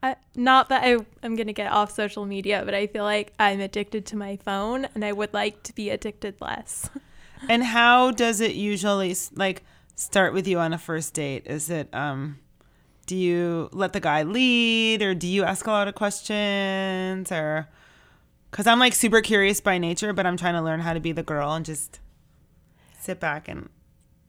I, 0.00 0.14
not 0.36 0.68
that 0.68 0.84
I 0.84 0.96
am 1.24 1.34
gonna 1.34 1.52
get 1.52 1.72
off 1.72 1.90
social 1.90 2.24
media, 2.24 2.62
but 2.64 2.72
I 2.72 2.86
feel 2.86 3.02
like 3.02 3.32
I'm 3.40 3.58
addicted 3.60 4.06
to 4.06 4.16
my 4.16 4.36
phone, 4.36 4.86
and 4.94 5.04
I 5.04 5.10
would 5.12 5.34
like 5.34 5.64
to 5.64 5.74
be 5.74 5.90
addicted 5.90 6.36
less. 6.40 6.88
And 7.48 7.64
how 7.64 8.12
does 8.12 8.40
it 8.40 8.54
usually 8.54 9.16
like 9.34 9.64
start 9.96 10.34
with 10.34 10.46
you 10.46 10.60
on 10.60 10.72
a 10.72 10.78
first 10.78 11.14
date? 11.14 11.42
Is 11.46 11.68
it 11.68 11.92
um 11.92 12.38
do 13.06 13.16
you 13.16 13.68
let 13.72 13.92
the 13.92 14.00
guy 14.00 14.22
lead 14.22 15.02
or 15.02 15.14
do 15.14 15.26
you 15.26 15.44
ask 15.44 15.66
a 15.66 15.70
lot 15.70 15.88
of 15.88 15.94
questions 15.94 17.30
or 17.32 17.68
cuz 18.52 18.66
I'm 18.66 18.78
like 18.78 18.94
super 18.94 19.20
curious 19.20 19.60
by 19.60 19.78
nature, 19.78 20.12
but 20.12 20.26
I'm 20.26 20.36
trying 20.36 20.54
to 20.54 20.62
learn 20.62 20.80
how 20.80 20.92
to 20.92 21.00
be 21.00 21.12
the 21.12 21.22
girl 21.22 21.52
and 21.52 21.64
just 21.64 22.00
sit 23.00 23.18
back 23.20 23.48
and 23.48 23.68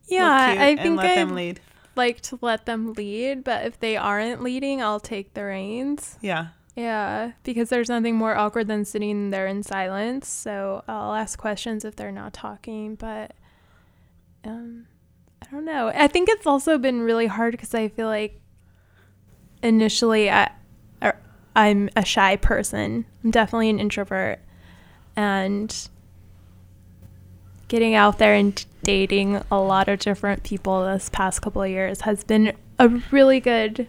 Yeah, 0.07 0.25
I 0.59 0.69
and 0.69 0.79
think 0.79 0.97
let 0.97 1.11
I 1.11 1.15
them 1.15 1.35
lead. 1.35 1.59
like 1.95 2.21
to 2.21 2.39
let 2.41 2.65
them 2.65 2.93
lead, 2.93 3.43
but 3.43 3.65
if 3.65 3.79
they 3.79 3.95
aren't 3.97 4.41
leading, 4.41 4.81
I'll 4.81 4.99
take 4.99 5.33
the 5.33 5.43
reins. 5.45 6.17
Yeah. 6.21 6.47
Yeah, 6.75 7.33
because 7.43 7.69
there's 7.69 7.87
nothing 7.89 8.15
more 8.15 8.35
awkward 8.35 8.67
than 8.67 8.83
sitting 8.83 9.29
there 9.29 9.45
in 9.45 9.61
silence. 9.61 10.27
So 10.27 10.83
I'll 10.87 11.13
ask 11.13 11.37
questions 11.37 11.85
if 11.85 11.95
they're 11.95 12.11
not 12.11 12.33
talking, 12.33 12.95
but 12.95 13.33
um, 14.43 14.87
I 15.41 15.45
don't 15.51 15.65
know. 15.65 15.91
I 15.93 16.07
think 16.07 16.29
it's 16.29 16.47
also 16.47 16.79
been 16.79 17.01
really 17.01 17.27
hard 17.27 17.51
because 17.51 17.75
I 17.75 17.89
feel 17.89 18.07
like 18.07 18.41
initially 19.63 20.29
I, 20.29 20.51
I'm 21.55 21.89
a 21.95 22.05
shy 22.05 22.35
person. 22.35 23.05
I'm 23.23 23.31
definitely 23.31 23.71
an 23.71 23.79
introvert, 23.79 24.39
and 25.15 25.89
getting 27.67 27.95
out 27.95 28.19
there 28.19 28.35
and 28.35 28.63
dating 28.83 29.41
a 29.51 29.59
lot 29.59 29.87
of 29.87 29.97
different 29.97 30.43
people 30.43 30.85
this 30.85 31.09
past 31.09 31.41
couple 31.41 31.63
of 31.63 31.69
years 31.69 32.01
has 32.01 32.23
been 32.23 32.53
a 32.77 32.89
really 33.09 33.39
good 33.39 33.87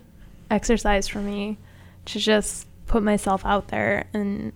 exercise 0.51 1.09
for 1.09 1.19
me 1.19 1.59
to 2.07 2.19
just 2.19 2.67
put 2.87 3.03
myself 3.03 3.45
out 3.45 3.69
there 3.69 4.07
and 4.15 4.53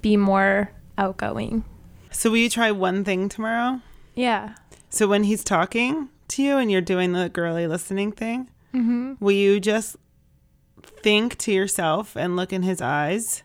be 0.00 0.16
more 0.16 0.72
outgoing. 0.98 1.64
So 2.10 2.30
will 2.30 2.38
you 2.38 2.50
try 2.50 2.70
one 2.70 3.04
thing 3.04 3.28
tomorrow? 3.28 3.80
Yeah. 4.14 4.54
So 4.88 5.06
when 5.06 5.24
he's 5.24 5.44
talking 5.44 6.08
to 6.28 6.42
you 6.42 6.56
and 6.56 6.70
you're 6.70 6.80
doing 6.80 7.12
the 7.12 7.28
girly 7.28 7.66
listening 7.66 8.12
thing, 8.12 8.50
Mm-hmm. 8.74 9.14
will 9.18 9.32
you 9.32 9.58
just 9.58 9.96
think 10.82 11.36
to 11.38 11.52
yourself 11.52 12.16
and 12.16 12.36
look 12.36 12.52
in 12.52 12.62
his 12.62 12.80
eyes 12.80 13.42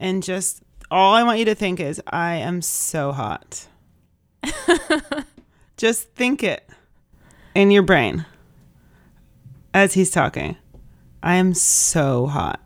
and 0.00 0.22
just 0.22 0.62
all 0.90 1.14
I 1.14 1.22
want 1.22 1.38
you 1.38 1.44
to 1.46 1.54
think 1.54 1.80
is 1.80 2.00
I 2.06 2.34
am 2.36 2.62
so 2.62 3.12
hot. 3.12 3.66
just 5.76 6.14
think 6.14 6.42
it 6.42 6.68
in 7.54 7.70
your 7.70 7.82
brain 7.82 8.24
as 9.74 9.94
he's 9.94 10.10
talking. 10.10 10.56
I 11.22 11.36
am 11.36 11.54
so 11.54 12.26
hot. 12.26 12.60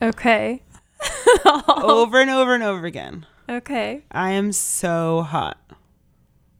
Okay. 0.00 0.62
Over 1.68 2.20
and 2.20 2.30
over 2.30 2.54
and 2.54 2.62
over 2.62 2.86
again. 2.86 3.26
Okay. 3.48 4.02
I 4.10 4.30
am 4.30 4.52
so 4.52 5.22
hot. 5.22 5.58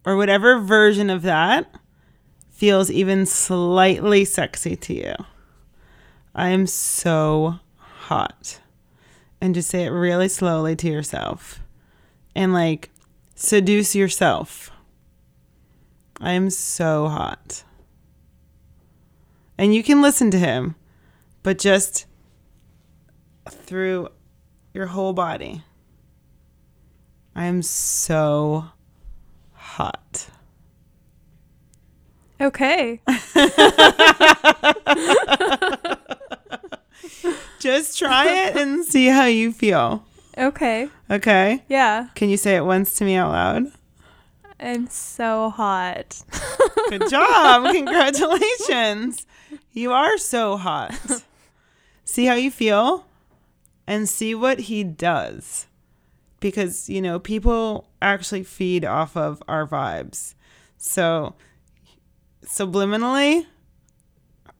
Or 0.05 0.17
whatever 0.17 0.59
version 0.59 1.11
of 1.11 1.23
that 1.23 1.73
feels 2.63 2.93
even 2.93 3.27
slightly 3.27 4.25
sexy 4.25 4.77
to 4.77 4.95
you. 4.95 5.15
I 6.33 6.51
am 6.51 6.69
so 6.69 7.59
hot. 7.77 8.61
And 9.41 9.53
just 9.53 9.69
say 9.69 9.83
it 9.83 9.89
really 9.89 10.29
slowly 10.29 10.77
to 10.77 10.87
yourself. 10.87 11.59
And 12.37 12.53
like 12.53 12.91
seduce 13.35 13.97
yourself. 13.97 14.71
I 16.21 16.35
am 16.35 16.51
so 16.51 17.09
hot. 17.09 17.65
And 19.59 19.75
you 19.75 19.83
can 19.83 20.01
listen 20.01 20.31
to 20.31 20.39
him, 20.39 20.77
but 21.43 21.59
just 21.59 22.07
through 23.51 24.07
your 24.73 24.87
whole 24.87 25.15
body. 25.15 25.65
I 27.35 27.47
am 27.47 27.63
so 27.63 28.67
hot. 29.53 30.29
Okay. 32.43 33.01
Just 37.61 37.97
try 37.99 38.27
it 38.27 38.57
and 38.57 38.85
see 38.85 39.07
how 39.07 39.27
you 39.27 39.53
feel. 39.53 40.05
Okay. 40.37 40.89
Okay? 41.09 41.63
Yeah. 41.69 42.09
Can 42.17 42.29
you 42.31 42.37
say 42.37 42.57
it 42.57 42.65
once 42.65 42.95
to 42.95 43.05
me 43.05 43.15
out 43.15 43.31
loud? 43.31 43.67
I'm 44.59 44.89
so 44.89 45.51
hot. 45.51 46.25
Good 46.89 47.09
job. 47.09 47.73
Congratulations. 47.73 49.25
You 49.73 49.93
are 49.93 50.19
so 50.19 50.57
hot. 50.57 51.23
See 52.05 52.25
how 52.27 52.35
you 52.35 52.51
feel 52.51 53.07
and 53.87 54.09
see 54.09 54.35
what 54.35 54.59
he 54.61 54.83
does. 54.83 55.67
Because, 56.41 56.91
you 56.91 57.01
know, 57.01 57.21
people 57.21 57.89
actually 58.01 58.43
feed 58.43 58.85
off 58.85 59.17
of 59.17 59.43
our 59.47 59.65
vibes. 59.65 60.35
So, 60.77 61.35
subliminally, 62.45 63.47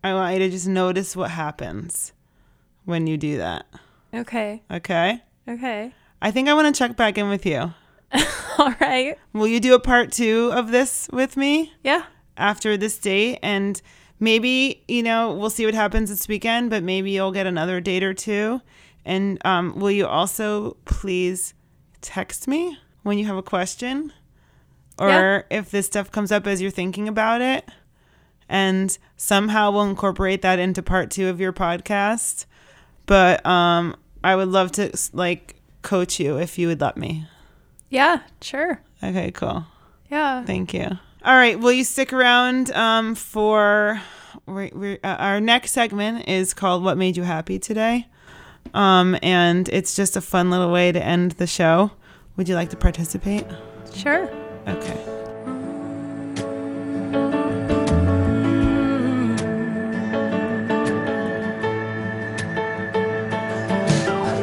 I 0.05 0.15
want 0.15 0.33
you 0.35 0.39
to 0.41 0.51
just 0.51 0.67
notice 0.67 1.15
what 1.17 1.31
happens 1.31 2.13
when 2.85 3.07
you 3.07 3.17
do 3.17 3.37
that. 3.39 3.67
Okay. 4.15 4.63
Okay? 4.71 5.23
Okay. 5.49 5.93
I 6.21 6.31
think 6.31 6.49
I 6.49 6.55
want 6.55 6.75
to 6.75 6.79
check 6.79 6.97
back 6.97 7.19
in 7.19 7.29
with 7.29 7.45
you. 7.47 7.73
All 8.59 8.75
right. 8.81 9.17
Will 9.33 9.47
you 9.47 9.61
do 9.61 9.75
a 9.75 9.81
part 9.81 10.13
two 10.13 10.51
of 10.53 10.71
this 10.71 11.09
with 11.13 11.37
me? 11.37 11.73
Yeah. 11.83 12.05
after 12.37 12.77
this 12.77 12.99
date 12.99 13.39
and 13.43 13.83
maybe 14.19 14.83
you 14.89 15.03
know 15.03 15.33
we'll 15.35 15.51
see 15.51 15.67
what 15.67 15.75
happens 15.75 16.09
this 16.09 16.27
weekend 16.29 16.71
but 16.71 16.83
maybe 16.83 17.11
you'll 17.11 17.31
get 17.33 17.47
another 17.47 17.79
date 17.81 18.03
or 18.03 18.15
two 18.15 18.59
and 19.05 19.39
um, 19.45 19.79
will 19.79 19.91
you 19.91 20.07
also 20.07 20.77
please 20.87 21.53
text 22.01 22.49
me 22.49 22.79
when 23.03 23.19
you 23.19 23.27
have 23.27 23.37
a 23.37 23.43
question 23.43 24.11
or 25.03 25.45
Yeah. 25.51 25.59
if 25.59 25.71
this 25.71 25.87
stuff 25.87 26.11
comes 26.11 26.31
up 26.33 26.47
as 26.47 26.61
you're 26.63 26.71
thinking 26.71 27.09
about 27.09 27.41
it 27.41 27.69
and 28.49 28.97
somehow 29.17 29.71
we'll 29.71 29.85
incorporate 29.89 30.43
that 30.43 30.59
into 30.59 30.83
part 30.83 31.11
two 31.11 31.29
of 31.29 31.41
your 31.41 31.53
podcast 31.53 32.47
but 33.07 33.45
um, 33.47 33.97
i 34.23 34.37
would 34.37 34.49
love 34.49 34.71
to 34.73 34.91
like 35.13 35.57
coach 35.83 36.21
you 36.21 36.39
if 36.39 36.59
you 36.59 36.69
would 36.69 36.81
let 36.81 36.97
me 36.97 37.27
Yeah. 37.91 38.21
Sure. 38.41 38.81
okay 39.03 39.31
cool 39.31 39.65
Yeah. 40.11 40.45
Thank 40.45 40.75
you. 40.75 40.87
All 41.25 41.37
right. 41.37 41.59
Will 41.59 41.73
you 41.73 41.85
stick 41.85 42.13
around 42.13 42.71
um, 42.73 43.15
for 43.15 44.01
we're, 44.45 44.71
we're, 44.75 44.99
uh, 45.05 45.17
our 45.19 45.41
next 45.41 45.71
segment? 45.73 46.29
Is 46.29 46.53
called 46.53 46.83
"What 46.85 46.99
Made 46.99 47.17
You 47.17 47.23
Happy 47.23 47.59
Today," 47.61 48.09
um, 48.75 49.17
and 49.23 49.69
it's 49.71 49.95
just 49.97 50.17
a 50.17 50.21
fun 50.21 50.51
little 50.51 50.71
way 50.73 50.91
to 50.93 51.03
end 51.03 51.33
the 51.33 51.47
show. 51.47 51.93
Would 52.37 52.49
you 52.49 52.57
like 52.57 52.71
to 52.71 52.77
participate? 52.77 53.47
Sure. 53.95 54.29
Okay. 54.65 54.97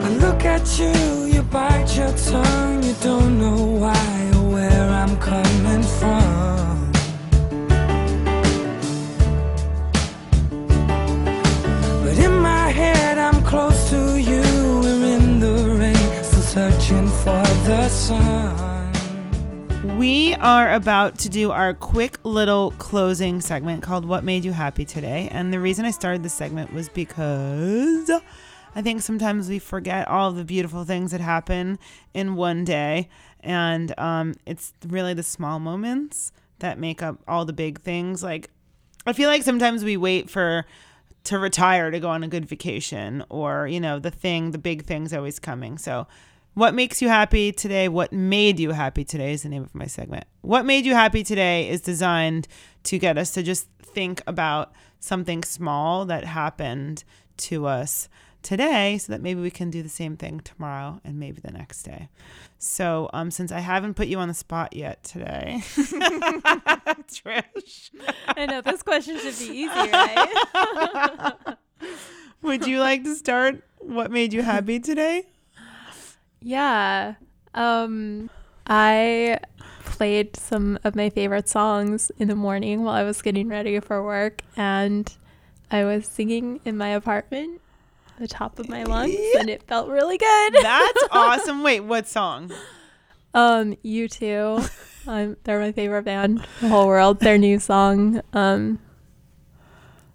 I 0.04 0.10
look 0.20 0.44
at 0.44 0.78
you, 0.78 1.26
you 1.34 1.42
bite 1.44 1.96
your 1.96 2.12
tongue, 2.12 2.84
you 2.84 2.94
don't 3.02 3.40
know 3.40 3.64
why 3.80 4.32
or 4.36 4.50
where 4.52 4.90
I'm 4.90 5.16
coming 5.18 5.84
from. 5.84 6.92
But 12.04 12.18
in 12.18 12.34
my 12.42 12.70
head, 12.70 13.18
I'm 13.18 13.42
close 13.44 13.90
to 13.92 14.20
you, 14.20 14.42
we're 14.82 15.06
in 15.16 15.40
the 15.40 15.78
rain, 15.80 16.24
still 16.24 16.42
searching 16.42 17.08
for 17.08 17.44
the 17.68 17.88
sun. 17.88 18.49
We 20.00 20.34
are 20.36 20.74
about 20.74 21.20
to 21.20 21.30
do 21.30 21.52
our 21.52 21.74
quick 21.74 22.20
little 22.24 22.72
closing 22.78 23.42
segment 23.42 23.84
called 23.84 24.06
What 24.06 24.24
Made 24.24 24.46
You 24.46 24.54
Happy 24.54 24.86
Today. 24.86 25.28
And 25.30 25.52
the 25.52 25.60
reason 25.60 25.84
I 25.84 25.92
started 25.92 26.24
this 26.24 26.34
segment 26.34 26.74
was 26.74 26.88
because 26.88 28.10
I 28.76 28.82
think 28.82 29.02
sometimes 29.02 29.50
we 29.50 29.60
forget 29.60 30.08
all 30.08 30.32
the 30.32 30.46
beautiful 30.46 30.86
things 30.86 31.12
that 31.12 31.20
happen 31.20 31.80
in 32.14 32.36
one 32.36 32.64
day. 32.64 33.10
And 33.42 33.94
um, 34.00 34.36
it's 34.46 34.72
really 34.88 35.14
the 35.14 35.22
small 35.22 35.60
moments 35.60 36.32
that 36.60 36.80
make 36.80 37.04
up 37.04 37.18
all 37.28 37.44
the 37.44 37.52
big 37.52 37.82
things. 37.82 38.24
Like, 38.24 38.52
I 39.06 39.12
feel 39.12 39.28
like 39.28 39.44
sometimes 39.44 39.84
we 39.84 39.98
wait 39.98 40.30
for 40.30 40.66
to 41.26 41.38
retire 41.38 41.92
to 41.92 42.00
go 42.00 42.08
on 42.08 42.24
a 42.24 42.30
good 42.30 42.46
vacation 42.46 43.26
or, 43.28 43.68
you 43.68 43.82
know, 43.82 44.00
the 44.00 44.12
thing, 44.12 44.52
the 44.52 44.58
big 44.60 44.86
thing's 44.86 45.12
always 45.12 45.40
coming. 45.40 45.78
So, 45.78 46.08
what 46.54 46.74
makes 46.74 47.02
you 47.02 47.10
happy 47.10 47.52
today? 47.52 47.88
What 47.88 48.12
made 48.12 48.60
you 48.60 48.72
happy 48.72 49.04
today 49.04 49.34
is 49.34 49.44
the 49.44 49.50
name 49.50 49.64
of 49.64 49.74
my 49.74 49.86
segment. 49.86 50.26
What 50.42 50.66
made 50.66 50.86
you 50.86 50.94
happy 50.94 51.24
today 51.24 51.70
is 51.70 51.82
designed 51.82 52.48
to 52.84 52.98
get 52.98 53.18
us 53.18 53.32
to 53.32 53.44
just 53.44 53.68
think 53.82 54.22
about 54.28 54.72
something 55.00 55.44
small 55.44 56.06
that 56.06 56.26
happened 56.26 57.04
to 57.38 57.66
us 57.66 58.10
today 58.42 58.98
so 58.98 59.12
that 59.12 59.22
maybe 59.22 59.42
we 59.42 59.52
can 59.52 59.70
do 59.70 59.84
the 59.84 59.90
same 59.90 60.16
thing 60.16 60.40
tomorrow 60.40 61.00
and 61.04 61.20
maybe 61.20 61.42
the 61.42 61.52
next 61.52 61.84
day. 61.84 62.10
So, 62.58 63.10
um, 63.14 63.32
since 63.32 63.52
I 63.52 63.60
haven't 63.60 63.96
put 63.96 64.08
you 64.08 64.20
on 64.20 64.28
the 64.28 64.34
spot 64.34 64.76
yet 64.76 65.04
today, 65.04 65.58
Trish, 65.66 67.90
I 68.28 68.46
know 68.46 68.62
this 68.62 68.84
question 68.84 69.18
should 69.20 69.38
be 69.40 69.46
easy, 69.46 69.74
right? 69.74 71.56
would 72.42 72.68
you 72.68 72.80
like 72.80 73.04
to 73.04 73.16
start? 73.16 73.64
What 73.78 74.12
made 74.12 74.34
you 74.34 74.42
happy 74.42 74.80
today? 74.80 75.28
Yeah. 76.42 77.16
Um 77.54 78.30
I 78.68 79.40
played 79.86 80.36
some 80.36 80.78
of 80.84 80.96
my 80.96 81.10
favorite 81.10 81.50
songs 81.50 82.12
in 82.20 82.28
the 82.28 82.36
morning 82.36 82.84
while 82.84 82.94
I 82.96 83.04
was 83.04 83.22
getting 83.22 83.48
ready 83.50 83.80
for 83.80 84.04
work, 84.04 84.44
and 84.56 85.12
I 85.72 85.84
was 85.84 86.06
singing 86.06 86.60
in 86.66 86.78
my 86.78 86.90
apartment, 86.90 87.62
the 88.20 88.28
top 88.28 88.60
of 88.60 88.70
my 88.70 88.84
lungs, 88.84 89.16
and 89.40 89.50
it 89.50 89.64
felt 89.64 89.90
really 89.90 90.18
good. 90.20 90.54
That's 90.62 91.04
awesome. 91.12 91.64
Wait, 91.64 91.80
what 91.82 92.08
song? 92.08 92.52
Um, 93.34 93.76
U2. 93.84 94.70
Um, 95.08 95.38
they're 95.44 95.60
my 95.60 95.72
favorite 95.72 96.04
band 96.04 96.40
in 96.40 96.46
the 96.62 96.68
whole 96.70 96.86
world. 96.88 97.20
Their 97.20 97.38
new 97.38 97.58
song, 97.58 98.22
um, 98.34 98.78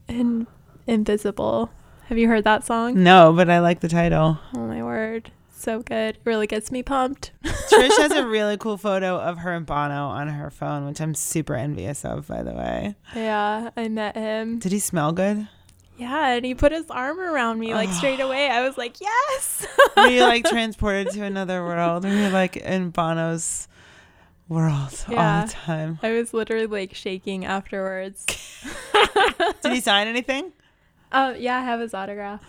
in 0.09 0.47
Invisible. 0.87 1.71
Have 2.07 2.19
you 2.19 2.29
heard 2.29 2.45
that 2.45 2.65
song? 2.65 3.03
No, 3.03 3.33
but 3.33 3.49
I 3.51 3.59
like 3.61 3.81
the 3.81 3.89
title. 3.89 4.39
Oh 4.55 4.67
my 4.67 4.83
word, 4.83 5.31
so 5.65 5.81
good! 5.83 6.17
It 6.17 6.21
really 6.25 6.47
gets 6.47 6.71
me 6.71 6.83
pumped. 6.83 7.33
Trish 7.45 7.97
has 7.99 8.13
a 8.13 8.27
really 8.27 8.57
cool 8.57 8.77
photo 8.77 9.17
of 9.19 9.39
her 9.39 9.53
and 9.53 9.65
Bono 9.67 10.07
on 10.09 10.29
her 10.29 10.51
phone, 10.51 10.87
which 10.87 11.01
I'm 11.01 11.15
super 11.15 11.55
envious 11.55 12.05
of, 12.05 12.29
by 12.29 12.43
the 12.43 12.53
way. 12.53 12.95
yeah, 13.15 13.71
I 13.77 13.89
met 13.89 14.17
him. 14.17 14.59
Did 14.59 14.73
he 14.73 14.79
smell 14.79 15.13
good? 15.13 15.49
Yeah, 15.97 16.29
and 16.35 16.45
he 16.45 16.55
put 16.55 16.73
his 16.73 16.91
arm 16.91 17.21
around 17.21 17.59
me 17.61 17.73
like 17.73 17.91
straight 17.91 18.21
away. 18.27 18.49
I 18.49 18.67
was 18.67 18.77
like, 18.77 19.01
yes. 19.01 19.67
You 19.97 20.21
like 20.21 20.45
transported 20.49 21.11
to 21.13 21.23
another 21.25 21.63
world? 21.65 22.05
We 22.05 22.11
were 22.11 22.31
like 22.31 22.57
in 22.57 22.91
Bono's 22.91 23.69
world 24.49 25.05
all 25.09 25.47
the 25.47 25.53
time? 25.53 25.99
I 26.03 26.13
was 26.13 26.35
literally 26.35 26.67
like 26.67 26.95
shaking 26.95 27.45
afterwards. 27.45 28.27
Did 29.63 29.73
he 29.73 29.81
sign 29.81 30.09
anything? 30.09 30.53
Oh 31.13 31.31
yeah, 31.31 31.59
I 31.59 31.63
have 31.63 31.81
his 31.81 31.95
autograph. 31.95 32.43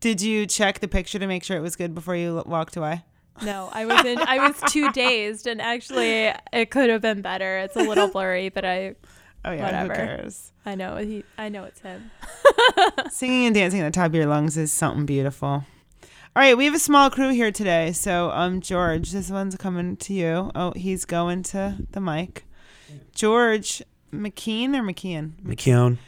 Did 0.00 0.22
you 0.22 0.46
check 0.46 0.80
the 0.80 0.88
picture 0.88 1.18
to 1.18 1.26
make 1.26 1.44
sure 1.44 1.56
it 1.56 1.60
was 1.60 1.76
good 1.76 1.94
before 1.94 2.16
you 2.16 2.42
walked 2.46 2.76
away? 2.76 3.04
No, 3.42 3.68
I 3.72 3.86
was 3.86 4.04
in. 4.04 4.18
I 4.18 4.48
was 4.48 4.60
too 4.72 4.90
dazed, 4.92 5.46
and 5.46 5.60
actually, 5.62 6.32
it 6.52 6.70
could 6.70 6.90
have 6.90 7.00
been 7.02 7.22
better. 7.22 7.58
It's 7.58 7.76
a 7.76 7.80
little 7.82 8.08
blurry, 8.08 8.48
but 8.48 8.64
I, 8.64 8.94
Oh 9.44 9.52
yeah, 9.52 9.64
Whatever. 9.64 9.94
who 9.94 10.06
cares? 10.06 10.52
I 10.66 10.74
know 10.74 10.96
he, 10.98 11.24
I 11.38 11.48
know 11.48 11.64
it's 11.64 11.80
him. 11.80 12.10
Singing 13.10 13.46
and 13.46 13.54
dancing 13.54 13.80
at 13.80 13.84
the 13.84 13.90
top 13.98 14.06
of 14.08 14.14
your 14.14 14.26
lungs 14.26 14.56
is 14.58 14.70
something 14.70 15.06
beautiful. 15.06 15.48
All 15.48 15.64
right, 16.36 16.56
we 16.56 16.66
have 16.66 16.74
a 16.74 16.78
small 16.78 17.08
crew 17.10 17.30
here 17.30 17.50
today. 17.50 17.92
So, 17.92 18.30
um, 18.32 18.60
George, 18.60 19.12
this 19.12 19.30
one's 19.30 19.56
coming 19.56 19.96
to 19.96 20.12
you. 20.12 20.50
Oh, 20.54 20.72
he's 20.76 21.04
going 21.06 21.42
to 21.44 21.78
the 21.90 22.00
mic. 22.00 22.44
George 23.14 23.82
McKean 24.12 24.76
or 24.76 24.82
McKeon? 24.82 25.32
McKeown. 25.42 25.98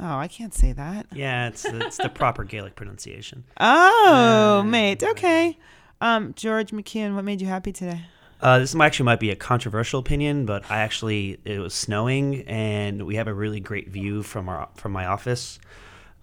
Oh, 0.00 0.16
I 0.16 0.28
can't 0.28 0.54
say 0.54 0.72
that. 0.72 1.06
Yeah, 1.12 1.48
it's 1.48 1.64
it's 1.64 1.96
the 1.96 2.08
proper 2.08 2.44
Gaelic 2.44 2.76
pronunciation. 2.76 3.44
Oh, 3.60 4.58
Uh, 4.60 4.62
mate. 4.62 5.02
Okay. 5.02 5.58
Um, 6.00 6.32
George 6.34 6.70
McKeon, 6.70 7.14
what 7.16 7.24
made 7.24 7.40
you 7.40 7.48
happy 7.48 7.72
today? 7.72 8.02
Uh, 8.40 8.60
this 8.60 8.72
actually 8.76 9.04
might 9.04 9.18
be 9.18 9.30
a 9.30 9.36
controversial 9.36 9.98
opinion, 9.98 10.46
but 10.46 10.70
I 10.70 10.78
actually 10.78 11.40
it 11.44 11.58
was 11.58 11.74
snowing 11.74 12.42
and 12.46 13.04
we 13.04 13.16
have 13.16 13.26
a 13.26 13.34
really 13.34 13.58
great 13.58 13.88
view 13.88 14.22
from 14.22 14.48
our 14.48 14.68
from 14.76 14.92
my 14.92 15.06
office, 15.06 15.58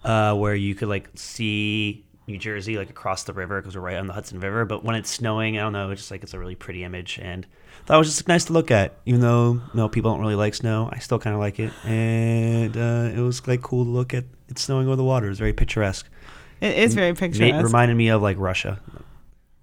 uh, 0.04 0.34
where 0.34 0.54
you 0.54 0.74
could 0.74 0.88
like 0.88 1.10
see 1.14 2.06
New 2.26 2.38
Jersey 2.38 2.78
like 2.78 2.88
across 2.88 3.24
the 3.24 3.34
river 3.34 3.60
because 3.60 3.76
we're 3.76 3.82
right 3.82 3.98
on 3.98 4.06
the 4.06 4.14
Hudson 4.14 4.40
River. 4.40 4.64
But 4.64 4.82
when 4.82 4.96
it's 4.96 5.10
snowing, 5.10 5.58
I 5.58 5.60
don't 5.60 5.74
know, 5.74 5.90
it's 5.90 6.00
just 6.00 6.10
like 6.10 6.22
it's 6.22 6.32
a 6.32 6.38
really 6.38 6.54
pretty 6.54 6.82
image 6.84 7.18
and 7.20 7.46
that 7.86 7.96
was 7.96 8.08
just 8.08 8.28
nice 8.28 8.44
to 8.46 8.52
look 8.52 8.70
at. 8.70 8.94
Even 9.06 9.20
though 9.20 9.52
you 9.52 9.62
know, 9.74 9.88
people 9.88 10.10
don't 10.10 10.20
really 10.20 10.34
like 10.34 10.54
snow, 10.54 10.88
I 10.92 10.98
still 10.98 11.18
kind 11.18 11.34
of 11.34 11.40
like 11.40 11.58
it, 11.58 11.72
and 11.84 12.76
uh, 12.76 13.10
it 13.14 13.20
was 13.20 13.46
like 13.46 13.62
cool 13.62 13.84
to 13.84 13.90
look 13.90 14.14
at 14.14 14.24
it 14.48 14.58
snowing 14.58 14.86
over 14.86 14.96
the 14.96 15.04
water. 15.04 15.26
It 15.26 15.30
was 15.30 15.38
very 15.38 15.52
picturesque. 15.52 16.08
It 16.60 16.76
is 16.78 16.94
very 16.94 17.14
picturesque. 17.14 17.54
It 17.54 17.62
reminded 17.62 17.96
me 17.96 18.08
of 18.08 18.22
like 18.22 18.38
Russia. 18.38 18.80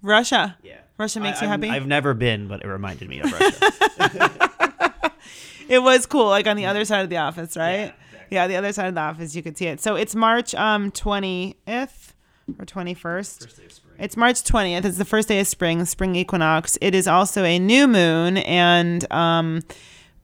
Russia. 0.02 0.56
Yeah. 0.62 0.78
Russia 0.96 1.18
makes 1.18 1.40
I, 1.40 1.46
you 1.46 1.48
happy? 1.48 1.68
I've 1.70 1.86
never 1.86 2.14
been, 2.14 2.46
but 2.46 2.62
it 2.62 2.68
reminded 2.68 3.08
me 3.08 3.20
of 3.20 3.32
Russia. 3.32 4.30
It 5.68 5.82
was 5.82 6.06
cool, 6.06 6.26
like 6.26 6.46
on 6.46 6.56
the 6.56 6.66
other 6.66 6.84
side 6.84 7.02
of 7.02 7.10
the 7.10 7.16
office, 7.18 7.56
right? 7.56 7.72
Yeah, 7.72 7.84
exactly. 7.84 8.26
Yeah, 8.30 8.46
the 8.48 8.56
other 8.56 8.72
side 8.72 8.88
of 8.88 8.94
the 8.94 9.00
office, 9.00 9.34
you 9.34 9.42
could 9.42 9.56
see 9.56 9.66
it. 9.66 9.80
So 9.80 9.96
it's 9.96 10.14
March 10.14 10.54
um 10.54 10.90
20th 10.90 12.12
or 12.58 12.66
21st. 12.66 13.46
It's 13.98 14.16
March 14.16 14.42
20th. 14.42 14.84
It's 14.84 14.98
the 14.98 15.04
first 15.04 15.28
day 15.28 15.38
of 15.38 15.46
spring, 15.46 15.84
spring 15.84 16.16
equinox. 16.16 16.76
It 16.80 16.94
is 16.94 17.06
also 17.06 17.44
a 17.44 17.58
new 17.58 17.86
moon, 17.86 18.38
and 18.38 19.10
um, 19.12 19.62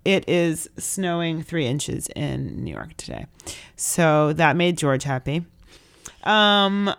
it 0.05 0.29
is 0.29 0.69
snowing 0.77 1.43
three 1.43 1.67
inches 1.67 2.09
in 2.17 2.65
New 2.65 2.73
York 2.73 2.97
today. 2.97 3.27
So 3.77 4.33
that 4.33 4.57
made 4.57 4.77
George 4.77 5.05
happy. 5.05 5.47
Um, 6.25 6.93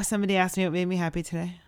somebody 0.00 0.36
asked 0.36 0.56
me 0.56 0.64
what 0.64 0.72
made 0.72 0.86
me 0.86 0.96
happy 0.96 1.22
today. 1.22 1.60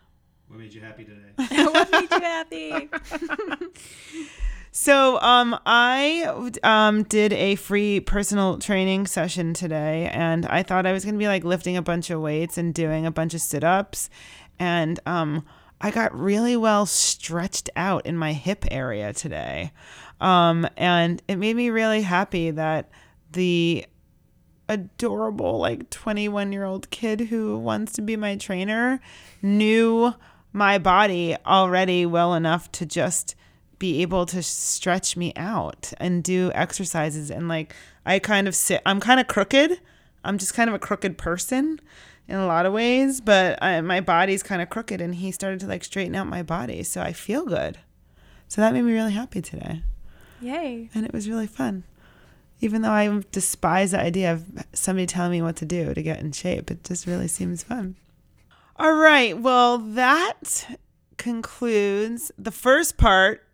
What 0.49 0.61
made 0.61 0.73
you 0.73 0.81
happy 0.81 1.05
today? 1.05 1.33
what 1.67 1.93
made 1.93 2.11
you 2.11 2.21
happy? 2.21 2.91
So, 4.75 5.21
um, 5.21 5.59
I 5.67 6.49
um 6.63 7.03
did 7.03 7.35
a 7.35 7.57
free 7.57 8.01
personal 8.01 8.59
training 8.59 9.07
session 9.07 9.53
today, 9.53 10.09
and 10.11 10.47
I 10.47 10.63
thought 10.63 10.87
I 10.87 10.93
was 10.93 11.05
gonna 11.05 11.19
be 11.19 11.27
like 11.27 11.45
lifting 11.45 11.77
a 11.77 11.83
bunch 11.83 12.09
of 12.09 12.23
weights 12.23 12.57
and 12.57 12.73
doing 12.73 13.05
a 13.05 13.11
bunch 13.11 13.35
of 13.35 13.43
sit 13.43 13.65
ups, 13.65 14.09
and 14.59 14.99
um, 15.05 15.45
I 15.83 15.91
got 15.91 16.19
really 16.19 16.57
well 16.57 16.87
stretched 16.87 17.69
out 17.77 18.07
in 18.07 18.17
my 18.17 18.33
hip 18.33 18.65
area 18.71 19.13
today, 19.13 19.73
um, 20.23 20.67
and 20.79 21.23
it 21.29 21.37
made 21.37 21.55
me 21.55 21.69
really 21.69 22.01
happy 22.01 22.51
that 22.51 22.91
the 23.31 23.85
adorable 24.71 25.59
like 25.59 25.91
21 25.91 26.51
year 26.51 26.65
old 26.65 26.89
kid 26.89 27.21
who 27.21 27.59
wants 27.59 27.93
to 27.93 28.01
be 28.01 28.17
my 28.17 28.37
trainer 28.37 29.01
knew 29.43 30.15
my 30.55 30.79
body 30.79 31.37
already 31.45 32.07
well 32.07 32.33
enough 32.33 32.73
to 32.73 32.87
just 32.87 33.35
be 33.83 34.01
able 34.01 34.25
to 34.27 34.41
stretch 34.45 35.17
me 35.17 35.33
out 35.35 35.93
and 35.99 36.23
do 36.23 36.53
exercises 36.55 37.33
and 37.33 37.49
like 37.49 37.75
I 38.07 38.21
kind 38.21 38.47
of 38.47 38.55
sit 38.55 38.81
I'm 38.87 39.01
kind 39.01 39.19
of 39.19 39.27
crooked 39.27 39.81
I'm 40.25 40.39
just 40.39 40.55
kind 40.55 40.71
of 40.71 40.75
a 40.75 40.79
crooked 40.79 41.19
person 41.19 41.81
in 42.29 42.37
a 42.37 42.47
lot 42.47 42.65
of 42.65 42.73
ways 42.73 43.21
but 43.21 43.61
I, 43.61 43.81
my 43.81 44.01
body's 44.01 44.45
kind 44.45 44.63
of 44.63 44.71
crooked 44.71 45.01
and 45.01 45.17
he 45.17 45.33
started 45.33 45.59
to 45.61 45.67
like 45.67 45.83
straighten 45.83 46.15
out 46.15 46.29
my 46.29 46.45
body 46.45 46.85
so 46.85 47.03
I 47.03 47.13
feel 47.13 47.45
good 47.45 47.79
so 48.47 48.61
that 48.61 48.73
made 48.73 48.83
me 48.83 48.93
really 48.93 49.13
happy 49.13 49.43
today 49.43 49.83
Yay! 50.41 50.89
and 50.95 51.07
it 51.07 51.13
was 51.13 51.29
really 51.29 51.47
fun. 51.47 51.85
Even 52.61 52.83
though 52.83 52.91
I 52.91 53.23
despise 53.33 53.93
the 53.93 54.01
idea 54.01 54.33
of 54.33 54.45
somebody 54.73 55.07
telling 55.07 55.33
me 55.33 55.43
what 55.43 55.57
to 55.57 55.65
do 55.65 55.95
to 55.95 56.03
get 56.03 56.21
in 56.21 56.31
shape, 56.33 56.71
it 56.71 56.85
just 56.85 57.07
really 57.07 57.29
seems 57.29 57.63
fun. 57.63 57.97
All 58.77 58.95
right, 58.95 59.37
well, 59.37 59.79
that 59.79 60.79
concludes 61.17 62.31
the 62.39 62.51
first 62.51 62.97
part 62.97 63.45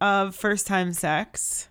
of 0.00 0.34
first 0.34 0.66
time 0.66 0.92
sex. 0.92 1.68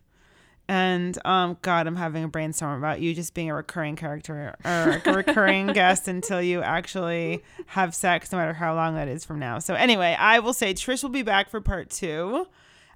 And 0.67 1.15
um, 1.25 1.57
God, 1.61 1.85
I'm 1.85 1.95
having 1.95 2.23
a 2.23 2.27
brainstorm 2.27 2.79
about 2.79 2.99
you 2.99 3.13
just 3.13 3.35
being 3.35 3.51
a 3.51 3.55
recurring 3.55 3.95
character 3.95 4.55
or 4.65 5.01
a 5.05 5.13
recurring 5.13 5.67
guest 5.67 6.07
until 6.07 6.41
you 6.41 6.63
actually 6.63 7.43
have 7.67 7.93
sex, 7.93 8.31
no 8.31 8.39
matter 8.39 8.53
how 8.53 8.73
long 8.73 8.95
that 8.95 9.07
is 9.07 9.23
from 9.23 9.37
now. 9.37 9.59
So 9.59 9.75
anyway, 9.75 10.15
I 10.17 10.39
will 10.39 10.53
say 10.53 10.73
Trish 10.73 11.03
will 11.03 11.11
be 11.11 11.21
back 11.21 11.49
for 11.51 11.61
part 11.61 11.91
two 11.91 12.47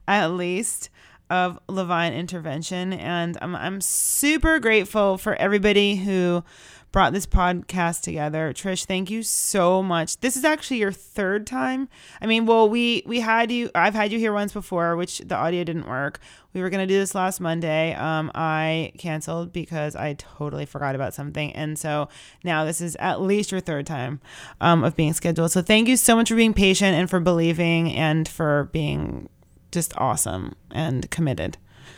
at 0.07 0.31
least 0.31 0.89
of 1.29 1.59
Levine 1.67 2.13
intervention 2.13 2.91
and 2.91 3.37
I'm 3.41 3.55
I'm 3.55 3.81
super 3.81 4.59
grateful 4.59 5.19
for 5.19 5.35
everybody 5.35 5.95
who 5.95 6.43
brought 6.91 7.13
this 7.13 7.25
podcast 7.25 8.01
together. 8.01 8.51
Trish, 8.53 8.85
thank 8.85 9.09
you 9.11 9.21
so 9.23 9.83
much. 9.83 10.19
This 10.19 10.35
is 10.35 10.43
actually 10.43 10.77
your 10.77 10.91
third 10.91 11.45
time. 11.45 11.87
I 12.21 12.25
mean, 12.25 12.45
well, 12.45 12.69
we 12.69 13.03
we 13.05 13.19
had 13.19 13.51
you 13.51 13.69
I've 13.75 13.93
had 13.93 14.11
you 14.11 14.19
here 14.19 14.33
once 14.33 14.53
before, 14.53 14.95
which 14.95 15.19
the 15.19 15.35
audio 15.35 15.63
didn't 15.63 15.87
work. 15.87 16.19
We 16.53 16.61
were 16.61 16.69
going 16.71 16.85
to 16.85 16.91
do 16.91 16.97
this 16.99 17.13
last 17.13 17.39
Monday. 17.39 17.93
Um 17.93 18.31
I 18.33 18.91
canceled 18.97 19.53
because 19.53 19.95
I 19.95 20.13
totally 20.13 20.65
forgot 20.65 20.95
about 20.95 21.13
something. 21.13 21.51
And 21.53 21.77
so 21.77 22.09
now 22.43 22.65
this 22.65 22.81
is 22.81 22.95
at 22.99 23.21
least 23.21 23.51
your 23.51 23.61
third 23.61 23.85
time 23.85 24.19
um 24.59 24.83
of 24.83 24.95
being 24.95 25.13
scheduled. 25.13 25.51
So 25.51 25.61
thank 25.61 25.87
you 25.87 25.97
so 25.97 26.15
much 26.15 26.29
for 26.29 26.35
being 26.35 26.53
patient 26.53 26.95
and 26.95 27.09
for 27.09 27.19
believing 27.19 27.93
and 27.93 28.27
for 28.27 28.69
being 28.71 29.29
just 29.71 29.93
awesome 29.97 30.55
and 30.71 31.09
committed. 31.11 31.57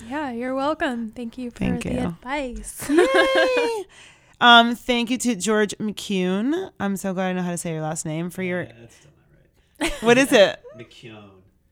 Yeah, 0.10 0.32
you're 0.32 0.56
welcome. 0.56 1.12
Thank 1.12 1.38
you 1.38 1.52
for 1.52 1.58
Thank 1.58 1.84
the 1.84 1.94
you. 1.94 2.00
advice. 2.00 2.90
Um, 4.42 4.76
thank 4.76 5.12
you 5.12 5.18
to 5.20 5.36
George 5.36 5.76
McCune. 5.78 6.72
I'm 6.80 6.98
so 6.98 7.14
glad 7.14 7.30
I 7.30 7.34
know 7.34 7.44
how 7.44 7.52
to 7.52 7.58
say 7.58 7.74
your 7.74 7.82
last 7.82 8.06
name 8.06 8.30
for 8.32 8.42
your. 8.42 8.66
that's 8.66 8.96
still 8.96 9.12
not 9.80 9.92
right. 9.92 9.94
What 10.04 10.18
is 10.18 10.32
it? 10.34 10.60
McKeown. 10.78 11.30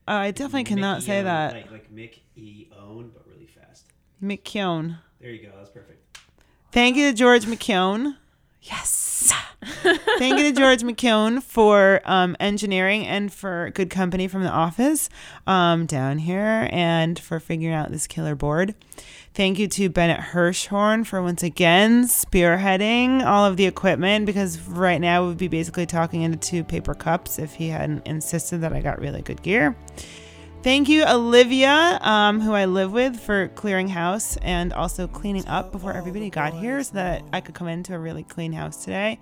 Oh, 0.08 0.16
I 0.16 0.30
definitely 0.30 0.64
cannot 0.64 1.02
say 1.02 1.20
that. 1.22 1.52
Like, 1.52 1.70
like 1.70 1.92
Mick 1.92 2.20
E 2.36 2.68
own, 2.78 3.10
but 3.12 3.26
really 3.26 3.46
fast. 3.46 3.86
McCune. 4.22 4.98
There 5.20 5.30
you 5.30 5.42
go. 5.46 5.52
That's 5.56 5.70
perfect. 5.70 6.18
Thank 6.72 6.96
you 6.96 7.10
to 7.10 7.16
George 7.16 7.44
McCune. 7.44 8.16
Yes. 8.62 9.32
Thank 9.82 10.38
you 10.38 10.44
to 10.44 10.52
George 10.52 10.82
McCune 10.82 11.42
for 11.42 12.00
um, 12.04 12.36
engineering 12.40 13.06
and 13.06 13.32
for 13.32 13.70
good 13.74 13.90
company 13.90 14.28
from 14.28 14.42
the 14.42 14.50
office 14.50 15.08
um, 15.46 15.86
down 15.86 16.18
here 16.18 16.68
and 16.70 17.18
for 17.18 17.40
figuring 17.40 17.74
out 17.74 17.90
this 17.90 18.06
killer 18.06 18.34
board. 18.34 18.74
Thank 19.32 19.58
you 19.58 19.68
to 19.68 19.88
Bennett 19.88 20.20
Hirschhorn 20.20 21.06
for 21.06 21.22
once 21.22 21.42
again 21.42 22.04
spearheading 22.04 23.24
all 23.24 23.44
of 23.44 23.56
the 23.56 23.66
equipment 23.66 24.26
because 24.26 24.58
right 24.60 25.00
now 25.00 25.26
we'd 25.26 25.38
be 25.38 25.48
basically 25.48 25.86
talking 25.86 26.22
into 26.22 26.36
two 26.36 26.64
paper 26.64 26.94
cups 26.94 27.38
if 27.38 27.54
he 27.54 27.68
hadn't 27.68 28.06
insisted 28.06 28.58
that 28.62 28.72
I 28.72 28.80
got 28.80 28.98
really 28.98 29.22
good 29.22 29.42
gear. 29.42 29.76
Thank 30.62 30.90
you, 30.90 31.06
Olivia, 31.06 31.98
um, 32.02 32.38
who 32.42 32.52
I 32.52 32.66
live 32.66 32.92
with, 32.92 33.18
for 33.18 33.48
clearing 33.48 33.88
house 33.88 34.36
and 34.42 34.74
also 34.74 35.06
cleaning 35.06 35.48
up 35.48 35.72
before 35.72 35.94
everybody 35.94 36.28
got 36.28 36.52
here 36.52 36.82
so 36.82 36.92
that 36.96 37.22
I 37.32 37.40
could 37.40 37.54
come 37.54 37.66
into 37.66 37.94
a 37.94 37.98
really 37.98 38.24
clean 38.24 38.52
house 38.52 38.84
today. 38.84 39.18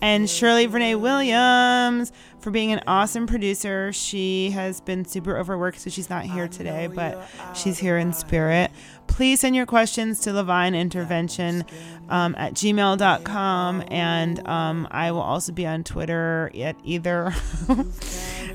And 0.00 0.28
Shirley 0.28 0.66
Renee 0.66 0.94
Williams 0.94 2.12
for 2.38 2.50
being 2.50 2.70
an 2.70 2.80
awesome 2.86 3.26
producer. 3.26 3.92
She 3.92 4.50
has 4.50 4.80
been 4.80 5.04
super 5.04 5.36
overworked, 5.36 5.80
so 5.80 5.90
she's 5.90 6.10
not 6.10 6.24
here 6.24 6.48
today, 6.48 6.86
but 6.86 7.28
she's 7.54 7.78
here 7.78 7.96
in 7.96 8.12
spirit. 8.12 8.70
Please 9.06 9.40
send 9.40 9.56
your 9.56 9.66
questions 9.66 10.20
to 10.20 10.32
Levine 10.32 10.74
Intervention 10.74 11.64
um, 12.08 12.34
at 12.36 12.54
gmail.com. 12.54 13.84
And 13.88 14.46
um, 14.46 14.86
I 14.90 15.10
will 15.12 15.20
also 15.20 15.52
be 15.52 15.66
on 15.66 15.82
Twitter 15.82 16.50
at 16.54 16.76
either. 16.84 17.34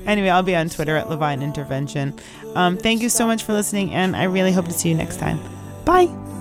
anyway, 0.06 0.28
I'll 0.28 0.42
be 0.42 0.56
on 0.56 0.68
Twitter 0.68 0.96
at 0.96 1.10
Levine 1.10 1.42
Intervention. 1.42 2.18
Um, 2.54 2.76
thank 2.76 3.02
you 3.02 3.08
so 3.08 3.26
much 3.26 3.42
for 3.42 3.52
listening, 3.52 3.92
and 3.92 4.14
I 4.14 4.24
really 4.24 4.52
hope 4.52 4.66
to 4.66 4.72
see 4.72 4.88
you 4.88 4.94
next 4.94 5.18
time. 5.18 5.40
Bye. 5.84 6.31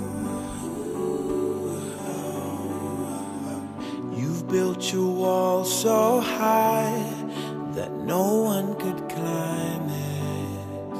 built 4.51 4.91
your 4.91 5.09
wall 5.09 5.63
so 5.63 6.19
high 6.19 7.01
that 7.73 7.89
no 7.91 8.41
one 8.43 8.75
could 8.75 8.99
climb 9.07 9.89
it. 9.89 10.93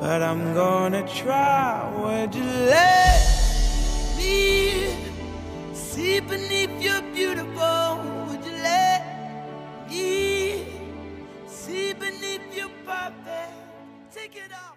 But 0.00 0.20
I'm 0.20 0.52
gonna 0.52 1.06
try. 1.06 1.88
Would 1.96 2.34
you 2.34 2.42
let 2.42 3.22
me 4.18 4.96
see 5.72 6.18
beneath 6.18 6.74
your 6.82 7.02
beautiful? 7.14 8.00
Would 8.26 8.44
you 8.44 8.56
let 8.70 9.00
me 9.88 10.66
see 11.46 11.92
beneath 11.92 12.46
your 12.52 12.70
perfect? 12.84 13.54
Take 14.12 14.34
it 14.34 14.52
off. 14.52 14.73